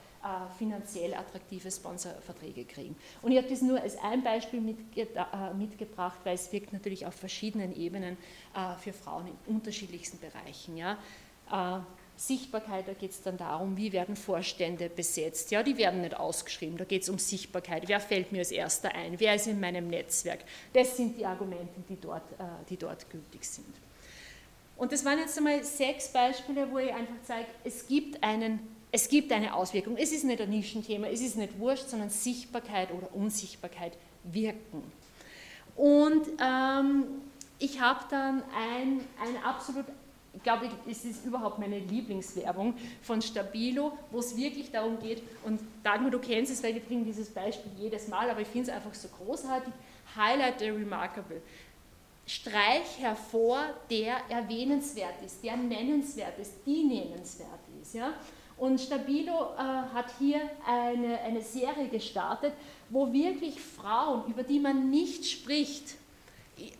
finanziell 0.57 1.15
attraktive 1.15 1.71
Sponsorverträge 1.71 2.65
kriegen. 2.65 2.97
Und 3.21 3.33
ich 3.33 3.39
habe 3.39 3.49
das 3.49 3.61
nur 3.61 3.81
als 3.81 3.97
ein 3.99 4.23
Beispiel 4.23 4.61
äh, 4.97 5.55
mitgebracht, 5.55 6.19
weil 6.25 6.35
es 6.35 6.51
wirkt 6.53 6.73
natürlich 6.73 7.05
auf 7.05 7.15
verschiedenen 7.15 7.77
Ebenen 7.77 8.17
äh, 8.55 8.77
für 8.79 8.93
Frauen 8.93 9.27
in 9.27 9.55
unterschiedlichsten 9.55 10.19
Bereichen. 10.19 10.77
Ja. 10.77 10.99
Sichtbarkeit, 12.17 12.89
da 12.89 12.95
geht 12.95 13.11
es 13.11 13.21
dann 13.21 13.37
darum, 13.37 13.77
wie 13.77 13.93
werden 13.93 14.17
Vorstände 14.17 14.89
besetzt. 14.89 15.51
Ja, 15.51 15.63
die 15.63 15.77
werden 15.77 16.01
nicht 16.01 16.17
ausgeschrieben, 16.17 16.79
da 16.79 16.85
geht 16.85 17.03
es 17.03 17.11
um 17.11 17.19
Sichtbarkeit. 17.19 17.87
Wer 17.87 18.01
fällt 18.01 18.33
mir 18.33 18.39
als 18.39 18.51
erster 18.51 18.95
ein? 18.95 19.21
Wer 19.21 19.35
ist 19.35 19.47
in 19.47 19.61
meinem 19.61 19.89
Netzwerk? 19.89 20.41
Das 20.73 20.97
sind 20.97 21.19
die 21.19 21.27
Argumente, 21.27 21.75
die 21.87 22.01
dort, 22.01 22.23
die 22.71 22.79
dort 22.79 23.11
gültig 23.11 23.45
sind. 23.45 23.75
Und 24.77 24.93
das 24.93 25.05
waren 25.05 25.19
jetzt 25.19 25.37
einmal 25.37 25.63
sechs 25.65 26.09
Beispiele, 26.09 26.71
wo 26.71 26.79
ich 26.79 26.93
einfach 26.93 27.15
zeige, 27.25 27.49
es 27.63 27.87
gibt 27.87 28.23
einen 28.23 28.74
es 28.95 29.09
gibt 29.09 29.33
eine 29.33 29.53
Auswirkung. 29.53 29.97
Es 29.97 30.13
ist 30.13 30.23
nicht 30.23 30.41
ein 30.41 30.51
Nischenthema, 30.51 31.09
es 31.09 31.21
ist 31.21 31.37
nicht 31.37 31.59
wurscht, 31.59 31.89
sondern 31.89 32.11
Sichtbarkeit 32.11 32.93
oder 32.93 33.13
Unsichtbarkeit 33.13 33.95
wirken. 34.23 34.85
Und 35.75 36.23
ähm, 36.41 37.03
ich 37.59 37.81
habe 37.81 38.05
dann 38.09 38.45
ein, 38.57 39.01
ein 39.21 39.43
absolut, 39.45 39.87
ich 40.33 40.43
glaube, 40.45 40.69
es 40.89 41.05
ist 41.05 41.27
überhaupt 41.27 41.59
meine 41.59 41.81
Lieblingswerbung 41.81 42.75
von 43.03 43.21
Stabilo, 43.21 43.99
wo 44.13 44.21
es 44.21 44.37
wirklich 44.37 44.71
darum 44.71 45.01
geht, 45.01 45.25
und 45.43 45.59
Dagmar, 45.83 46.13
du 46.13 46.21
kennst 46.21 46.53
es, 46.53 46.63
weil 46.63 46.75
wir 46.75 46.83
bringen 46.83 47.05
dieses 47.05 47.31
Beispiel 47.31 47.73
jedes 47.77 48.07
Mal, 48.07 48.31
aber 48.31 48.43
ich 48.43 48.49
finde 48.49 48.71
es 48.71 48.77
einfach 48.77 48.95
so 48.95 49.09
großartig, 49.09 49.75
Highlight 50.15 50.61
the 50.61 50.71
Remarkable. 50.71 51.43
Streich 52.27 53.01
hervor, 53.01 53.65
der 53.91 54.19
erwähnenswert 54.29 55.15
ist, 55.27 55.43
der 55.43 55.57
nennenswert 55.57 56.39
ist, 56.39 56.53
die 56.65 56.85
nennenswert 56.85 57.59
ist. 57.83 57.95
Ja? 57.95 58.15
Und 58.57 58.81
Stabilo 58.81 59.53
äh, 59.57 59.59
hat 59.59 60.07
hier 60.19 60.41
eine, 60.67 61.21
eine 61.21 61.43
Serie 61.43 61.89
gestartet, 61.89 62.53
wo 62.89 63.13
wirklich 63.13 63.61
Frauen, 63.61 64.31
über 64.31 64.43
die 64.43 64.61
man 64.61 64.91
nicht 64.91 65.27
spricht, 65.27 65.97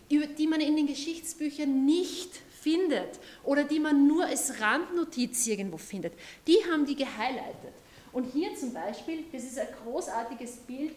über 0.09 0.27
die 0.27 0.47
man 0.47 0.61
in 0.61 0.75
den 0.75 0.87
Geschichtsbüchern 0.87 1.85
nicht 1.85 2.35
findet 2.61 3.19
oder 3.43 3.63
die 3.63 3.79
man 3.79 4.07
nur 4.07 4.25
als 4.25 4.59
Randnotiz 4.61 5.45
irgendwo 5.47 5.77
findet, 5.77 6.13
die 6.47 6.57
haben 6.71 6.85
die 6.85 6.95
gehighlightet. 6.95 7.73
Und 8.13 8.31
hier 8.31 8.55
zum 8.55 8.73
Beispiel, 8.73 9.25
das 9.31 9.43
ist 9.43 9.59
ein 9.59 9.67
großartiges 9.83 10.57
Bild 10.59 10.93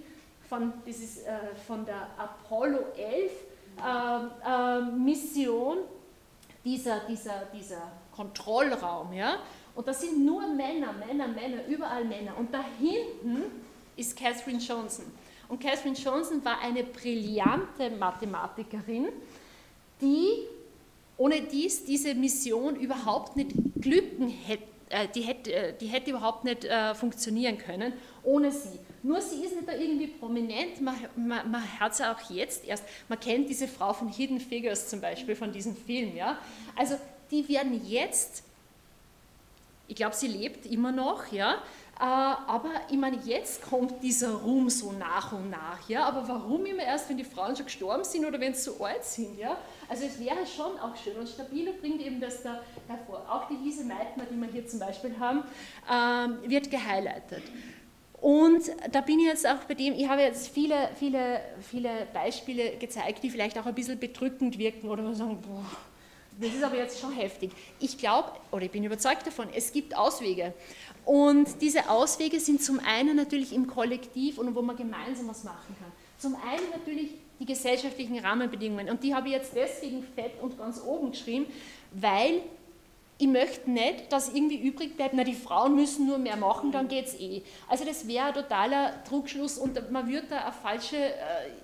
von, 0.49 0.72
das 0.87 0.99
ist, 0.99 1.26
äh, 1.26 1.55
von 1.66 1.85
der 1.85 2.09
Apollo 2.16 2.79
11 2.97 3.33
äh, 3.85 4.49
äh, 4.49 4.83
Mission, 4.93 5.79
dieser, 6.64 7.01
dieser, 7.01 7.47
dieser 7.53 7.93
Kontrollraum. 8.14 9.12
Ja? 9.12 9.39
Und 9.79 9.87
das 9.87 10.01
sind 10.01 10.24
nur 10.24 10.45
Männer, 10.49 10.93
Männer, 10.93 11.29
Männer, 11.29 11.64
überall 11.68 12.05
Männer. 12.05 12.37
Und 12.37 12.53
da 12.53 12.64
hinten 12.81 13.45
ist 13.95 14.16
Catherine 14.16 14.59
Johnson. 14.59 15.05
Und 15.47 15.61
Catherine 15.61 15.95
Johnson 15.95 16.45
war 16.45 16.61
eine 16.61 16.83
brillante 16.83 17.89
Mathematikerin, 17.97 19.07
die 20.01 20.49
ohne 21.16 21.43
dies 21.43 21.85
diese 21.85 22.16
Mission 22.16 22.74
überhaupt 22.74 23.37
nicht 23.37 23.53
glücken 23.81 24.26
hätte. 24.29 24.64
Äh, 24.89 25.07
die 25.14 25.20
hätte, 25.20 25.53
äh, 25.53 25.74
die 25.81 25.87
hätte 25.87 26.11
überhaupt 26.11 26.43
nicht 26.43 26.64
äh, 26.64 26.97
funktionieren 26.97 27.57
können 27.57 27.93
ohne 28.24 28.51
sie. 28.51 28.81
Nur 29.05 29.20
sie 29.20 29.45
ist 29.45 29.55
nicht 29.55 29.68
da 29.68 29.74
irgendwie 29.74 30.09
prominent, 30.09 30.81
man, 30.81 30.97
man, 31.14 31.49
man 31.49 31.62
hört 31.79 31.95
sie 31.95 32.05
auch 32.05 32.31
jetzt 32.31 32.64
erst. 32.64 32.83
Man 33.09 33.20
kennt 33.20 33.49
diese 33.49 33.68
Frau 33.68 33.93
von 33.93 34.09
Hidden 34.09 34.41
Figures 34.41 34.89
zum 34.89 35.01
Beispiel, 35.01 35.37
von 35.37 35.53
diesem 35.53 35.76
Film. 35.76 36.16
Ja? 36.16 36.37
Also 36.74 36.97
die 37.31 37.49
werden 37.49 37.81
jetzt 37.87 38.43
ich 39.89 39.97
glaube, 39.97 40.14
sie 40.14 40.28
lebt 40.28 40.66
immer 40.66 40.93
noch, 40.93 41.32
ja. 41.32 41.55
Äh, 41.99 42.03
aber 42.03 42.70
ich 42.91 42.97
meine, 42.97 43.18
jetzt 43.24 43.62
kommt 43.62 44.03
dieser 44.03 44.34
Ruhm 44.34 44.70
so 44.70 44.93
nach 44.93 45.32
und 45.32 45.51
nach, 45.51 45.89
ja. 45.89 46.05
Aber 46.05 46.28
warum 46.28 46.64
immer 46.66 46.82
erst, 46.82 47.09
wenn 47.09 47.16
die 47.16 47.24
Frauen 47.24 47.57
schon 47.57 47.64
gestorben 47.64 48.05
sind 48.05 48.24
oder 48.24 48.39
wenn 48.39 48.55
sie 48.55 48.70
so 48.70 48.84
alt 48.84 49.03
sind, 49.03 49.36
ja? 49.39 49.57
Also 49.89 50.05
es 50.05 50.20
wäre 50.20 50.47
schon 50.47 50.78
auch 50.78 50.95
schön. 50.95 51.16
Und 51.16 51.28
Stabilo 51.28 51.72
bringt 51.80 52.01
eben 52.03 52.20
das 52.20 52.43
da 52.43 52.61
hervor. 52.86 53.26
Auch 53.28 53.49
die 53.49 53.57
Lise 53.57 53.82
Meitner, 53.84 54.24
die 54.30 54.36
wir 54.36 54.49
hier 54.49 54.66
zum 54.68 54.78
Beispiel 54.78 55.18
haben, 55.18 55.43
ähm, 55.91 56.49
wird 56.49 56.70
gehighlightet. 56.70 57.43
Und 58.20 58.64
da 58.91 59.01
bin 59.01 59.20
ich 59.20 59.26
jetzt 59.26 59.47
auch 59.47 59.64
bei 59.68 59.74
dem, 59.74 59.95
ich 59.95 60.09
habe 60.09 60.22
jetzt 60.22 60.49
viele, 60.49 60.91
viele, 60.97 61.41
viele 61.61 62.07
Beispiele 62.12 62.76
gezeigt, 62.76 63.22
die 63.22 63.30
vielleicht 63.30 63.57
auch 63.59 63.66
ein 63.66 63.74
bisschen 63.74 63.99
bedrückend 63.99 64.59
wirken 64.59 64.89
oder 64.89 65.14
sagen, 65.14 65.41
boah, 65.41 65.64
das 66.41 66.55
ist 66.55 66.62
aber 66.62 66.76
jetzt 66.76 67.01
schon 67.01 67.12
heftig. 67.12 67.51
Ich 67.80 67.99
glaube, 67.99 68.32
oder 68.53 68.62
ich 68.62 68.70
bin 68.70 68.84
überzeugt 68.84 69.26
davon, 69.26 69.49
es 69.55 69.72
gibt 69.72 69.97
Auswege. 69.97 70.55
Und 71.05 71.61
diese 71.61 71.89
Auswege 71.91 72.39
sind 72.39 72.62
zum 72.62 72.80
einen 72.80 73.16
natürlich 73.16 73.53
im 73.53 73.66
Kollektiv 73.66 74.39
und 74.39 74.55
wo 74.55 74.62
man 74.62 74.76
gemeinsam 74.76 75.28
was 75.28 75.43
machen 75.43 75.74
kann. 75.80 75.91
Zum 76.18 76.36
einen 76.36 76.70
natürlich 76.70 77.11
die 77.41 77.47
gesellschaftlichen 77.47 78.18
Rahmenbedingungen. 78.18 78.91
Und 78.91 79.03
die 79.03 79.14
habe 79.14 79.28
ich 79.28 79.34
jetzt 79.34 79.53
deswegen 79.55 80.03
fett 80.14 80.32
und 80.41 80.59
ganz 80.59 80.80
oben 80.84 81.12
geschrieben, 81.12 81.47
weil 81.93 82.43
ich 83.21 83.27
möchte 83.27 83.69
nicht, 83.69 84.12
dass 84.12 84.33
irgendwie 84.33 84.61
übrig 84.61 84.97
bleibt, 84.97 85.12
na, 85.12 85.25
die 85.25 85.35
Frauen 85.35 85.75
müssen 85.75 86.07
nur 86.07 86.19
mehr 86.19 86.37
machen, 86.37 86.71
dann 86.71 86.87
geht 86.87 87.07
es 87.07 87.19
eh. 87.19 87.43
Also 87.69 87.85
das 87.85 88.07
wäre 88.07 88.27
ein 88.27 88.35
totaler 88.35 89.03
Trugschluss 89.03 89.59
und 89.59 89.91
man 89.91 90.09
würde 90.09 90.29
da 90.29 90.45
eine 90.45 90.53
falsche, 90.53 90.97
äh, 90.97 91.14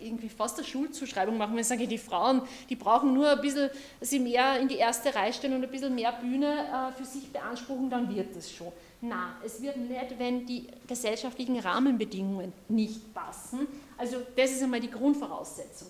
irgendwie 0.01 0.29
fast 0.29 0.59
eine 0.59 0.67
Schulzuschreibung 0.67 1.39
machen, 1.39 1.53
wenn 1.53 1.61
ich 1.61 1.69
sage, 1.69 1.87
die 1.87 1.99
Frauen, 1.99 2.43
die 2.69 2.75
brauchen 2.75 3.15
nur 3.15 3.31
ein 3.31 3.41
bisschen, 3.41 3.71
sie 4.01 4.19
mehr 4.19 4.59
in 4.59 4.67
die 4.67 4.79
erste 4.79 5.15
Reihe 5.15 5.33
stellen 5.33 5.55
und 5.55 5.63
ein 5.63 5.71
bisschen 5.71 5.95
mehr 5.95 6.11
Bühne 6.13 6.67
äh, 6.67 6.93
für 6.99 7.05
sich 7.05 7.33
beanspruchen, 7.33 7.89
dann 7.89 8.13
wird 8.13 8.35
es 8.35 8.51
schon. 8.51 8.73
Na, 9.01 9.37
es 9.45 9.63
wird 9.63 9.77
nicht, 9.77 10.19
wenn 10.19 10.45
die 10.47 10.67
gesellschaftlichen 10.89 11.61
Rahmenbedingungen 11.61 12.53
nicht 12.69 13.15
passen. 13.15 13.69
Also 13.97 14.17
das 14.35 14.51
ist 14.51 14.63
einmal 14.63 14.81
die 14.81 14.91
Grundvoraussetzung. 14.91 15.89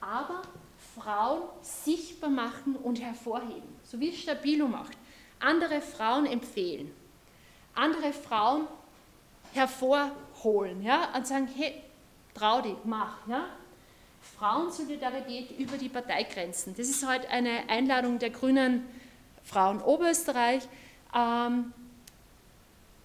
Aber 0.00 0.42
Frauen 0.96 1.42
sichtbar 1.62 2.30
machen 2.30 2.74
und 2.76 3.00
hervorheben, 3.00 3.62
so 3.84 4.00
wie 4.00 4.08
es 4.08 4.18
Stabilo 4.18 4.66
macht 4.66 4.96
andere 5.44 5.80
Frauen 5.80 6.26
empfehlen, 6.26 6.90
andere 7.74 8.12
Frauen 8.12 8.66
hervorholen 9.52 10.82
ja, 10.82 11.14
und 11.14 11.26
sagen, 11.26 11.48
hey, 11.54 11.82
trau 12.34 12.60
dich, 12.60 12.76
mach. 12.84 13.26
Ja. 13.28 13.46
Frauensolidarität 14.38 15.58
über 15.58 15.76
die 15.76 15.88
Parteigrenzen. 15.88 16.74
Das 16.76 16.88
ist 16.88 17.06
heute 17.06 17.28
eine 17.28 17.68
Einladung 17.68 18.18
der 18.18 18.30
Grünen 18.30 18.84
Frauen 19.44 19.80
Oberösterreich. 19.82 20.62
Ähm, 21.14 21.72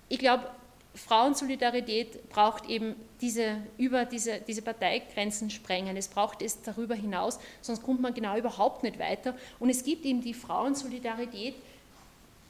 ich 0.07 0.17
glaube, 0.17 0.49
Frauensolidarität 0.95 2.29
braucht 2.29 2.65
eben 2.65 2.95
diese, 3.21 3.57
über 3.77 4.05
diese, 4.05 4.39
diese 4.39 4.61
Parteigrenzen 4.61 5.49
sprengen. 5.49 5.97
Es 5.97 6.07
braucht 6.07 6.41
es 6.41 6.61
darüber 6.61 6.95
hinaus, 6.95 7.37
sonst 7.61 7.83
kommt 7.83 8.01
man 8.01 8.13
genau 8.13 8.37
überhaupt 8.37 8.83
nicht 8.83 8.97
weiter. 8.97 9.35
Und 9.59 9.69
es 9.69 9.83
gibt 9.83 10.05
eben 10.05 10.21
die 10.21 10.33
Frauensolidarität, 10.33 11.55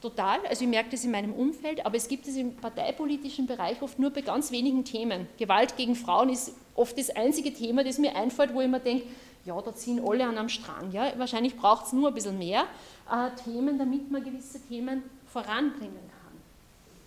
Total, 0.02 0.40
also 0.48 0.64
ich 0.64 0.70
merke 0.70 0.92
das 0.92 1.04
in 1.04 1.12
meinem 1.12 1.34
Umfeld, 1.34 1.86
aber 1.86 1.98
es 1.98 2.08
gibt 2.08 2.26
es 2.26 2.38
im 2.38 2.56
parteipolitischen 2.56 3.48
Bereich 3.48 3.82
oft 3.82 4.00
nur 4.00 4.12
bei 4.12 4.22
ganz 4.22 4.50
wenigen 4.50 4.86
Themen. 4.86 5.28
Gewalt 5.38 5.76
gegen 5.76 5.94
Frauen 5.94 6.30
ist 6.30 6.54
oft 6.76 6.98
das 6.98 7.10
einzige 7.10 7.54
Thema, 7.54 7.84
das 7.84 7.98
mir 7.98 8.16
einfällt, 8.16 8.54
wo 8.54 8.62
ich 8.62 8.70
mir 8.70 8.80
denke, 8.80 9.06
ja, 9.44 9.62
da 9.62 9.76
ziehen 9.76 10.02
alle 10.06 10.26
an 10.26 10.38
am 10.38 10.48
Strang. 10.48 10.92
Ja? 10.94 11.12
Wahrscheinlich 11.18 11.58
braucht 11.58 11.88
es 11.88 11.94
nur 11.94 12.10
ein 12.10 12.14
bisschen 12.14 12.38
mehr 12.38 12.66
äh, 13.12 13.30
Themen, 13.44 13.78
damit 13.78 14.10
man 14.10 14.24
gewisse 14.24 14.62
Themen 14.68 15.04
voranbringen 15.28 15.96
kann. 15.96 16.38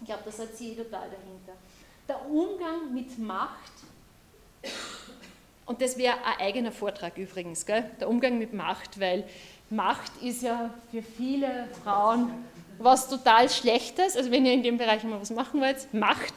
Ich 0.01 0.07
glaube, 0.07 0.23
das 0.27 0.39
hat 0.39 0.55
sie 0.55 0.75
total 0.75 1.09
dahinter. 1.09 1.53
Der 2.09 2.29
Umgang 2.29 2.93
mit 2.93 3.19
Macht, 3.19 3.73
und 5.65 5.81
das 5.81 5.97
wäre 5.97 6.17
ein 6.25 6.47
eigener 6.47 6.73
Vortrag 6.73 7.17
übrigens, 7.17 7.65
gell? 7.65 7.91
der 8.01 8.09
Umgang 8.09 8.39
mit 8.39 8.53
Macht, 8.53 9.01
weil 9.01 9.25
Macht 9.71 10.13
ist 10.21 10.43
ja 10.43 10.75
für 10.91 11.03
viele 11.03 11.69
Frauen 11.83 12.31
was 12.83 13.09
total 13.09 13.49
Schlechtes, 13.49 14.17
also 14.17 14.31
wenn 14.31 14.47
ihr 14.47 14.53
in 14.53 14.63
dem 14.63 14.79
Bereich 14.79 15.03
mal 15.05 15.21
was 15.21 15.31
machen 15.31 15.61
wollt, 15.61 15.93
Macht, 15.93 16.35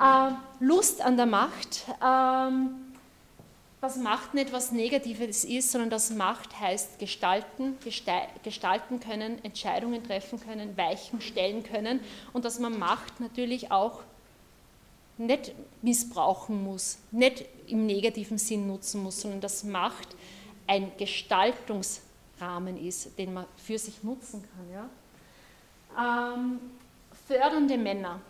äh, 0.00 0.30
Lust 0.60 1.00
an 1.00 1.16
der 1.16 1.26
Macht, 1.26 1.84
ähm, 2.04 2.88
dass 3.80 3.96
Macht 3.96 4.34
nicht 4.34 4.52
was 4.52 4.72
Negatives 4.72 5.44
ist, 5.44 5.70
sondern 5.70 5.90
dass 5.90 6.10
Macht 6.10 6.58
heißt 6.58 6.98
gestalten, 6.98 7.76
gestalten 8.42 9.00
können, 9.00 9.42
Entscheidungen 9.44 10.02
treffen 10.02 10.40
können, 10.40 10.76
Weichen 10.76 11.20
stellen 11.20 11.62
können 11.62 12.00
und 12.32 12.44
dass 12.44 12.58
man 12.58 12.78
Macht 12.78 13.20
natürlich 13.20 13.70
auch 13.70 14.00
nicht 15.16 15.52
missbrauchen 15.82 16.62
muss, 16.62 16.98
nicht 17.10 17.44
im 17.66 17.86
negativen 17.86 18.38
Sinn 18.38 18.66
nutzen 18.66 19.02
muss, 19.02 19.20
sondern 19.20 19.40
dass 19.40 19.64
Macht 19.64 20.08
ein 20.66 20.92
Gestaltungsrahmen 20.96 22.76
ist, 22.76 23.18
den 23.18 23.34
man 23.34 23.46
für 23.56 23.78
sich 23.78 24.02
nutzen 24.02 24.42
kann. 24.42 24.72
Ja? 24.72 24.88
Ähm, 25.96 26.60
fördernde 27.26 27.76
Männer. 27.76 28.20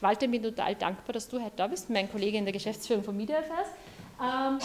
Walter, 0.00 0.24
ich 0.24 0.30
bin 0.30 0.42
total 0.42 0.74
dankbar, 0.74 1.12
dass 1.12 1.28
du 1.28 1.40
heute 1.40 1.56
da 1.56 1.66
bist, 1.66 1.90
mein 1.90 2.10
Kollege 2.10 2.38
in 2.38 2.44
der 2.44 2.52
Geschäftsführung 2.52 3.04
von 3.04 3.16
Media 3.16 3.38
Affairs. 3.38 3.68
Ähm, 4.20 4.58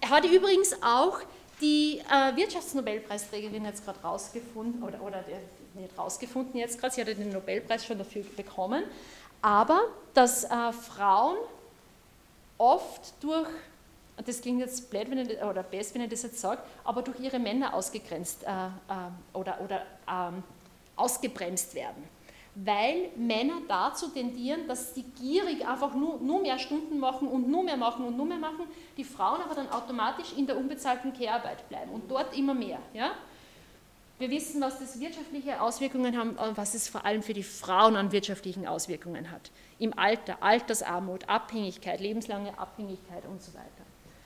er 0.00 0.10
hat 0.10 0.24
übrigens 0.24 0.74
auch 0.82 1.20
die 1.60 1.98
äh, 1.98 2.36
Wirtschaftsnobelpreisträgerin 2.36 3.64
jetzt 3.64 3.84
gerade 3.84 4.00
rausgefunden, 4.00 4.82
oder, 4.82 5.00
oder 5.02 5.24
nicht 5.74 5.98
rausgefunden 5.98 6.58
jetzt 6.58 6.80
gerade, 6.80 6.94
sie 6.94 7.00
hat 7.02 7.08
den 7.08 7.30
Nobelpreis 7.30 7.84
schon 7.84 7.98
dafür 7.98 8.24
bekommen, 8.36 8.84
aber 9.42 9.80
dass 10.14 10.44
äh, 10.44 10.72
Frauen 10.72 11.36
oft 12.58 13.12
durch, 13.20 13.48
das 14.24 14.40
klingt 14.40 14.60
jetzt 14.60 14.90
blöd, 14.90 15.10
wenn 15.10 15.18
ich, 15.18 15.42
oder 15.42 15.62
best, 15.62 15.94
wenn 15.94 16.02
ich 16.02 16.10
das 16.10 16.22
jetzt 16.22 16.40
sage, 16.40 16.62
aber 16.84 17.02
durch 17.02 17.20
ihre 17.20 17.38
Männer 17.38 17.74
ausgegrenzt 17.74 18.42
äh, 18.44 18.48
äh 18.48 18.68
oder, 19.32 19.60
oder 19.60 19.82
ähm, 20.10 20.42
ausgebremst 21.00 21.74
werden 21.74 22.04
weil 22.54 23.10
Männer 23.16 23.62
dazu 23.68 24.08
tendieren, 24.08 24.66
dass 24.66 24.94
sie 24.94 25.04
gierig 25.20 25.66
einfach 25.66 25.94
nur, 25.94 26.18
nur 26.20 26.42
mehr 26.42 26.58
Stunden 26.58 26.98
machen 26.98 27.28
und 27.28 27.48
nur 27.48 27.62
mehr 27.62 27.76
machen 27.76 28.04
und 28.04 28.16
nur 28.16 28.26
mehr 28.26 28.38
machen, 28.38 28.66
die 28.96 29.04
Frauen 29.04 29.40
aber 29.40 29.54
dann 29.54 29.70
automatisch 29.70 30.32
in 30.36 30.46
der 30.46 30.56
unbezahlten 30.56 31.12
Care-Arbeit 31.12 31.68
bleiben 31.68 31.92
und 31.92 32.10
dort 32.10 32.36
immer 32.36 32.54
mehr. 32.54 32.78
Ja? 32.92 33.12
Wir 34.18 34.30
wissen, 34.30 34.60
was 34.60 34.78
das 34.78 35.00
wirtschaftliche 35.00 35.60
Auswirkungen 35.60 36.18
haben, 36.18 36.30
und 36.30 36.56
was 36.56 36.74
es 36.74 36.88
vor 36.88 37.04
allem 37.04 37.22
für 37.22 37.32
die 37.32 37.42
Frauen 37.42 37.96
an 37.96 38.12
wirtschaftlichen 38.12 38.66
Auswirkungen 38.66 39.30
hat. 39.30 39.50
Im 39.78 39.98
Alter, 39.98 40.42
Altersarmut, 40.42 41.28
Abhängigkeit, 41.28 42.00
lebenslange 42.00 42.58
Abhängigkeit 42.58 43.24
und 43.26 43.40
so 43.40 43.54
weiter. 43.54 43.66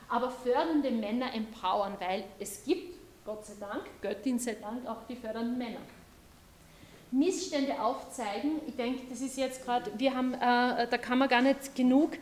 Aber 0.08 0.30
fördernde 0.30 0.90
Männer 0.90 1.32
empowern, 1.34 1.94
weil 2.00 2.24
es 2.40 2.64
gibt, 2.64 2.98
Gott 3.24 3.46
sei 3.46 3.54
Dank, 3.60 3.84
Göttin 4.02 4.38
sei 4.38 4.54
Dank, 4.54 4.86
auch 4.88 5.06
die 5.08 5.16
fördernden 5.16 5.56
Männer. 5.56 5.80
Missstände 7.14 7.80
aufzeigen. 7.80 8.60
Ich 8.66 8.74
denke, 8.74 9.02
das 9.08 9.20
ist 9.20 9.36
jetzt 9.36 9.64
gerade, 9.64 9.90
wir 9.96 10.14
haben, 10.14 10.34
äh, 10.34 10.88
da 10.88 10.98
kann 10.98 11.18
man 11.18 11.28
gar 11.28 11.42
nicht 11.42 11.74
genug, 11.76 12.14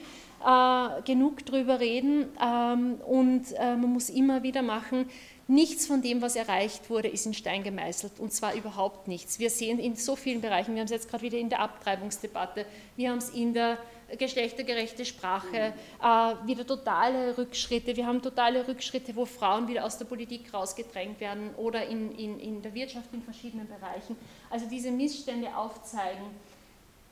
äh, 0.45 1.03
genug 1.05 1.47
drüber 1.47 1.81
reden 1.81 2.29
ähm, 2.43 2.97
und 3.07 3.53
äh, 3.53 3.77
man 3.77 3.93
muss 3.93 4.11
immer 4.11 4.43
wieder 4.43 4.61
machen, 4.61 5.09
nichts 5.49 5.87
von 5.87 6.03
dem, 6.03 6.21
was 6.21 6.37
erreicht 6.37 6.91
wurde, 6.91 7.09
ist 7.09 7.25
in 7.27 7.35
Stein 7.35 7.63
gemeißelt 7.63 8.13
und 8.19 8.33
zwar 8.33 8.55
überhaupt 8.55 9.09
nichts. 9.09 9.39
Wir 9.39 9.51
sehen 9.51 9.79
in 9.79 9.97
so 9.97 10.15
vielen 10.15 10.41
Bereichen, 10.41 10.75
wir 10.75 10.81
haben 10.81 10.87
es 10.87 10.93
jetzt 10.93 11.09
gerade 11.09 11.23
wieder 11.23 11.39
in 11.39 11.49
der 11.49 11.61
Abtreibungsdebatte, 11.61 12.67
wir 12.97 13.11
haben 13.11 13.19
es 13.19 13.31
in 13.31 13.55
der 13.55 13.79
geschlechtergerechte 14.17 15.05
Sprache, 15.05 15.73
äh, 16.03 16.47
wieder 16.47 16.67
totale 16.67 17.37
Rückschritte. 17.37 17.97
Wir 17.97 18.07
haben 18.07 18.23
totale 18.23 18.67
Rückschritte, 18.67 19.15
wo 19.17 19.25
Frauen 19.25 19.69
wieder 19.69 19.85
aus 19.85 19.99
der 19.99 20.05
Politik 20.05 20.53
rausgedrängt 20.53 21.21
werden 21.21 21.55
oder 21.57 21.87
in, 21.87 22.13
in, 22.13 22.41
in 22.41 22.63
der 22.63 22.75
Wirtschaft 22.75 23.13
in 23.13 23.23
verschiedenen 23.23 23.69
Bereichen. 23.69 24.17
Also 24.51 24.67
diese 24.69 24.91
Missstände 24.91 25.57
aufzeigen, 25.57 26.25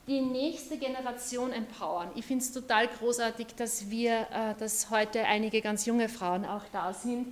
die 0.07 0.21
nächste 0.21 0.77
Generation 0.77 1.53
empowern. 1.53 2.11
Ich 2.17 2.25
finde 2.25 2.45
es 2.45 2.53
total 2.53 2.89
großartig, 2.89 3.49
dass 3.57 3.91
wir, 3.91 4.27
äh, 4.33 4.55
dass 4.59 4.91
heute 4.91 5.25
einige 5.25 5.61
ganz 5.61 5.87
junge 5.87 6.09
Frauen 6.09 6.45
auch 6.45 6.65
da 6.73 6.93
sind, 6.93 7.29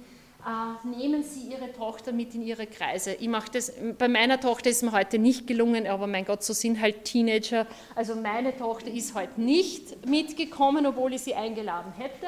nehmen 0.85 1.23
Sie 1.23 1.51
Ihre 1.51 1.73
Tochter 1.73 2.13
mit 2.13 2.35
in 2.35 2.43
Ihre 2.43 2.67
Kreise. 2.67 3.15
Ich 3.15 3.29
mache 3.29 3.51
das, 3.53 3.73
bei 3.99 4.09
meiner 4.09 4.41
Tochter 4.41 4.71
ist 4.71 4.83
mir 4.83 4.93
heute 4.93 5.19
nicht 5.19 5.47
gelungen, 5.47 5.87
aber 5.87 6.07
mein 6.07 6.25
Gott, 6.25 6.43
so 6.43 6.53
sind 6.53 6.81
halt 6.81 7.05
Teenager. 7.05 7.67
Also 7.95 8.15
meine 8.15 8.57
Tochter 8.57 8.91
ist 8.91 9.15
heute 9.15 9.41
nicht 9.41 10.07
mitgekommen, 10.07 10.87
obwohl 10.87 11.13
ich 11.15 11.23
sie 11.23 11.35
eingeladen 11.35 11.93
hätte. 11.97 12.27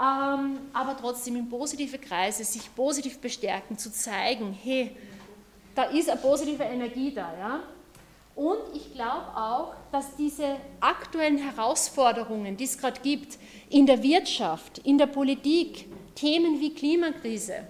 Ähm, 0.00 0.58
aber 0.72 0.96
trotzdem 0.96 1.36
in 1.36 1.48
positive 1.48 1.98
Kreise, 1.98 2.44
sich 2.44 2.74
positiv 2.74 3.18
bestärken, 3.18 3.76
zu 3.76 3.90
zeigen, 3.92 4.56
hey, 4.62 4.94
da 5.74 5.84
ist 5.84 6.08
eine 6.08 6.20
positive 6.20 6.62
Energie 6.62 7.12
da. 7.12 7.32
Ja? 7.38 7.60
Und 8.36 8.58
ich 8.74 8.94
glaube 8.94 9.26
auch, 9.36 9.74
dass 9.90 10.14
diese 10.14 10.56
aktuellen 10.78 11.38
Herausforderungen, 11.38 12.56
die 12.56 12.64
es 12.64 12.78
gerade 12.78 13.00
gibt, 13.00 13.38
in 13.70 13.86
der 13.86 14.00
Wirtschaft, 14.02 14.78
in 14.78 14.98
der 14.98 15.06
Politik, 15.06 15.86
Themen 16.18 16.60
wie 16.60 16.74
Klimakrise, 16.74 17.64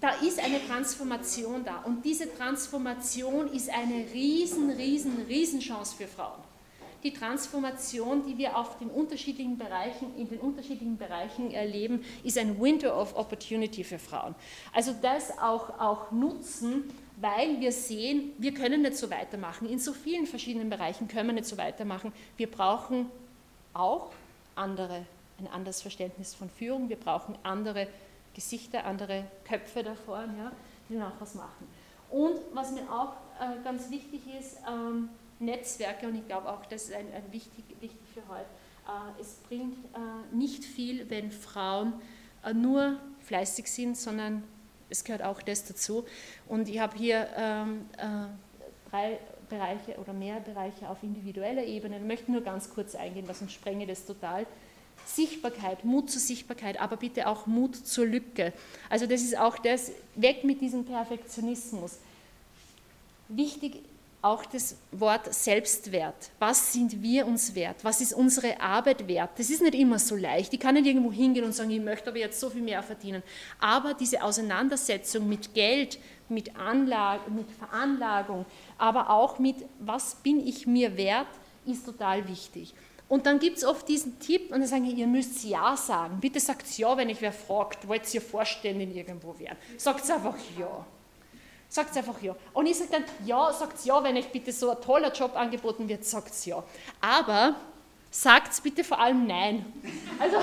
da 0.00 0.10
ist 0.24 0.38
eine 0.38 0.64
Transformation 0.66 1.64
da. 1.64 1.78
Und 1.78 2.04
diese 2.04 2.32
Transformation 2.32 3.52
ist 3.52 3.70
eine 3.70 4.06
riesen, 4.12 4.70
riesen, 4.70 5.22
riesen 5.28 5.60
Chance 5.60 5.96
für 5.96 6.06
Frauen. 6.06 6.40
Die 7.02 7.12
Transformation, 7.12 8.24
die 8.24 8.38
wir 8.38 8.56
auf 8.56 8.78
den 8.78 8.88
unterschiedlichen 8.88 9.58
Bereichen, 9.58 10.16
in 10.16 10.28
den 10.28 10.38
unterschiedlichen 10.38 10.96
Bereichen 10.96 11.50
erleben, 11.50 12.04
ist 12.22 12.38
ein 12.38 12.60
Window 12.60 12.90
of 12.90 13.16
Opportunity 13.16 13.84
für 13.84 13.98
Frauen. 13.98 14.34
Also 14.72 14.94
das 15.02 15.36
auch, 15.38 15.70
auch 15.80 16.10
nutzen, 16.10 16.84
weil 17.20 17.60
wir 17.60 17.72
sehen, 17.72 18.32
wir 18.38 18.54
können 18.54 18.82
nicht 18.82 18.96
so 18.96 19.10
weitermachen. 19.10 19.68
In 19.68 19.78
so 19.78 19.92
vielen 19.92 20.26
verschiedenen 20.26 20.70
Bereichen 20.70 21.08
können 21.08 21.28
wir 21.28 21.34
nicht 21.34 21.46
so 21.46 21.56
weitermachen. 21.56 22.12
Wir 22.36 22.50
brauchen 22.50 23.06
auch 23.72 24.10
andere 24.54 25.04
ein 25.38 25.46
anderes 25.48 25.82
Verständnis 25.82 26.34
von 26.34 26.48
Führung, 26.48 26.88
wir 26.88 26.96
brauchen 26.96 27.36
andere 27.42 27.88
Gesichter, 28.34 28.84
andere 28.84 29.24
Köpfe 29.44 29.82
da 29.82 29.94
vorne, 29.94 30.36
ja, 30.38 30.52
die 30.88 31.00
auch 31.00 31.20
was 31.20 31.34
machen. 31.34 31.66
Und 32.10 32.38
was 32.52 32.72
mir 32.72 32.90
auch 32.90 33.14
äh, 33.40 33.62
ganz 33.64 33.90
wichtig 33.90 34.22
ist, 34.38 34.58
ähm, 34.68 35.08
Netzwerke, 35.38 36.06
und 36.06 36.14
ich 36.14 36.26
glaube 36.26 36.48
auch, 36.50 36.64
das 36.66 36.84
ist 36.84 36.94
ein, 36.94 37.06
ein 37.12 37.32
wichtig, 37.32 37.64
wichtig 37.80 38.00
für 38.14 38.26
heute, 38.28 38.46
äh, 38.86 39.20
es 39.20 39.34
bringt 39.48 39.76
äh, 39.94 40.34
nicht 40.34 40.64
viel, 40.64 41.08
wenn 41.10 41.30
Frauen 41.30 41.94
äh, 42.44 42.54
nur 42.54 42.98
fleißig 43.20 43.70
sind, 43.70 43.96
sondern 43.96 44.44
es 44.88 45.02
gehört 45.02 45.22
auch 45.22 45.42
das 45.42 45.66
dazu. 45.66 46.04
Und 46.46 46.68
ich 46.68 46.78
habe 46.78 46.96
hier 46.96 47.28
ähm, 47.36 47.86
äh, 47.98 48.90
drei 48.90 49.18
Bereiche 49.48 49.98
oder 49.98 50.12
mehr 50.12 50.40
Bereiche 50.40 50.88
auf 50.88 51.02
individueller 51.02 51.64
Ebene. 51.64 51.98
Ich 51.98 52.04
möchte 52.04 52.30
nur 52.30 52.42
ganz 52.42 52.70
kurz 52.72 52.94
eingehen, 52.94 53.26
was 53.28 53.42
uns 53.42 53.52
sprenge 53.52 53.86
das 53.86 54.04
total. 54.06 54.46
Sichtbarkeit, 55.06 55.84
Mut 55.84 56.10
zur 56.10 56.20
Sichtbarkeit, 56.20 56.80
aber 56.80 56.96
bitte 56.96 57.28
auch 57.28 57.46
Mut 57.46 57.76
zur 57.76 58.06
Lücke. 58.06 58.52
Also 58.90 59.06
das 59.06 59.22
ist 59.22 59.38
auch 59.38 59.58
das, 59.58 59.92
weg 60.14 60.44
mit 60.44 60.60
diesem 60.60 60.84
Perfektionismus. 60.84 61.98
Wichtig 63.28 63.82
auch 64.22 64.44
das 64.44 64.76
Wort 64.90 65.32
Selbstwert. 65.32 66.30
Was 66.40 66.72
sind 66.72 67.00
wir 67.00 67.26
uns 67.26 67.54
wert? 67.54 67.76
Was 67.82 68.00
ist 68.00 68.12
unsere 68.12 68.60
Arbeit 68.60 69.06
wert? 69.06 69.30
Das 69.36 69.50
ist 69.50 69.62
nicht 69.62 69.74
immer 69.74 70.00
so 70.00 70.16
leicht. 70.16 70.52
Ich 70.52 70.58
kann 70.58 70.74
nicht 70.74 70.86
irgendwo 70.86 71.12
hingehen 71.12 71.44
und 71.44 71.52
sagen, 71.52 71.70
ich 71.70 71.80
möchte 71.80 72.10
aber 72.10 72.18
jetzt 72.18 72.40
so 72.40 72.50
viel 72.50 72.62
mehr 72.62 72.82
verdienen. 72.82 73.22
Aber 73.60 73.94
diese 73.94 74.22
Auseinandersetzung 74.22 75.28
mit 75.28 75.54
Geld, 75.54 75.98
mit, 76.28 76.56
Anlage, 76.56 77.30
mit 77.30 77.46
Veranlagung, 77.52 78.46
aber 78.78 79.10
auch 79.10 79.38
mit, 79.38 79.56
was 79.78 80.16
bin 80.16 80.44
ich 80.44 80.66
mir 80.66 80.96
wert, 80.96 81.28
ist 81.64 81.84
total 81.84 82.26
wichtig. 82.28 82.74
Und 83.08 83.26
dann 83.26 83.38
gibt 83.38 83.58
es 83.58 83.64
oft 83.64 83.88
diesen 83.88 84.18
Tipp 84.18 84.52
und 84.52 84.60
dann 84.60 84.66
sagen, 84.66 84.84
ihr 84.84 85.06
müsst 85.06 85.44
Ja 85.44 85.76
sagen. 85.76 86.18
Bitte 86.20 86.40
sagt 86.40 86.76
Ja, 86.76 86.96
wenn 86.96 87.08
ich 87.08 87.20
wer 87.20 87.32
fragt, 87.32 87.86
wollt 87.86 88.12
ihr 88.12 88.20
Vorständin 88.20 88.94
irgendwo 88.94 89.38
werden? 89.38 89.56
Sagt 89.76 90.10
einfach 90.10 90.34
Ja. 90.58 90.84
Sagt 91.68 91.96
einfach 91.96 92.20
Ja. 92.20 92.34
Und 92.52 92.66
ich 92.66 92.76
sage 92.76 92.90
dann, 92.90 93.04
ja, 93.24 93.52
sagt 93.52 93.84
Ja, 93.84 94.02
wenn 94.02 94.16
euch 94.16 94.30
bitte 94.32 94.52
so 94.52 94.70
ein 94.70 94.80
toller 94.80 95.12
Job 95.12 95.36
angeboten 95.36 95.88
wird, 95.88 96.04
sagt 96.04 96.46
Ja. 96.46 96.64
Aber 97.00 97.54
sagt 98.22 98.62
bitte 98.62 98.82
vor 98.82 98.98
allem 98.98 99.26
Nein. 99.26 99.64
Also 100.18 100.38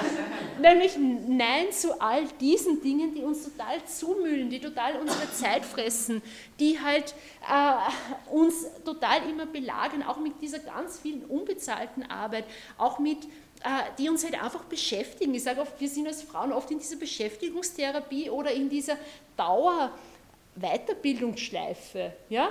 nämlich 0.61 0.95
Nein 0.97 1.71
zu 1.71 1.99
all 1.99 2.25
diesen 2.39 2.81
Dingen, 2.81 3.15
die 3.15 3.23
uns 3.23 3.43
total 3.43 3.83
zumüllen, 3.85 4.49
die 4.49 4.59
total 4.59 4.99
unsere 4.99 5.31
Zeit 5.31 5.65
fressen, 5.65 6.21
die 6.59 6.79
halt 6.79 7.15
äh, 7.49 8.31
uns 8.31 8.67
total 8.85 9.27
immer 9.27 9.47
belagern, 9.47 10.03
auch 10.03 10.17
mit 10.17 10.39
dieser 10.39 10.59
ganz 10.59 10.99
vielen 10.99 11.25
unbezahlten 11.25 12.09
Arbeit, 12.09 12.45
auch 12.77 12.99
mit 12.99 13.23
äh, 13.63 13.69
die 13.97 14.07
uns 14.07 14.23
halt 14.23 14.41
einfach 14.41 14.65
beschäftigen. 14.65 15.33
Ich 15.33 15.43
sage 15.43 15.61
oft, 15.61 15.79
wir 15.79 15.89
sind 15.89 16.05
als 16.05 16.21
Frauen 16.21 16.51
oft 16.53 16.69
in 16.69 16.77
dieser 16.77 16.97
Beschäftigungstherapie 16.97 18.29
oder 18.29 18.51
in 18.51 18.69
dieser 18.69 18.97
Dauer 19.35 19.91
Weiterbildungsschleife. 20.55 22.13
Ja? 22.29 22.49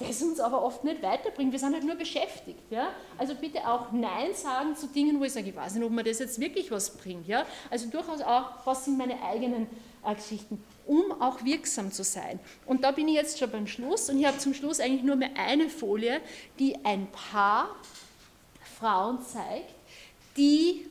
Das 0.00 0.22
uns 0.22 0.40
aber 0.40 0.62
oft 0.62 0.82
nicht 0.84 1.02
weiterbringt. 1.02 1.52
Wir 1.52 1.58
sind 1.58 1.74
halt 1.74 1.84
nur 1.84 1.94
beschäftigt. 1.94 2.60
Ja? 2.70 2.88
Also 3.18 3.34
bitte 3.34 3.66
auch 3.66 3.92
Nein 3.92 4.34
sagen 4.34 4.74
zu 4.74 4.86
Dingen, 4.88 5.20
wo 5.20 5.24
ich 5.24 5.32
sage, 5.32 5.50
ich 5.50 5.56
weiß 5.56 5.74
nicht, 5.74 5.84
ob 5.84 5.92
mir 5.92 6.02
das 6.04 6.18
jetzt 6.18 6.40
wirklich 6.40 6.70
was 6.70 6.96
bringt. 6.96 7.28
Ja? 7.28 7.44
Also 7.70 7.88
durchaus 7.88 8.20
auch, 8.20 8.50
was 8.64 8.84
sind 8.84 8.98
meine 8.98 9.22
eigenen 9.22 9.66
äh, 10.04 10.14
Geschichten. 10.14 10.62
um 10.86 11.20
auch 11.20 11.44
wirksam 11.44 11.92
zu 11.92 12.02
sein. 12.02 12.40
Und 12.66 12.82
da 12.82 12.90
bin 12.90 13.06
ich 13.08 13.14
jetzt 13.14 13.38
schon 13.38 13.50
beim 13.50 13.66
Schluss 13.66 14.10
und 14.10 14.18
ich 14.18 14.26
habe 14.26 14.38
zum 14.38 14.54
Schluss 14.54 14.80
eigentlich 14.80 15.04
nur 15.04 15.16
mehr 15.16 15.30
eine 15.36 15.68
Folie, 15.68 16.20
die 16.58 16.76
ein 16.84 17.06
paar 17.12 17.76
Frauen 18.78 19.20
zeigt, 19.22 19.74
die 20.36 20.86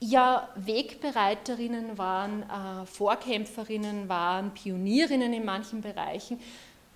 ja 0.00 0.48
Wegbereiterinnen 0.56 1.98
waren, 1.98 2.42
äh, 2.42 2.86
Vorkämpferinnen 2.86 4.08
waren, 4.08 4.52
Pionierinnen 4.54 5.32
in 5.32 5.44
manchen 5.44 5.82
Bereichen, 5.82 6.40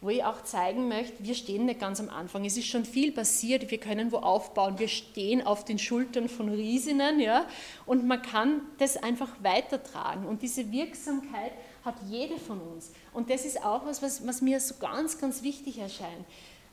wo 0.01 0.11
ich 0.11 0.23
auch 0.23 0.43
zeigen 0.43 0.89
möchte, 0.89 1.25
wir 1.25 1.35
stehen 1.35 1.65
nicht 1.67 1.81
ganz 1.81 1.99
am 1.99 2.11
Anfang. 2.11 2.45
Es 2.45 2.57
ist 2.57 2.67
schon 2.67 2.85
viel 2.85 3.11
passiert, 3.13 3.71
wir 3.71 3.79
können 3.79 4.13
wo 4.13 4.19
aufbauen, 4.19 4.79
wir 4.79 4.89
stehen 4.89 5.47
auf 5.47 5.65
den 5.65 5.79
Schultern 5.79 6.29
von 6.29 6.49
Riesinnen, 6.51 7.21
ja, 7.21 7.47
und 7.87 8.07
man 8.07 8.21
kann 8.21 8.61
das 8.79 8.97
einfach 8.97 9.31
weitertragen. 9.43 10.27
Und 10.27 10.43
diese 10.43 10.71
Wirksamkeit 10.71 11.53
hat 11.85 11.95
jede 12.09 12.39
von 12.39 12.61
uns. 12.61 12.93
Und 13.13 13.31
das 13.31 13.45
ist 13.45 13.65
auch 13.65 13.87
was, 13.87 14.03
was, 14.03 14.27
was 14.27 14.43
mir 14.43 14.61
so 14.61 14.75
ganz, 14.79 15.19
ganz 15.19 15.43
wichtig 15.43 15.79
erscheint. 15.79 16.27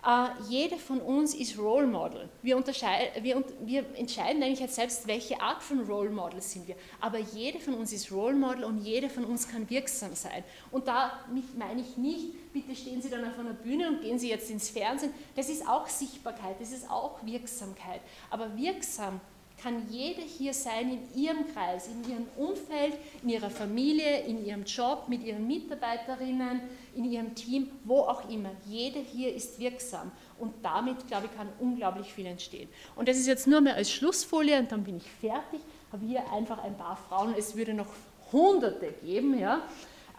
Uh, 0.04 0.30
jede 0.49 0.78
von 0.78 0.99
uns 0.99 1.36
ist 1.36 1.60
Role 1.60 1.86
Model. 1.86 2.28
Wir, 2.41 2.58
wir, 2.58 3.43
wir, 3.64 3.86
entscheiden 3.95 4.41
eigentlich 4.41 4.72
selbst, 4.72 5.06
welche 5.06 5.39
Art 5.39 5.62
von 5.62 5.82
Role 5.82 6.10
Model 6.10 6.41
sind 6.41 6.68
wir. 6.68 6.76
Aber 6.99 7.20
jede 7.20 7.60
von 7.60 7.76
uns 7.76 7.93
ist 7.93 8.12
Role 8.12 8.34
Model 8.34 8.64
und 8.64 8.80
jede 8.80 9.10
von 9.10 9.26
uns 9.26 9.47
kann 9.47 9.70
wirksam 9.70 10.16
sein. 10.16 10.43
Und 10.72 10.88
damit 10.88 11.56
meine 11.56 11.82
ich 11.82 11.97
nicht, 11.97 12.52
bitte 12.52 12.76
stehen 12.76 12.99
Sie 12.99 13.12
dann 13.12 13.24
auf 13.26 13.38
einer 13.38 13.54
Bühne 13.54 13.89
und 13.89 14.02
gehen 14.02 14.18
Sie 14.18 14.30
jetzt 14.30 14.49
ins 14.49 14.72
Fernsehen. 14.72 15.14
Das 15.36 15.49
ist 15.49 15.68
auch 15.68 15.88
Sichtbarkeit, 15.88 16.60
das 16.60 16.72
ist 16.72 16.89
auch 16.89 17.24
Wirksamkeit. 17.24 18.02
Aber 18.32 18.58
wirksam 18.58 19.22
kann 19.62 19.88
jede 19.91 20.22
hier 20.22 20.56
sein 20.56 20.89
in 20.89 21.22
ihrem 21.22 21.54
Kreis, 21.54 21.88
in 21.88 22.10
ihrem 22.10 22.26
Umfeld, 22.38 22.95
in 23.22 23.30
ihrer 23.30 23.52
Familie, 23.52 24.22
in 24.22 24.43
ihrem 24.43 24.64
Job, 24.64 25.04
mit 25.08 25.24
ihren 25.24 25.45
Mitarbeiterinnen, 25.45 26.62
in 26.96 27.06
ihrem 27.06 27.36
Team, 27.36 27.70
wo 27.84 28.02
auch 28.02 28.30
immer. 28.30 28.50
Jede 28.66 29.00
hier 29.00 29.34
ist 29.34 29.60
wirksam 29.60 30.12
und 30.39 30.54
damit, 30.64 31.08
glaube 31.08 31.28
ich, 31.28 31.36
kann 31.38 31.48
unglaublich 31.60 32.14
viel 32.14 32.26
entstehen. 32.26 32.70
Und 32.96 33.08
das 33.08 33.18
ist 33.18 33.28
jetzt 33.28 33.48
nur 33.48 33.62
mehr 33.62 33.76
als 33.76 33.92
Schlussfolie 33.92 34.60
und 34.60 34.72
dann 34.72 34.84
bin 34.84 34.98
ich 34.98 35.10
fertig. 35.20 35.62
Habe 35.92 36.06
hier 36.06 36.32
einfach 36.32 36.64
ein 36.64 36.78
paar 36.78 36.98
Frauen, 37.10 37.34
es 37.38 37.56
würde 37.56 37.74
noch 37.74 37.88
Hunderte 38.32 38.94
geben. 39.04 39.38
Ja, 39.38 39.62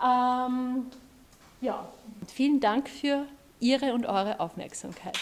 ähm, 0.03 0.87
ja. 1.61 1.89
Vielen 2.27 2.61
Dank 2.61 2.89
für 2.89 3.27
Ihre 3.61 3.95
und 3.95 4.07
eure 4.07 4.41
Aufmerksamkeit. 4.41 5.19